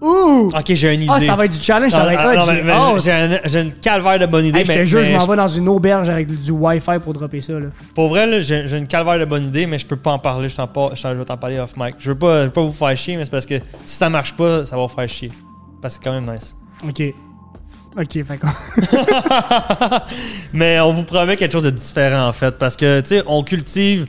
Ouh! 0.00 0.48
Ok, 0.56 0.64
j'ai 0.74 0.94
une 0.94 1.02
idée. 1.02 1.12
Ah, 1.14 1.20
ça 1.20 1.34
va 1.34 1.44
être 1.46 1.58
du 1.58 1.62
challenge, 1.62 1.90
ça 1.90 2.04
va 2.04 2.14
être 2.14 2.20
ah, 2.22 3.40
j'ai 3.44 3.60
une 3.62 3.72
calvaire 3.72 4.18
de 4.18 4.26
bonne 4.26 4.46
idée. 4.46 4.60
Hey, 4.60 4.66
je 4.66 4.72
te 4.72 4.78
mais- 4.78 4.86
jure, 4.86 5.04
je 5.04 5.10
m'en 5.12 5.26
vais 5.26 5.36
dans 5.36 5.48
une 5.48 5.68
auberge 5.68 6.08
avec 6.08 6.28
du 6.40 6.50
Wi-Fi 6.52 6.98
pour 7.02 7.12
dropper 7.12 7.40
ça. 7.40 7.54
Là. 7.54 7.66
Pour 7.94 8.08
vrai, 8.08 8.26
là, 8.26 8.40
j'ai 8.40 8.66
j'ai 8.68 8.78
une 8.78 8.86
calvaire 8.86 9.18
de 9.18 9.24
bonne 9.24 9.44
idée, 9.44 9.66
mais 9.66 9.78
je 9.78 9.86
peux 9.86 9.96
pas 9.96 10.12
en 10.12 10.18
parler. 10.18 10.48
Je, 10.48 10.56
t'en 10.56 10.68
par- 10.68 10.94
je 10.94 11.02
t'en- 11.02 11.12
je 11.12 11.18
vais 11.18 11.24
t'en 11.24 11.36
parler 11.36 11.58
off 11.58 11.72
mic. 11.76 11.96
Je 11.98 12.10
veux 12.10 12.18
pas, 12.18 12.42
je 12.42 12.46
veux 12.46 12.52
pas 12.52 12.62
vous 12.62 12.72
faire 12.72 12.96
chier, 12.96 13.16
mais 13.16 13.24
c'est 13.24 13.30
parce 13.30 13.46
que 13.46 13.56
si 13.84 13.96
ça 13.96 14.08
marche 14.08 14.32
pas, 14.34 14.64
ça 14.64 14.76
va 14.76 14.82
vous 14.82 14.88
faire 14.88 15.08
chier. 15.08 15.32
Parce 15.82 15.98
que 15.98 16.04
c'est 16.04 16.10
quand 16.10 16.14
même 16.20 16.32
nice. 16.32 16.54
OK. 16.86 17.02
Ok, 17.98 18.12
fait 18.12 18.38
Mais 20.52 20.78
on 20.80 20.92
vous 20.92 21.04
promet 21.04 21.36
quelque 21.36 21.52
chose 21.52 21.64
de 21.64 21.70
différent 21.70 22.28
en 22.28 22.32
fait, 22.32 22.56
parce 22.56 22.76
que 22.76 23.00
tu 23.00 23.08
sais, 23.08 23.22
on 23.26 23.42
cultive 23.42 24.06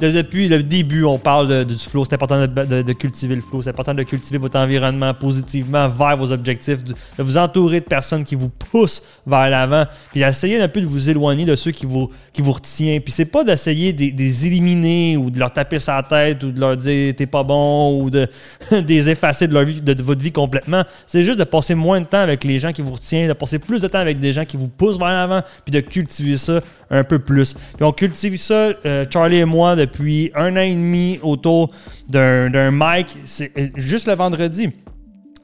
de- 0.00 0.10
depuis 0.10 0.48
le 0.48 0.62
début, 0.62 1.04
on 1.04 1.18
parle 1.18 1.64
du 1.64 1.74
flow. 1.76 2.04
C'est 2.04 2.14
important 2.14 2.46
de, 2.46 2.92
cultiver 2.92 3.34
le 3.34 3.40
flow. 3.40 3.62
C'est 3.62 3.70
important 3.70 3.94
de 3.94 4.02
cultiver 4.02 4.38
votre 4.38 4.58
environnement 4.58 5.14
positivement 5.14 5.88
vers 5.88 6.16
vos 6.16 6.32
objectifs, 6.32 6.82
de, 6.82 6.94
vous 7.18 7.36
entourer 7.36 7.80
de 7.80 7.84
personnes 7.84 8.24
qui 8.24 8.34
vous 8.34 8.48
poussent 8.48 9.02
vers 9.26 9.50
l'avant, 9.50 9.84
puis 10.10 10.20
d'essayer 10.20 10.60
un 10.60 10.68
peu 10.68 10.80
de 10.80 10.86
vous 10.86 11.10
éloigner 11.10 11.44
de 11.44 11.54
ceux 11.56 11.70
qui 11.70 11.86
vous, 11.86 12.10
qui 12.32 12.42
vous 12.42 12.52
retiennent. 12.52 13.00
Puis 13.00 13.12
c'est 13.12 13.26
pas 13.26 13.44
d'essayer 13.44 13.92
de, 13.92 14.16
les 14.16 14.46
éliminer 14.46 15.16
ou 15.16 15.30
de 15.30 15.38
leur 15.38 15.52
taper 15.52 15.78
sa 15.78 16.02
tête 16.02 16.42
ou 16.42 16.50
de 16.50 16.60
leur 16.60 16.76
dire 16.76 17.14
t'es 17.16 17.26
pas 17.26 17.42
bon 17.42 18.02
ou 18.02 18.10
de, 18.10 18.26
les 18.88 19.08
effacer 19.08 19.46
de, 19.46 19.54
leur 19.54 19.64
vie, 19.64 19.82
de 19.82 20.02
votre 20.02 20.22
vie 20.22 20.32
complètement. 20.32 20.82
C'est 21.06 21.22
juste 21.22 21.38
de 21.38 21.44
passer 21.44 21.74
moins 21.74 22.00
de 22.00 22.06
temps 22.06 22.20
avec 22.20 22.44
les 22.44 22.58
gens 22.58 22.72
qui 22.72 22.82
vous 22.82 22.92
retiennent, 22.92 23.28
de 23.28 23.32
passer 23.32 23.58
plus 23.58 23.82
de 23.82 23.88
temps 23.88 23.98
avec 23.98 24.18
des 24.18 24.32
gens 24.32 24.44
qui 24.44 24.56
vous 24.56 24.68
poussent 24.68 24.98
vers 24.98 25.08
l'avant, 25.08 25.42
puis 25.64 25.72
de 25.72 25.80
cultiver 25.80 26.36
ça 26.36 26.60
un 26.90 27.04
peu 27.04 27.18
plus. 27.18 27.54
Puis 27.54 27.84
on 27.84 27.92
cultive 27.92 28.36
ça, 28.36 28.70
euh, 28.84 29.04
Charlie 29.10 29.38
et 29.38 29.44
moi, 29.44 29.76
depuis 29.76 30.30
un 30.34 30.56
an 30.56 30.60
et 30.60 30.74
demi 30.74 31.18
autour 31.22 31.70
d'un 32.08 32.70
mic. 32.70 33.16
C'est 33.24 33.52
euh, 33.58 33.68
juste 33.76 34.06
le 34.06 34.14
vendredi 34.14 34.70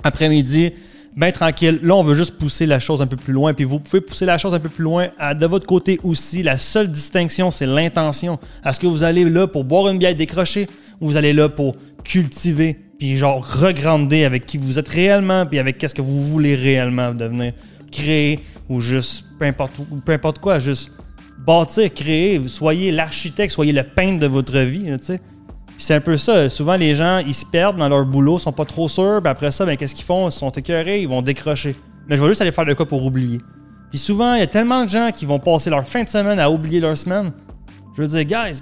après-midi, 0.02 0.72
bien 1.16 1.30
tranquille. 1.30 1.80
Là, 1.82 1.96
on 1.96 2.02
veut 2.02 2.14
juste 2.14 2.36
pousser 2.36 2.66
la 2.66 2.78
chose 2.78 3.00
un 3.00 3.06
peu 3.06 3.16
plus 3.16 3.32
loin. 3.32 3.54
Puis 3.54 3.64
vous 3.64 3.80
pouvez 3.80 4.00
pousser 4.00 4.26
la 4.26 4.38
chose 4.38 4.54
un 4.54 4.60
peu 4.60 4.68
plus 4.68 4.84
loin 4.84 5.08
de 5.34 5.46
votre 5.46 5.66
côté 5.66 5.98
aussi. 6.02 6.42
La 6.42 6.58
seule 6.58 6.90
distinction, 6.90 7.50
c'est 7.50 7.66
l'intention. 7.66 8.38
Est-ce 8.64 8.78
que 8.78 8.86
vous 8.86 9.02
allez 9.02 9.28
là 9.28 9.46
pour 9.46 9.64
boire 9.64 9.88
une 9.88 9.98
bière 9.98 10.14
décrochée 10.14 10.68
ou 11.00 11.06
vous 11.06 11.16
allez 11.16 11.32
là 11.32 11.48
pour 11.48 11.76
cultiver 12.04 12.76
puis 12.98 13.16
genre 13.16 13.46
regrander 13.46 14.24
avec 14.24 14.46
qui 14.46 14.58
vous 14.58 14.78
êtes 14.78 14.88
réellement 14.88 15.44
puis 15.44 15.58
avec 15.58 15.78
qu'est-ce 15.78 15.94
que 15.94 16.02
vous 16.02 16.24
voulez 16.24 16.54
réellement 16.54 17.12
devenir, 17.12 17.52
créer 17.92 18.40
ou 18.68 18.80
juste 18.80 19.24
peu 19.38 19.44
importe, 19.44 19.72
peu 20.04 20.12
importe 20.12 20.38
quoi, 20.38 20.58
juste 20.58 20.90
bâtir, 21.46 21.92
créer, 21.94 22.40
soyez 22.48 22.90
l'architecte, 22.90 23.52
soyez 23.52 23.72
le 23.72 23.84
peintre 23.84 24.18
de 24.18 24.26
votre 24.26 24.58
vie, 24.58 24.90
tu 25.04 25.18
c'est 25.78 25.94
un 25.94 26.00
peu 26.00 26.16
ça. 26.16 26.48
Souvent, 26.48 26.76
les 26.76 26.94
gens, 26.94 27.18
ils 27.18 27.34
se 27.34 27.44
perdent 27.44 27.76
dans 27.76 27.88
leur 27.88 28.06
boulot, 28.06 28.38
sont 28.38 28.52
pas 28.52 28.64
trop 28.64 28.88
sûrs. 28.88 29.20
Après 29.24 29.50
ça, 29.50 29.66
ben, 29.66 29.76
qu'est-ce 29.76 29.94
qu'ils 29.94 30.06
font? 30.06 30.28
Ils 30.28 30.32
sont 30.32 30.50
écœurés, 30.50 31.02
ils 31.02 31.08
vont 31.08 31.22
décrocher. 31.22 31.76
Mais 32.08 32.16
je 32.16 32.22
vais 32.22 32.28
juste 32.28 32.40
aller 32.40 32.52
faire 32.52 32.64
de 32.64 32.72
quoi 32.72 32.86
pour 32.86 33.04
oublier. 33.04 33.40
Puis 33.90 33.98
souvent, 33.98 34.34
il 34.34 34.40
y 34.40 34.42
a 34.42 34.46
tellement 34.46 34.84
de 34.84 34.88
gens 34.88 35.10
qui 35.12 35.26
vont 35.26 35.38
passer 35.38 35.70
leur 35.70 35.86
fin 35.86 36.02
de 36.02 36.08
semaine 36.08 36.38
à 36.38 36.50
oublier 36.50 36.80
leur 36.80 36.96
semaine. 36.96 37.30
Je 37.96 38.02
veux 38.02 38.08
dire, 38.08 38.24
guys, 38.24 38.60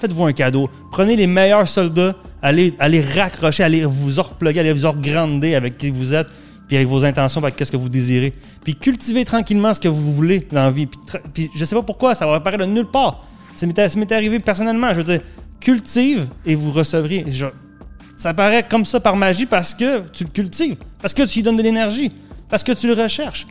faites-vous 0.00 0.24
un 0.24 0.32
cadeau. 0.32 0.68
Prenez 0.90 1.16
les 1.16 1.26
meilleurs 1.26 1.68
soldats, 1.68 2.14
allez, 2.42 2.74
allez 2.78 3.00
raccrocher, 3.00 3.62
allez 3.62 3.84
vous 3.84 4.20
reploguer, 4.20 4.60
allez 4.60 4.72
vous 4.72 4.88
regrander 4.88 5.54
avec 5.54 5.78
qui 5.78 5.90
vous 5.90 6.12
êtes, 6.14 6.28
puis 6.68 6.76
avec 6.76 6.86
vos 6.88 7.04
intentions, 7.04 7.42
avec 7.42 7.56
qu'est-ce 7.56 7.72
que 7.72 7.76
vous 7.76 7.88
désirez. 7.88 8.32
Puis 8.62 8.74
cultivez 8.76 9.24
tranquillement 9.24 9.74
ce 9.74 9.80
que 9.80 9.88
vous 9.88 10.12
voulez 10.12 10.46
dans 10.52 10.60
la 10.62 10.70
vie. 10.70 10.86
Puis, 10.86 11.00
puis 11.34 11.50
je 11.54 11.64
sais 11.64 11.74
pas 11.74 11.82
pourquoi, 11.82 12.14
ça 12.14 12.26
va 12.26 12.34
apparaître 12.36 12.64
de 12.64 12.70
nulle 12.70 12.86
part. 12.86 13.24
Ça 13.56 13.66
m'est 13.66 13.88
ça 13.88 13.98
m'est 13.98 14.12
arrivé 14.12 14.38
personnellement. 14.38 14.90
Je 14.92 14.98
veux 14.98 15.04
dire, 15.04 15.20
cultive 15.60 16.28
et 16.46 16.54
vous 16.54 16.70
recevrez. 16.70 17.24
Je- 17.26 17.46
ça 18.16 18.34
paraît 18.34 18.64
comme 18.68 18.84
ça 18.84 19.00
par 19.00 19.16
magie 19.16 19.46
parce 19.46 19.74
que 19.74 20.00
tu 20.12 20.24
le 20.24 20.30
cultives, 20.30 20.76
parce 21.00 21.14
que 21.14 21.22
tu 21.22 21.38
lui 21.38 21.42
donnes 21.42 21.56
de 21.56 21.62
l'énergie, 21.62 22.12
parce 22.48 22.62
que 22.62 22.72
tu 22.72 22.86
le 22.86 22.94
recherches. 22.94 23.46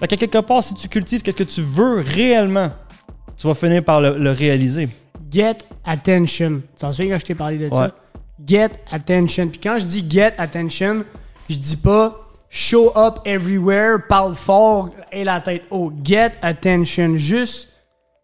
Fait 0.00 0.06
que 0.08 0.14
quelque 0.14 0.38
part, 0.38 0.62
si 0.62 0.74
tu 0.74 0.88
cultives 0.88 1.22
qu'est-ce 1.22 1.36
que 1.36 1.42
tu 1.44 1.60
veux 1.62 2.00
réellement, 2.00 2.70
tu 3.36 3.46
vas 3.46 3.54
finir 3.54 3.82
par 3.84 4.00
le, 4.00 4.16
le 4.18 4.30
réaliser. 4.30 4.88
Get 5.30 5.58
attention. 5.84 6.62
Tu 6.74 6.80
t'en 6.80 6.92
souviens 6.92 7.12
quand 7.14 7.18
je 7.20 7.24
t'ai 7.26 7.34
parlé 7.34 7.58
de 7.58 7.64
Ouais. 7.64 7.70
ça? 7.70 7.94
Get 8.46 8.70
attention. 8.90 9.48
Puis 9.48 9.60
quand 9.60 9.76
je 9.78 9.84
dis 9.84 10.04
get 10.08 10.34
attention, 10.38 11.04
je 11.50 11.56
dis 11.56 11.76
pas 11.76 12.27
show 12.50 12.92
up 12.96 13.20
everywhere, 13.24 13.98
parle 14.08 14.34
fort 14.34 14.90
et 15.12 15.24
la 15.24 15.40
tête 15.40 15.64
haut. 15.70 15.92
Get 16.02 16.32
attention. 16.42 17.16
Juste 17.16 17.68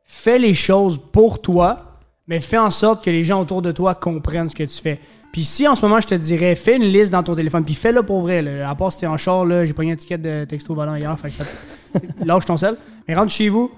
fais 0.05 0.39
les 0.39 0.55
choses 0.55 0.99
pour 1.13 1.41
toi, 1.41 1.99
mais 2.27 2.41
fais 2.41 2.59
en 2.59 2.71
sorte 2.71 3.05
que 3.05 3.11
les 3.11 3.25
gens 3.25 3.43
autour 3.43 3.63
de 3.63 3.73
toi 3.73 3.95
comprennent 3.95 4.49
ce 4.49 4.55
que 4.55 4.65
tu 4.65 4.81
fais. 4.81 5.01
Puis 5.33 5.45
si 5.45 5.67
en 5.67 5.75
ce 5.75 5.83
moment 5.83 6.01
je 6.01 6.07
te 6.07 6.15
dirais, 6.15 6.55
fais 6.55 6.77
une 6.77 6.85
liste 6.85 7.11
dans 7.11 7.23
ton 7.23 7.35
téléphone, 7.35 7.65
puis 7.65 7.75
fais-le 7.75 8.03
pour 8.03 8.23
vrai. 8.23 8.63
À 8.63 8.75
part 8.75 8.93
si 8.93 9.01
t'es 9.01 9.07
en 9.07 9.17
char, 9.17 9.45
j'ai 9.67 9.73
pas 9.73 9.83
une 9.83 9.91
étiquette 9.91 10.23
de 10.23 10.45
texto 10.45 10.75
volant 10.75 10.95
hier, 10.95 11.19
fait 11.19 11.31
que 11.31 12.25
lâche 12.25 12.45
ton 12.45 12.57
sel. 12.57 12.77
Mais 13.09 13.15
rentre 13.15 13.33
chez 13.33 13.49
vous, 13.49 13.71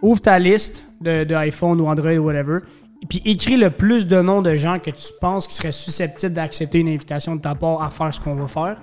ouvre 0.00 0.20
ta 0.20 0.38
liste 0.38 0.84
de, 1.00 1.24
de 1.24 1.34
iPhone 1.34 1.80
ou 1.80 1.86
Android 1.86 2.12
ou 2.12 2.24
whatever, 2.24 2.60
puis 3.08 3.20
écris 3.24 3.56
le 3.56 3.70
plus 3.70 4.06
de 4.06 4.20
noms 4.20 4.42
de 4.42 4.54
gens 4.54 4.78
que 4.78 4.90
tu 4.90 5.08
penses 5.20 5.46
qui 5.46 5.54
seraient 5.54 5.72
susceptibles 5.72 6.32
d'accepter 6.32 6.78
une 6.80 6.88
invitation 6.88 7.36
de 7.36 7.40
ta 7.40 7.54
part 7.54 7.82
à 7.82 7.90
faire 7.90 8.12
ce 8.14 8.20
qu'on 8.20 8.34
va 8.34 8.48
faire. 8.48 8.76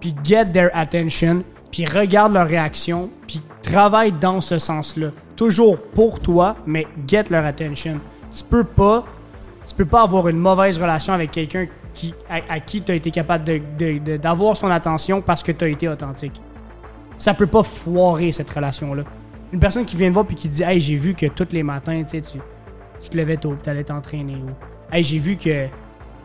Puis 0.00 0.14
get 0.24 0.46
their 0.46 0.70
attention, 0.72 1.42
puis 1.70 1.84
regarde 1.84 2.32
leur 2.32 2.46
réaction, 2.46 3.10
puis 3.26 3.40
travaille 3.62 4.12
dans 4.12 4.40
ce 4.40 4.58
sens-là. 4.58 5.08
Toujours 5.36 5.78
pour 5.80 6.20
toi, 6.20 6.56
mais 6.66 6.86
get 7.06 7.24
leur 7.30 7.44
attention. 7.44 8.00
Tu 8.34 8.44
peux 8.44 8.64
pas, 8.64 9.04
tu 9.66 9.74
peux 9.74 9.84
pas 9.86 10.02
avoir 10.02 10.28
une 10.28 10.38
mauvaise 10.38 10.78
relation 10.78 11.12
avec 11.12 11.30
quelqu'un 11.30 11.66
qui, 11.94 12.14
à, 12.28 12.60
qui 12.60 12.82
tu 12.82 12.92
as 12.92 12.94
été 12.94 13.10
capable 13.10 13.44
de- 13.44 13.60
de- 13.78 13.98
de- 13.98 14.16
d'avoir 14.16 14.56
son 14.56 14.70
attention 14.70 15.20
parce 15.20 15.42
que 15.42 15.52
tu 15.52 15.64
as 15.64 15.68
été 15.68 15.88
authentique 15.88 16.40
ça 17.18 17.34
peut 17.34 17.46
pas 17.46 17.62
foirer 17.62 18.32
cette 18.32 18.48
relation-là. 18.48 19.02
Une 19.52 19.60
personne 19.60 19.84
qui 19.84 19.94
vient 19.94 20.08
te 20.08 20.14
voir 20.14 20.24
puis 20.24 20.34
qui 20.36 20.48
dit 20.48 20.62
Hey, 20.62 20.80
j'ai 20.80 20.96
vu 20.96 21.12
que 21.12 21.26
tous 21.26 21.48
les 21.52 21.62
matins, 21.62 22.02
tu 22.02 22.22
te 22.22 23.14
levais 23.16 23.36
tôt, 23.36 23.54
tu 23.62 23.68
allais 23.68 23.84
t'entraîner. 23.84 24.36
Ou 24.36 24.48
Hey, 24.90 25.04
j'ai 25.04 25.18
vu 25.18 25.36
que, 25.36 25.66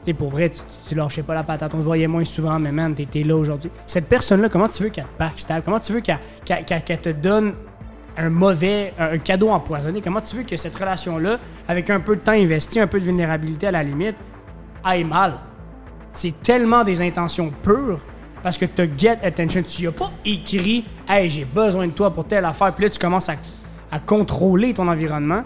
sais, 0.05 0.13
pour 0.13 0.29
vrai, 0.29 0.49
tu, 0.49 0.59
tu, 0.59 0.89
tu 0.89 0.95
lâchais 0.95 1.23
pas 1.23 1.33
la 1.33 1.43
patate. 1.43 1.73
On 1.73 1.79
te 1.79 1.83
voyait 1.83 2.07
moins 2.07 2.25
souvent, 2.25 2.59
mais 2.59 2.71
man, 2.71 2.93
t'étais 2.93 3.23
là 3.23 3.35
aujourd'hui. 3.35 3.71
Cette 3.85 4.07
personne-là, 4.07 4.49
comment 4.49 4.67
tu 4.67 4.83
veux 4.83 4.89
qu'elle 4.89 5.05
te 5.05 5.19
backstab? 5.19 5.63
Comment 5.63 5.79
tu 5.79 5.93
veux 5.93 6.01
qu'elle 6.01 7.01
te 7.01 7.09
donne 7.09 7.53
un 8.17 8.29
mauvais, 8.29 8.93
un, 8.99 9.17
cadeau 9.17 9.49
empoisonné? 9.49 10.01
Comment 10.01 10.21
tu 10.21 10.35
veux 10.35 10.43
que 10.43 10.57
cette 10.57 10.75
relation-là, 10.75 11.39
avec 11.67 11.89
un 11.89 11.99
peu 11.99 12.15
de 12.15 12.21
temps 12.21 12.31
investi, 12.31 12.79
un 12.79 12.87
peu 12.87 12.99
de 12.99 13.05
vulnérabilité 13.05 13.67
à 13.67 13.71
la 13.71 13.83
limite, 13.83 14.15
aille 14.83 15.03
mal? 15.03 15.39
C'est 16.11 16.41
tellement 16.41 16.83
des 16.83 17.01
intentions 17.01 17.51
pures 17.61 17.99
parce 18.41 18.57
que 18.57 18.65
tu 18.65 18.89
get 18.97 19.17
attention. 19.23 19.63
Tu 19.63 19.83
y 19.83 19.87
as 19.87 19.91
pas 19.91 20.11
écrit 20.23 20.85
Hey, 21.09 21.29
j'ai 21.29 21.45
besoin 21.45 21.87
de 21.87 21.91
toi 21.91 22.11
pour 22.11 22.25
telle 22.25 22.45
affaire. 22.45 22.73
Puis 22.73 22.85
là, 22.85 22.89
tu 22.89 22.99
commences 22.99 23.27
à, 23.29 23.35
à 23.91 23.99
contrôler 23.99 24.73
ton 24.73 24.87
environnement. 24.87 25.43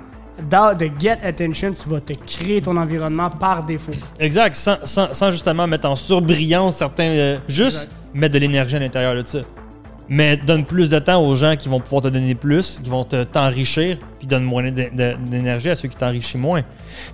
Dans 0.49 0.75
de 0.78 0.89
get 0.99 1.17
attention, 1.23 1.73
tu 1.73 1.89
vas 1.89 1.99
te 2.02 2.13
créer 2.13 2.62
ton 2.62 2.78
environnement 2.78 3.30
par 3.30 3.63
défaut. 3.63 3.91
Exact, 4.19 4.56
sans, 4.56 4.78
sans- 4.86 5.13
sans 5.13 5.32
justement 5.32 5.67
mettre 5.67 5.88
en 5.89 5.95
surbrillance 5.95 6.78
certains. 6.78 7.04
euh, 7.10 7.38
juste 7.47 7.84
Exact. 7.84 7.91
mettre 8.13 8.34
de 8.36 8.39
l'énergie 8.39 8.75
à 8.75 8.80
l'intérieur 8.80 9.15
de 9.15 9.28
ça. 9.28 9.39
Mais 10.08 10.38
donne 10.38 10.65
plus 10.65 10.89
de 10.89 10.97
temps 10.99 11.21
aux 11.23 11.36
gens 11.36 11.56
qui 11.56 11.69
vont 11.69 11.80
pouvoir 11.80 12.02
te 12.04 12.08
donner 12.08 12.34
plus, 12.36 12.80
qui 12.84 12.89
vont 12.89 13.04
te- 13.04 13.23
t'enrichir, 13.23 13.97
puis 14.17 14.28
donne 14.28 14.43
moins 14.43 14.63
d'énergie 14.71 15.69
à 15.69 15.75
ceux 15.75 15.88
qui 15.88 15.95
t'enrichissent 15.95 16.36
moins. 16.36 16.62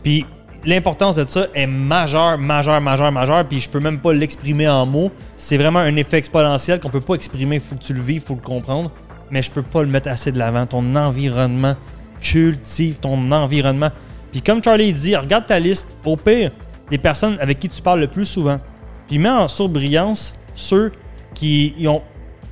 Puis 0.01 0.25
l'importance 0.63 1.15
de 1.17 1.25
ça 1.27 1.47
est 1.53 1.67
majeure, 1.67 2.37
majeure, 2.37 2.79
majeure, 2.79 3.11
majeure, 3.11 3.45
puis 3.45 3.59
je 3.59 3.69
peux 3.69 3.79
même 3.81 3.99
pas 3.99 4.13
l'exprimer 4.13 4.67
en 4.69 4.85
mots. 4.85 5.11
C'est 5.35 5.57
vraiment 5.57 5.79
un 5.79 5.95
effet 5.97 6.17
exponentiel 6.17 6.79
qu'on 6.79 6.89
peut 6.89 7.01
pas 7.01 7.15
exprimer, 7.15 7.55
il 7.55 7.61
faut 7.61 7.75
que 7.75 7.83
tu 7.83 7.93
le 7.93 8.01
vives 8.01 8.23
pour 8.23 8.37
le 8.37 8.41
comprendre. 8.41 8.89
Mais 9.31 9.41
je 9.41 9.51
peux 9.51 9.63
pas 9.63 9.81
le 9.81 9.89
mettre 9.89 10.07
assez 10.07 10.31
de 10.31 10.37
l'avant. 10.39 10.65
Ton 10.67 10.95
environnement, 10.95 11.75
cultive 12.19 12.99
ton 12.99 13.31
environnement. 13.31 13.91
Puis 14.31 14.41
comme 14.41 14.63
Charlie 14.63 14.93
dit, 14.93 15.15
regarde 15.15 15.45
ta 15.45 15.59
liste, 15.59 15.87
au 16.03 16.17
pire, 16.17 16.51
des 16.89 16.97
personnes 16.97 17.37
avec 17.39 17.59
qui 17.59 17.69
tu 17.69 17.81
parles 17.81 18.01
le 18.01 18.07
plus 18.07 18.25
souvent. 18.25 18.59
Puis 19.07 19.19
mets 19.19 19.29
en 19.29 19.47
surbrillance 19.47 20.35
ceux 20.55 20.91
qui 21.33 21.73
ont 21.87 22.01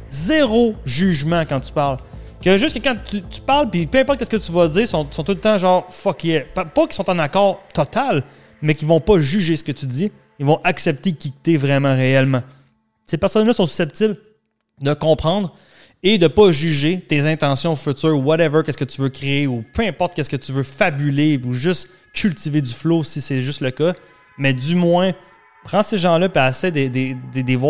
zéro 0.08 0.76
jugement 0.86 1.44
quand 1.48 1.60
tu 1.60 1.72
parles. 1.72 1.98
Que 2.42 2.58
juste 2.58 2.78
que 2.78 2.84
quand 2.84 2.96
tu, 3.06 3.22
tu 3.22 3.42
parles, 3.42 3.70
puis 3.70 3.88
peu 3.88 4.00
importe 4.00 4.24
ce 4.24 4.30
que 4.30 4.38
tu 4.38 4.52
vas 4.52 4.68
dire, 4.68 4.88
sont, 4.88 5.08
sont 5.12 5.24
tout 5.24 5.32
le 5.32 5.40
temps 5.40 5.58
genre 5.58 5.86
fuck 5.90 6.24
yeah. 6.26 6.44
Pas, 6.54 6.66
pas 6.66 6.86
qu'ils 6.88 6.96
sont 6.96 7.10
en 7.10 7.18
accord 7.20 7.62
total, 7.74 8.24
mais 8.62 8.76
qu'ils 8.76 8.88
vont 8.88 9.00
pas 9.00 9.20
juger 9.20 9.56
ce 9.56 9.64
que 9.64 9.72
tu 9.72 9.86
dis. 9.86 10.12
Ils 10.40 10.46
vont 10.46 10.60
accepter 10.64 11.14
qui 11.14 11.32
t'es 11.32 11.56
vraiment 11.56 11.96
réellement. 11.96 12.42
Ces 13.06 13.18
personnes-là 13.18 13.54
sont 13.54 13.66
susceptibles 13.66 14.18
de 14.82 14.94
comprendre 14.94 15.54
et 16.04 16.18
de 16.18 16.28
pas 16.28 16.52
juger 16.52 17.00
tes 17.00 17.22
intentions 17.26 17.76
futures, 17.76 18.20
whatever, 18.26 18.62
qu'est-ce 18.66 18.78
que 18.78 18.84
tu 18.84 19.02
veux 19.02 19.10
créer 19.10 19.48
ou 19.48 19.64
peu 19.74 19.84
importe 19.84 20.14
qu'est-ce 20.16 20.30
que 20.30 20.36
tu 20.36 20.52
veux 20.52 20.64
fabuler 20.64 21.40
ou 21.46 21.54
juste 21.54 21.90
cultiver 22.14 22.62
du 22.62 22.72
flow 22.72 23.04
si 23.04 23.22
c'est 23.22 23.42
juste 23.42 23.62
le 23.62 23.72
cas. 23.72 23.94
Mais 24.38 24.54
du 24.54 24.76
moins, 24.76 25.14
prends 25.64 25.82
ces 25.84 25.98
gens-là 25.98 26.28
et 26.34 26.50
essaie 26.50 26.72
de, 26.72 26.88
de- 26.88 27.16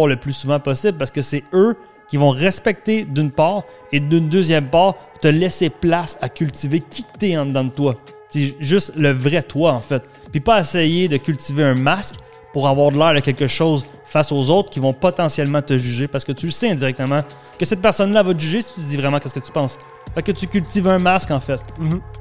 le 0.07 0.15
plus 0.15 0.33
souvent 0.33 0.59
possible 0.59 0.97
parce 0.97 1.11
que 1.11 1.21
c'est 1.21 1.43
eux 1.53 1.75
qui 2.09 2.17
vont 2.17 2.31
respecter 2.31 3.05
d'une 3.05 3.31
part 3.31 3.63
et 3.91 3.99
d'une 3.99 4.29
deuxième 4.29 4.67
part 4.69 4.95
te 5.21 5.27
laisser 5.27 5.69
place 5.69 6.17
à 6.21 6.29
cultiver 6.29 6.79
qui 6.81 7.05
t'es 7.19 7.37
en 7.37 7.45
dedans 7.45 7.63
de 7.63 7.69
toi. 7.69 7.95
C'est 8.29 8.55
juste 8.59 8.93
le 8.95 9.11
vrai 9.11 9.43
toi 9.43 9.73
en 9.73 9.79
fait. 9.79 10.03
Puis 10.31 10.41
pas 10.41 10.59
essayer 10.59 11.07
de 11.07 11.17
cultiver 11.17 11.63
un 11.63 11.75
masque 11.75 12.15
pour 12.53 12.67
avoir 12.67 12.91
de 12.91 12.97
l'air 12.97 13.13
de 13.13 13.19
quelque 13.19 13.47
chose 13.47 13.85
face 14.05 14.31
aux 14.31 14.49
autres 14.49 14.69
qui 14.69 14.79
vont 14.79 14.93
potentiellement 14.93 15.61
te 15.61 15.77
juger 15.77 16.07
parce 16.07 16.23
que 16.23 16.31
tu 16.31 16.45
le 16.45 16.51
sais 16.51 16.69
indirectement 16.69 17.21
que 17.59 17.65
cette 17.65 17.81
personne-là 17.81 18.23
va 18.23 18.33
te 18.33 18.39
juger 18.39 18.61
si 18.61 18.75
tu 18.75 18.81
dis 18.81 18.97
vraiment 18.97 19.19
qu'est-ce 19.19 19.33
que 19.33 19.39
tu 19.39 19.51
penses. 19.51 19.77
Fait 20.13 20.21
que 20.21 20.31
tu 20.31 20.47
cultives 20.47 20.87
un 20.87 20.99
masque 20.99 21.31
en 21.31 21.39
fait. 21.39 21.59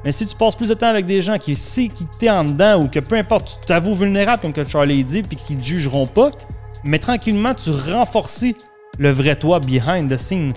Mais 0.04 0.12
si 0.12 0.26
tu 0.26 0.34
passes 0.34 0.56
plus 0.56 0.68
de 0.68 0.74
temps 0.74 0.88
avec 0.88 1.04
des 1.04 1.20
gens 1.20 1.36
qui 1.36 1.54
savent 1.54 1.88
qui 1.88 2.06
t'es 2.18 2.30
en 2.30 2.44
dedans 2.44 2.82
ou 2.82 2.88
que 2.88 2.98
peu 2.98 3.16
importe, 3.16 3.58
tu 3.60 3.66
t'avoues 3.66 3.94
vulnérable 3.94 4.40
comme 4.40 4.52
que 4.52 4.64
Charlie 4.64 5.04
dit 5.04 5.22
puis 5.22 5.36
qui 5.36 5.56
te 5.56 5.62
jugeront 5.62 6.06
pas, 6.06 6.30
mais 6.82 6.98
tranquillement 6.98 7.54
tu 7.54 7.70
renforces 7.70 8.44
le 8.98 9.10
vrai 9.10 9.36
toi 9.36 9.60
behind 9.60 10.10
the 10.10 10.16
scene. 10.16 10.52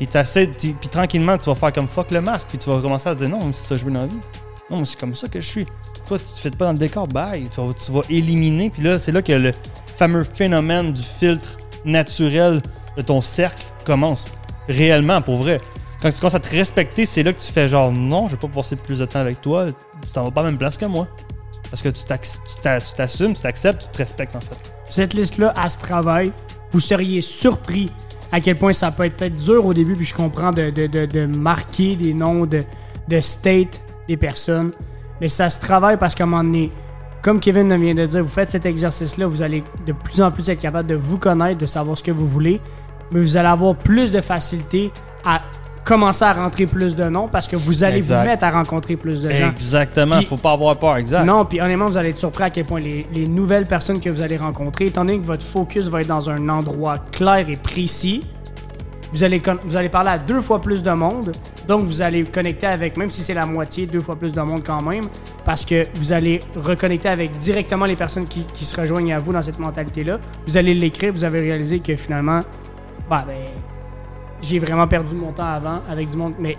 Et 0.00 0.06
puis 0.06 0.88
tranquillement, 0.90 1.38
tu 1.38 1.46
vas 1.46 1.54
faire 1.54 1.72
comme 1.72 1.88
fuck 1.88 2.10
le 2.10 2.20
masque, 2.20 2.48
puis 2.50 2.58
tu 2.58 2.68
vas 2.68 2.80
commencer 2.82 3.08
à 3.08 3.14
te 3.14 3.20
dire 3.20 3.30
non, 3.30 3.50
c'est 3.54 3.62
ça 3.62 3.74
que 3.74 3.76
je 3.80 3.84
veux 3.86 3.90
dans 3.90 4.00
la 4.00 4.06
vie. 4.06 4.20
Non, 4.70 4.80
mais 4.80 4.84
c'est 4.84 5.00
comme 5.00 5.14
ça 5.14 5.26
que 5.26 5.40
je 5.40 5.48
suis. 5.48 5.66
Toi, 6.06 6.18
tu 6.18 6.24
te 6.24 6.38
fais 6.38 6.50
pas 6.50 6.66
dans 6.66 6.72
le 6.72 6.78
décor, 6.78 7.08
bye. 7.08 7.48
Tu 7.48 7.60
vas, 7.60 7.72
tu 7.72 7.92
vas 7.92 8.02
éliminer, 8.08 8.70
puis 8.70 8.82
là, 8.82 8.98
c'est 8.98 9.12
là 9.12 9.22
que 9.22 9.32
le 9.32 9.52
fameux 9.96 10.24
phénomène 10.24 10.92
du 10.92 11.02
filtre 11.02 11.56
naturel 11.84 12.60
de 12.96 13.02
ton 13.02 13.20
cercle 13.20 13.64
commence. 13.84 14.32
Réellement, 14.68 15.20
pour 15.22 15.36
vrai. 15.36 15.60
Quand 16.02 16.10
tu 16.12 16.18
commences 16.18 16.34
à 16.34 16.40
te 16.40 16.50
respecter, 16.50 17.06
c'est 17.06 17.22
là 17.22 17.32
que 17.32 17.40
tu 17.40 17.50
fais 17.52 17.68
genre 17.68 17.90
non, 17.90 18.26
je 18.28 18.32
vais 18.32 18.40
pas 18.40 18.48
passer 18.48 18.76
plus 18.76 18.98
de 18.98 19.04
temps 19.06 19.18
avec 19.20 19.40
toi, 19.40 19.66
tu 20.04 20.12
t'en 20.12 20.24
vas 20.24 20.30
pas 20.30 20.40
à 20.42 20.44
la 20.44 20.50
même 20.50 20.58
place 20.58 20.76
que 20.76 20.84
moi. 20.84 21.08
Parce 21.70 21.82
que 21.82 21.88
tu 21.88 22.04
t'assumes, 22.04 23.32
tu 23.34 23.40
t'acceptes, 23.42 23.82
tu 23.82 23.88
te 23.88 23.98
respectes 23.98 24.36
en 24.36 24.40
fait. 24.40 24.56
Cette 24.88 25.14
liste-là, 25.14 25.54
elle 25.62 25.70
se 25.70 25.78
travaille. 25.78 26.32
Vous 26.70 26.80
seriez 26.80 27.20
surpris 27.22 27.90
à 28.30 28.40
quel 28.40 28.56
point 28.56 28.72
ça 28.72 28.90
peut 28.90 29.04
être 29.04 29.16
peut-être 29.16 29.34
dur 29.34 29.64
au 29.64 29.72
début, 29.74 29.94
puis 29.96 30.04
je 30.04 30.14
comprends 30.14 30.50
de, 30.52 30.70
de- 30.70 30.86
de- 30.86 31.06
de 31.06 31.26
marquer 31.26 31.96
des 31.96 32.12
noms 32.12 32.44
de, 32.46 32.62
de 33.08 33.20
state 33.20 33.80
des 34.06 34.16
personnes. 34.16 34.72
Mais 35.20 35.28
ça 35.28 35.48
se 35.50 35.58
travaille 35.60 35.96
parce 35.96 36.14
qu'à 36.14 36.24
un 36.24 36.26
moment 36.26 36.44
donné, 36.44 36.70
comme 37.22 37.40
Kevin 37.40 37.74
vient 37.76 37.94
de 37.94 38.06
dire, 38.06 38.22
vous 38.22 38.28
faites 38.28 38.50
cet 38.50 38.66
exercice-là, 38.66 39.26
vous 39.26 39.42
allez 39.42 39.64
de 39.86 39.92
plus 39.92 40.20
en 40.22 40.30
plus 40.30 40.48
être 40.48 40.60
capable 40.60 40.88
de 40.88 40.94
vous 40.94 41.18
connaître, 41.18 41.58
de 41.58 41.66
savoir 41.66 41.96
ce 41.98 42.02
que 42.02 42.12
vous 42.12 42.26
voulez, 42.26 42.60
mais 43.10 43.20
vous 43.20 43.36
allez 43.36 43.48
avoir 43.48 43.74
plus 43.74 44.12
de 44.12 44.20
facilité 44.20 44.92
à 45.24 45.40
commencer 45.84 46.24
à 46.24 46.32
rentrer 46.32 46.66
plus 46.66 46.96
de 46.96 47.04
noms 47.04 47.28
parce 47.28 47.46
que 47.46 47.54
vous 47.56 47.84
allez 47.84 47.98
Exact. 47.98 48.18
vous 48.20 48.26
mettre 48.26 48.44
à 48.44 48.50
rencontrer 48.50 48.96
plus 48.96 49.22
de 49.22 49.30
gens. 49.30 49.48
Exactement, 49.50 50.16
Puis- 50.18 50.26
faut 50.26 50.36
pas 50.36 50.52
avoir 50.52 50.76
peur, 50.76 50.96
exact. 50.96 51.24
Non, 51.24 51.44
puis 51.44 51.60
honnêtement, 51.60 51.86
vous 51.86 51.96
allez 51.96 52.10
être 52.10 52.18
surpris 52.18 52.42
à 52.44 52.50
quel 52.50 52.64
point 52.64 52.80
les, 52.80 53.06
les 53.14 53.26
nouvelles 53.28 53.66
personnes 53.66 54.00
que 54.00 54.10
vous 54.10 54.20
allez 54.22 54.36
rencontrer, 54.36 54.86
étant 54.86 55.04
donné 55.04 55.18
que 55.20 55.24
votre 55.26 55.44
focus 55.44 55.86
va 55.88 56.00
être 56.00 56.08
dans 56.08 56.28
un 56.28 56.48
endroit 56.48 56.98
clair 57.12 57.48
et 57.48 57.56
précis, 57.56 58.24
vous 59.12 59.22
allez, 59.24 59.40
vous 59.64 59.76
allez 59.76 59.88
parler 59.88 60.10
à 60.10 60.18
deux 60.18 60.40
fois 60.40 60.60
plus 60.60 60.82
de 60.82 60.90
monde. 60.90 61.32
Donc, 61.68 61.84
vous 61.84 62.02
allez 62.02 62.24
connecter 62.24 62.66
avec, 62.66 62.96
même 62.96 63.10
si 63.10 63.22
c'est 63.22 63.34
la 63.34 63.46
moitié, 63.46 63.86
deux 63.86 64.00
fois 64.00 64.16
plus 64.16 64.32
de 64.32 64.40
monde 64.40 64.62
quand 64.64 64.82
même, 64.82 65.04
parce 65.44 65.64
que 65.64 65.86
vous 65.94 66.12
allez 66.12 66.40
reconnecter 66.56 67.08
avec 67.08 67.36
directement 67.38 67.86
les 67.86 67.96
personnes 67.96 68.26
qui, 68.26 68.42
qui 68.54 68.64
se 68.64 68.78
rejoignent 68.80 69.14
à 69.14 69.18
vous 69.18 69.32
dans 69.32 69.42
cette 69.42 69.58
mentalité-là. 69.58 70.18
Vous 70.46 70.56
allez 70.56 70.74
l'écrire, 70.74 71.12
vous 71.12 71.24
avez 71.24 71.40
réalisé 71.40 71.80
que 71.80 71.94
finalement, 71.96 72.42
bah 73.08 73.24
ben, 73.26 73.36
j'ai 74.42 74.58
vraiment 74.58 74.86
perdu 74.86 75.14
mon 75.14 75.32
temps 75.32 75.46
avant 75.46 75.80
avec 75.88 76.08
du 76.10 76.16
monde, 76.16 76.34
mais 76.38 76.56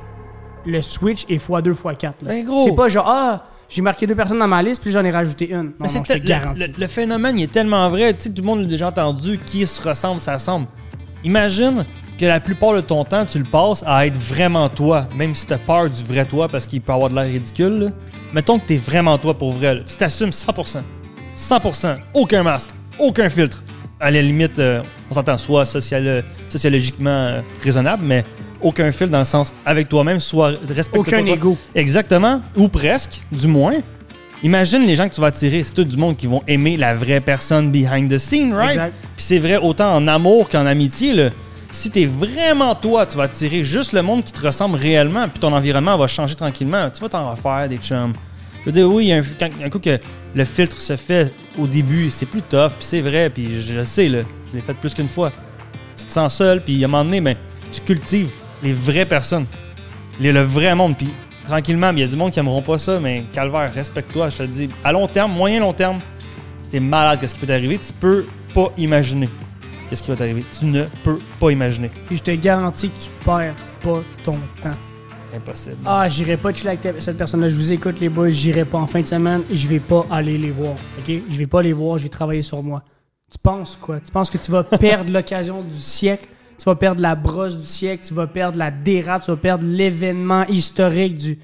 le 0.66 0.82
switch 0.82 1.26
est 1.30 1.38
x2, 1.38 1.74
x4. 1.74 2.04
là. 2.04 2.12
Ben, 2.24 2.46
gros. 2.46 2.66
C'est 2.66 2.76
pas 2.76 2.90
genre, 2.90 3.06
ah, 3.08 3.46
j'ai 3.70 3.82
marqué 3.82 4.08
deux 4.08 4.16
personnes 4.16 4.40
dans 4.40 4.48
ma 4.48 4.62
liste, 4.64 4.82
puis 4.82 4.92
j'en 4.92 5.04
ai 5.06 5.12
rajouté 5.12 5.50
une. 5.52 5.58
Non, 5.58 5.72
Mais 5.80 5.88
non, 5.88 6.04
je 6.08 6.14
le, 6.14 6.68
le- 6.68 6.74
le 6.80 6.88
phénomène 6.88 7.38
il 7.38 7.44
est 7.44 7.52
tellement 7.52 7.90
vrai, 7.90 8.14
tu 8.14 8.24
sais, 8.24 8.30
tout 8.32 8.42
le 8.42 8.48
monde 8.48 8.60
l'a 8.62 8.66
déjà 8.66 8.88
entendu, 8.88 9.38
qui 9.38 9.66
se 9.68 9.88
ressemble, 9.88 10.22
ça 10.22 10.34
ressemble. 10.34 10.68
Imagine 11.24 11.86
que 12.18 12.26
la 12.26 12.40
plupart 12.40 12.74
de 12.74 12.82
ton 12.82 13.04
temps, 13.04 13.26
tu 13.26 13.38
le 13.38 13.44
passes 13.46 13.84
à 13.86 14.06
être 14.08 14.18
vraiment 14.18 14.68
toi, 14.70 15.08
même 15.16 15.36
si 15.36 15.46
t'as 15.46 15.58
peur 15.58 15.90
du 15.90 16.04
vrai 16.04 16.26
toi 16.26 16.48
parce 16.48 16.66
qu'il 16.66 16.82
peut 16.82 16.92
avoir 16.94 17.10
de 17.10 17.16
l'air 17.16 17.26
ridicule. 17.26 17.80
là. 17.80 17.88
Mettons 18.34 18.60
que 18.60 18.66
t'es 18.68 18.78
vraiment 18.78 19.18
toi 19.18 19.38
pour 19.38 19.52
vrai, 19.52 19.76
là. 19.76 19.82
tu 19.86 19.96
t'assumes 19.96 20.32
100%. 20.32 20.80
100%, 21.36 21.96
aucun 22.14 22.44
masque, 22.44 22.70
aucun 23.00 23.30
filtre. 23.30 23.64
À 24.00 24.12
la 24.12 24.22
limite, 24.22 24.60
euh, 24.60 24.82
on 25.10 25.14
s'entend 25.14 25.38
soit 25.38 25.66
social- 25.66 26.24
sociologiquement 26.50 27.10
euh, 27.10 27.42
raisonnable, 27.64 28.04
mais 28.06 28.24
aucun 28.62 28.92
filtre 28.92 29.12
dans 29.12 29.20
le 29.20 29.26
sens 29.26 29.54
avec 29.66 29.88
toi-même, 29.90 30.20
soit 30.20 30.54
respecte 30.70 30.98
Aucun 30.98 31.26
ego. 31.26 31.58
Exactement, 31.76 32.42
ou 32.56 32.68
presque, 32.68 33.22
du 33.32 33.48
moins. 33.48 33.76
Imagine 34.44 34.84
les 34.84 34.96
gens 34.96 35.10
que 35.10 35.16
tu 35.16 35.22
vas 35.22 35.28
attirer, 35.28 35.64
c'est 35.64 35.74
tout 35.74 35.84
du 35.84 35.98
monde 35.98 36.16
qui 36.16 36.28
vont 36.28 36.44
aimer 36.48 36.78
la 36.78 36.94
vraie 36.94 37.22
personne 37.22 37.72
behind 37.72 38.12
the 38.12 38.20
scene, 38.20 38.54
right? 38.54 38.72
Exact. 38.72 38.94
Puis 39.16 39.26
c'est 39.26 39.40
vrai 39.40 39.58
autant 39.58 39.96
en 39.96 40.08
amour 40.08 40.48
qu'en 40.50 40.66
amitié, 40.68 41.14
là. 41.14 41.30
Si 41.72 41.92
t'es 41.92 42.06
vraiment 42.06 42.74
toi, 42.76 43.06
tu 43.06 43.18
vas 43.18 43.24
attirer 43.24 43.64
juste 43.64 43.94
le 43.94 44.02
monde 44.02 44.24
qui 44.24 44.32
te 44.34 44.46
ressemble 44.46 44.78
réellement, 44.78 45.28
puis 45.28 45.40
ton 45.40 45.54
environnement 45.54 45.98
va 45.98 46.08
changer 46.08 46.36
tranquillement. 46.36 46.90
Tu 46.90 47.02
vas 47.02 47.10
t'en 47.10 47.30
refaire 47.30 47.68
des 47.70 47.78
chums. 47.78 48.14
Je 48.62 48.66
veux 48.66 48.72
dire, 48.72 48.90
oui, 48.90 49.06
il 49.06 49.08
y 49.10 49.14
a 49.14 49.18
un, 49.18 49.24
quand- 49.40 49.70
coup 49.70 49.80
que 49.80 50.00
le 50.34 50.46
filtre 50.46 50.80
se 50.80 50.96
fait 50.96 51.34
au 51.58 51.68
début, 51.68 52.10
c'est 52.10 52.26
plus 52.26 52.42
tough, 52.42 52.70
puis 52.72 52.78
c'est 52.86 53.02
vrai, 53.02 53.30
puis 53.30 53.62
je 53.62 53.74
le 53.74 53.86
sais. 53.86 54.08
Je 54.10 54.24
l'ai 54.54 54.62
fait 54.62 54.74
plus 54.74 54.94
qu'une 54.94 55.08
fois. 55.08 55.32
Tu 55.96 56.06
te 56.06 56.12
sens 56.12 56.36
seul, 56.36 56.62
puis 56.64 56.82
à 56.84 56.88
un 56.88 56.90
moment 56.90 57.06
donné, 57.06 57.22
ben, 57.22 57.36
tu 57.72 57.82
cultives 57.82 58.30
les 58.64 58.74
vraies 58.74 59.06
personnes. 59.06 59.46
Le 60.20 60.42
vrai 60.42 60.74
monde, 60.74 60.98
puis 60.98 61.10
tranquillement, 61.48 61.92
il 61.92 62.00
y 62.00 62.04
a 62.04 62.08
du 62.08 62.16
monde 62.16 62.32
qui 62.32 62.40
aimeront 62.40 62.62
pas 62.62 62.78
ça, 62.78 63.00
mais 63.00 63.24
calvaire, 63.34 63.72
respecte-toi, 63.74 64.30
je 64.32 64.38
te 64.38 64.42
le 64.44 64.48
dis. 64.50 64.70
À 64.84 64.92
long 64.92 65.08
terme, 65.08 65.32
moyen 65.34 65.60
long 65.60 65.74
terme, 65.74 66.00
c'est 66.64 66.80
malade 66.80 67.20
qu'est-ce 67.22 67.36
qui 67.36 67.40
peut 67.42 67.48
t'arriver. 67.48 67.78
Tu 67.78 67.94
peux 67.94 68.26
pas 68.54 68.72
imaginer 68.78 69.30
qu'est-ce 69.90 70.04
qui 70.04 70.12
va 70.12 70.18
t'arriver? 70.18 70.44
Tu 70.60 70.66
ne 70.66 70.86
peux 71.04 71.20
pas 71.40 71.52
imaginer. 71.52 71.90
Puis 72.08 72.18
je 72.18 72.24
te 72.24 72.32
garantis 72.32 72.90
que 72.90 73.04
tu 73.04 73.10
perds 73.26 73.56
pas 73.82 74.02
ton 74.24 74.38
temps. 74.62 74.76
C'est 75.30 75.38
impossible. 75.38 75.78
Ah, 75.86 76.08
j'irai 76.08 76.38
pas 76.38 76.54
chiller 76.54 76.70
avec 76.70 77.02
cette 77.02 77.18
personne-là. 77.18 77.50
Je 77.50 77.56
vous 77.56 77.74
écoute, 77.74 78.00
les 78.00 78.10
boys. 78.10 78.30
J'irai 78.30 78.66
pas 78.66 78.78
en 78.78 78.88
fin 78.88 79.02
de 79.02 79.08
semaine. 79.08 79.42
Je 79.52 79.68
vais 79.68 79.80
pas 79.80 80.06
aller 80.10 80.38
les 80.38 80.52
voir. 80.52 80.76
OK? 81.00 81.12
Je 81.30 81.38
vais 81.38 81.48
pas 81.48 81.62
les 81.62 81.74
voir. 81.74 81.98
Je 81.98 82.04
vais 82.04 82.10
travailler 82.10 82.42
sur 82.42 82.64
moi. 82.64 82.84
Tu 83.30 83.38
penses 83.38 83.78
quoi? 83.80 84.00
Tu 84.00 84.12
penses 84.12 84.30
que 84.30 84.38
tu 84.38 84.52
vas 84.52 84.64
perdre 84.80 85.12
l'occasion 85.12 85.62
du 85.62 85.78
siècle? 85.78 86.28
Tu 86.58 86.64
vas 86.64 86.76
perdre 86.76 87.02
la 87.02 87.16
brosse 87.16 87.58
du 87.58 87.66
siècle? 87.66 88.06
Tu 88.08 88.14
vas 88.14 88.28
perdre 88.28 88.58
la 88.58 88.72
dérape? 88.72 89.24
Tu 89.24 89.32
vas 89.32 89.38
perdre 89.38 89.66
l'événement 89.66 90.46
historique 90.46 91.18
du. 91.18 91.40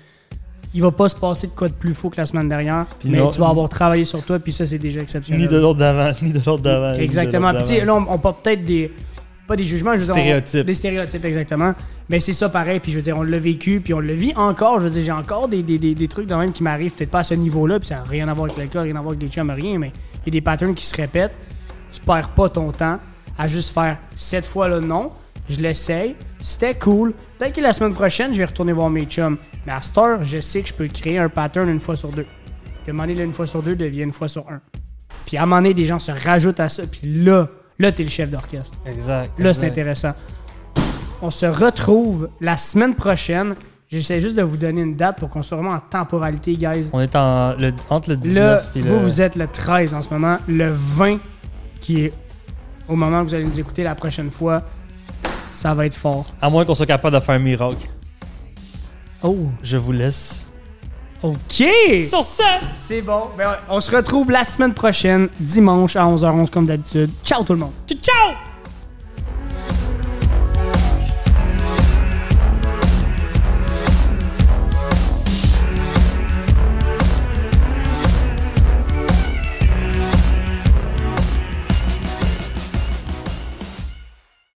Il 0.75 0.81
va 0.81 0.91
pas 0.91 1.07
se 1.09 1.15
passer 1.15 1.47
de 1.47 1.51
quoi 1.51 1.67
de 1.67 1.73
plus 1.73 1.93
fou 1.93 2.09
que 2.09 2.17
la 2.17 2.25
semaine 2.25 2.49
dernière. 2.49 2.86
Puis 2.99 3.09
mais 3.09 3.19
non- 3.19 3.29
tu 3.31 3.39
vas 3.39 3.49
avoir 3.49 3.69
travaillé 3.69 4.05
sur 4.05 4.23
toi, 4.23 4.39
puis 4.39 4.51
ça, 4.51 4.65
c'est 4.65 4.79
déjà 4.79 5.01
exceptionnel. 5.01 5.41
Ni 5.41 5.47
de 5.47 5.59
l'autre 5.59 5.79
d'avant, 5.79 6.12
ni 6.21 6.31
de 6.33 6.39
l'autre 6.45 6.63
d'avant. 6.63 6.97
Exactement. 6.99 7.53
Puis 7.53 7.63
tu 7.63 7.69
sais, 7.69 7.79
d'avant. 7.86 7.99
là, 8.01 8.05
on, 8.09 8.15
on 8.15 8.17
porte 8.17 8.43
peut-être 8.43 8.65
des. 8.65 8.91
Pas 9.45 9.55
des 9.57 9.65
jugements, 9.65 9.91
je 9.93 9.97
veux 9.97 10.05
dire, 10.05 10.15
on- 10.15 10.17
Stéréotypes. 10.19 10.65
des 10.65 10.73
stéréotypes, 10.73 11.25
exactement. 11.25 11.73
Mais 12.09 12.19
c'est 12.21 12.33
ça 12.33 12.47
pareil. 12.49 12.79
Puis 12.79 12.91
je 12.93 12.97
veux 12.97 13.03
dire, 13.03 13.17
on 13.17 13.23
l'a 13.23 13.38
vécu, 13.39 13.81
puis 13.81 13.93
on 13.93 13.99
le 13.99 14.13
vit 14.13 14.33
encore. 14.36 14.79
Je 14.79 14.86
veux 14.86 14.89
dire, 14.89 15.03
j'ai 15.03 15.12
encore 15.12 15.47
des, 15.49 15.62
des, 15.63 15.77
des, 15.77 15.93
des 15.95 16.07
trucs 16.07 16.27
de 16.27 16.33
même 16.36 16.51
qui 16.53 16.63
m'arrivent, 16.63 16.91
peut-être 16.93 17.12
pas 17.12 17.19
à 17.19 17.23
ce 17.23 17.33
niveau-là, 17.33 17.77
puis 17.79 17.89
ça 17.89 17.95
n'a 17.95 18.03
rien 18.03 18.27
à 18.29 18.33
voir 18.33 18.45
avec 18.45 18.57
le 18.57 18.67
cas, 18.67 18.81
rien 18.81 18.95
à 18.95 19.01
voir 19.01 19.09
avec 19.12 19.21
les 19.21 19.27
chums, 19.29 19.49
rien, 19.51 19.77
mais 19.77 19.91
il 20.25 20.27
y 20.27 20.29
a 20.29 20.31
des 20.31 20.41
patterns 20.41 20.73
qui 20.73 20.86
se 20.86 20.95
répètent. 20.95 21.33
Tu 21.91 21.99
perds 21.99 22.29
pas 22.29 22.47
ton 22.49 22.71
temps 22.71 22.99
à 23.38 23.47
juste 23.47 23.73
faire 23.73 23.97
cette 24.15 24.45
fois-là, 24.45 24.79
non. 24.79 25.12
Je 25.49 25.59
l'essaye. 25.59 26.15
C'était 26.39 26.73
cool. 26.75 27.13
Peut-être 27.38 27.53
que 27.53 27.62
la 27.62 27.73
semaine 27.73 27.93
prochaine, 27.93 28.33
je 28.33 28.38
vais 28.38 28.45
retourner 28.45 28.71
voir 28.71 28.89
mes 28.89 29.03
chums. 29.05 29.38
Mais 29.65 29.73
à 29.73 29.82
cette 29.82 29.97
heure, 29.97 30.23
je 30.23 30.41
sais 30.41 30.62
que 30.62 30.69
je 30.69 30.73
peux 30.73 30.88
créer 30.88 31.17
un 31.17 31.30
pattern 31.30 31.69
une 31.69 31.80
fois 31.80 31.95
sur 31.95 32.10
deux. 32.10 32.26
Puis 32.84 32.88
à 32.88 32.89
un 32.89 32.93
moment 32.93 33.04
donné, 33.04 33.15
là, 33.19 33.23
une 33.23 33.34
fois 33.34 33.47
sur 33.47 33.62
deux 33.63 33.76
devient 33.76 34.02
une 34.04 34.12
fois 34.12 34.28
sur 34.28 34.49
un. 34.49 34.60
Puis 35.26 35.38
à 35.38 35.43
un 35.43 35.45
moment 35.45 35.58
donné, 35.62 35.73
des 35.73 35.86
gens 35.86 35.99
se 35.99 36.12
rajoutent 36.12 36.60
à 36.60 36.67
ça. 36.69 36.84
Puis 36.86 37.02
là, 37.23 37.47
là, 37.80 37.91
t'es 37.91 38.04
le 38.04 38.10
chef 38.10 38.30
d'orchestre. 38.30 38.78
Exact. 38.86 39.32
Là, 39.39 39.54
c'est 39.54 39.60
exact. 39.62 39.71
intéressant. 39.71 40.13
On 41.21 41.32
se 41.32 41.45
retrouve 41.45 42.30
la 42.41 42.58
semaine 42.58 42.95
prochaine. 42.95 43.56
J'essaie 43.89 44.19
juste 44.19 44.36
de 44.36 44.41
vous 44.41 44.58
donner 44.58 44.82
une 44.82 44.95
date 44.95 45.19
pour 45.19 45.30
qu'on 45.30 45.43
soit 45.43 45.56
vraiment 45.56 45.76
en 45.76 45.80
temporalité, 45.80 46.56
guys. 46.56 46.89
On 46.91 46.99
est 46.99 47.15
en, 47.15 47.54
le- 47.54 47.71
entre 47.89 48.10
le 48.10 48.17
19 48.17 48.43
Là, 48.43 48.62
et 48.76 48.82
vous, 48.82 48.95
le... 48.95 49.02
vous 49.02 49.21
êtes 49.21 49.36
le 49.36 49.47
13 49.47 49.93
en 49.93 50.02
ce 50.02 50.10
moment. 50.10 50.38
Le 50.47 50.69
20, 50.71 51.19
qui 51.80 52.02
est 52.06 52.13
au 52.89 52.95
moment 52.95 53.21
où 53.21 53.26
vous 53.26 53.34
allez 53.36 53.45
nous 53.45 53.60
écouter 53.60 53.84
la 53.84 53.95
prochaine 53.95 54.32
fois, 54.32 54.63
ça 55.54 55.73
va 55.73 55.86
être 55.86 55.93
fort. 55.93 56.26
À 56.41 56.49
moins 56.49 56.65
qu'on 56.65 56.76
soit 56.76 56.86
capable 56.88 57.15
de 57.15 57.21
faire 57.21 57.36
un 57.36 57.39
miracle. 57.39 57.88
Oh, 59.23 59.38
Je 59.63 59.77
vous 59.77 59.93
laisse. 59.93 60.45
OK! 61.21 61.63
Sur 62.09 62.21
ça! 62.21 62.59
C'est 62.75 63.01
bon. 63.01 63.29
Ben 63.38 63.55
on 63.69 63.79
se 63.79 63.95
retrouve 63.95 64.29
la 64.29 64.43
semaine 64.43 64.73
prochaine, 64.73 65.29
dimanche 65.39 65.95
à 65.95 66.03
11h11 66.03 66.49
comme 66.49 66.65
d'habitude. 66.65 67.09
Ciao 67.23 67.43
tout 67.43 67.53
le 67.53 67.59
monde! 67.59 67.71
Ciao! 67.88 67.97
ciao! 68.01 68.53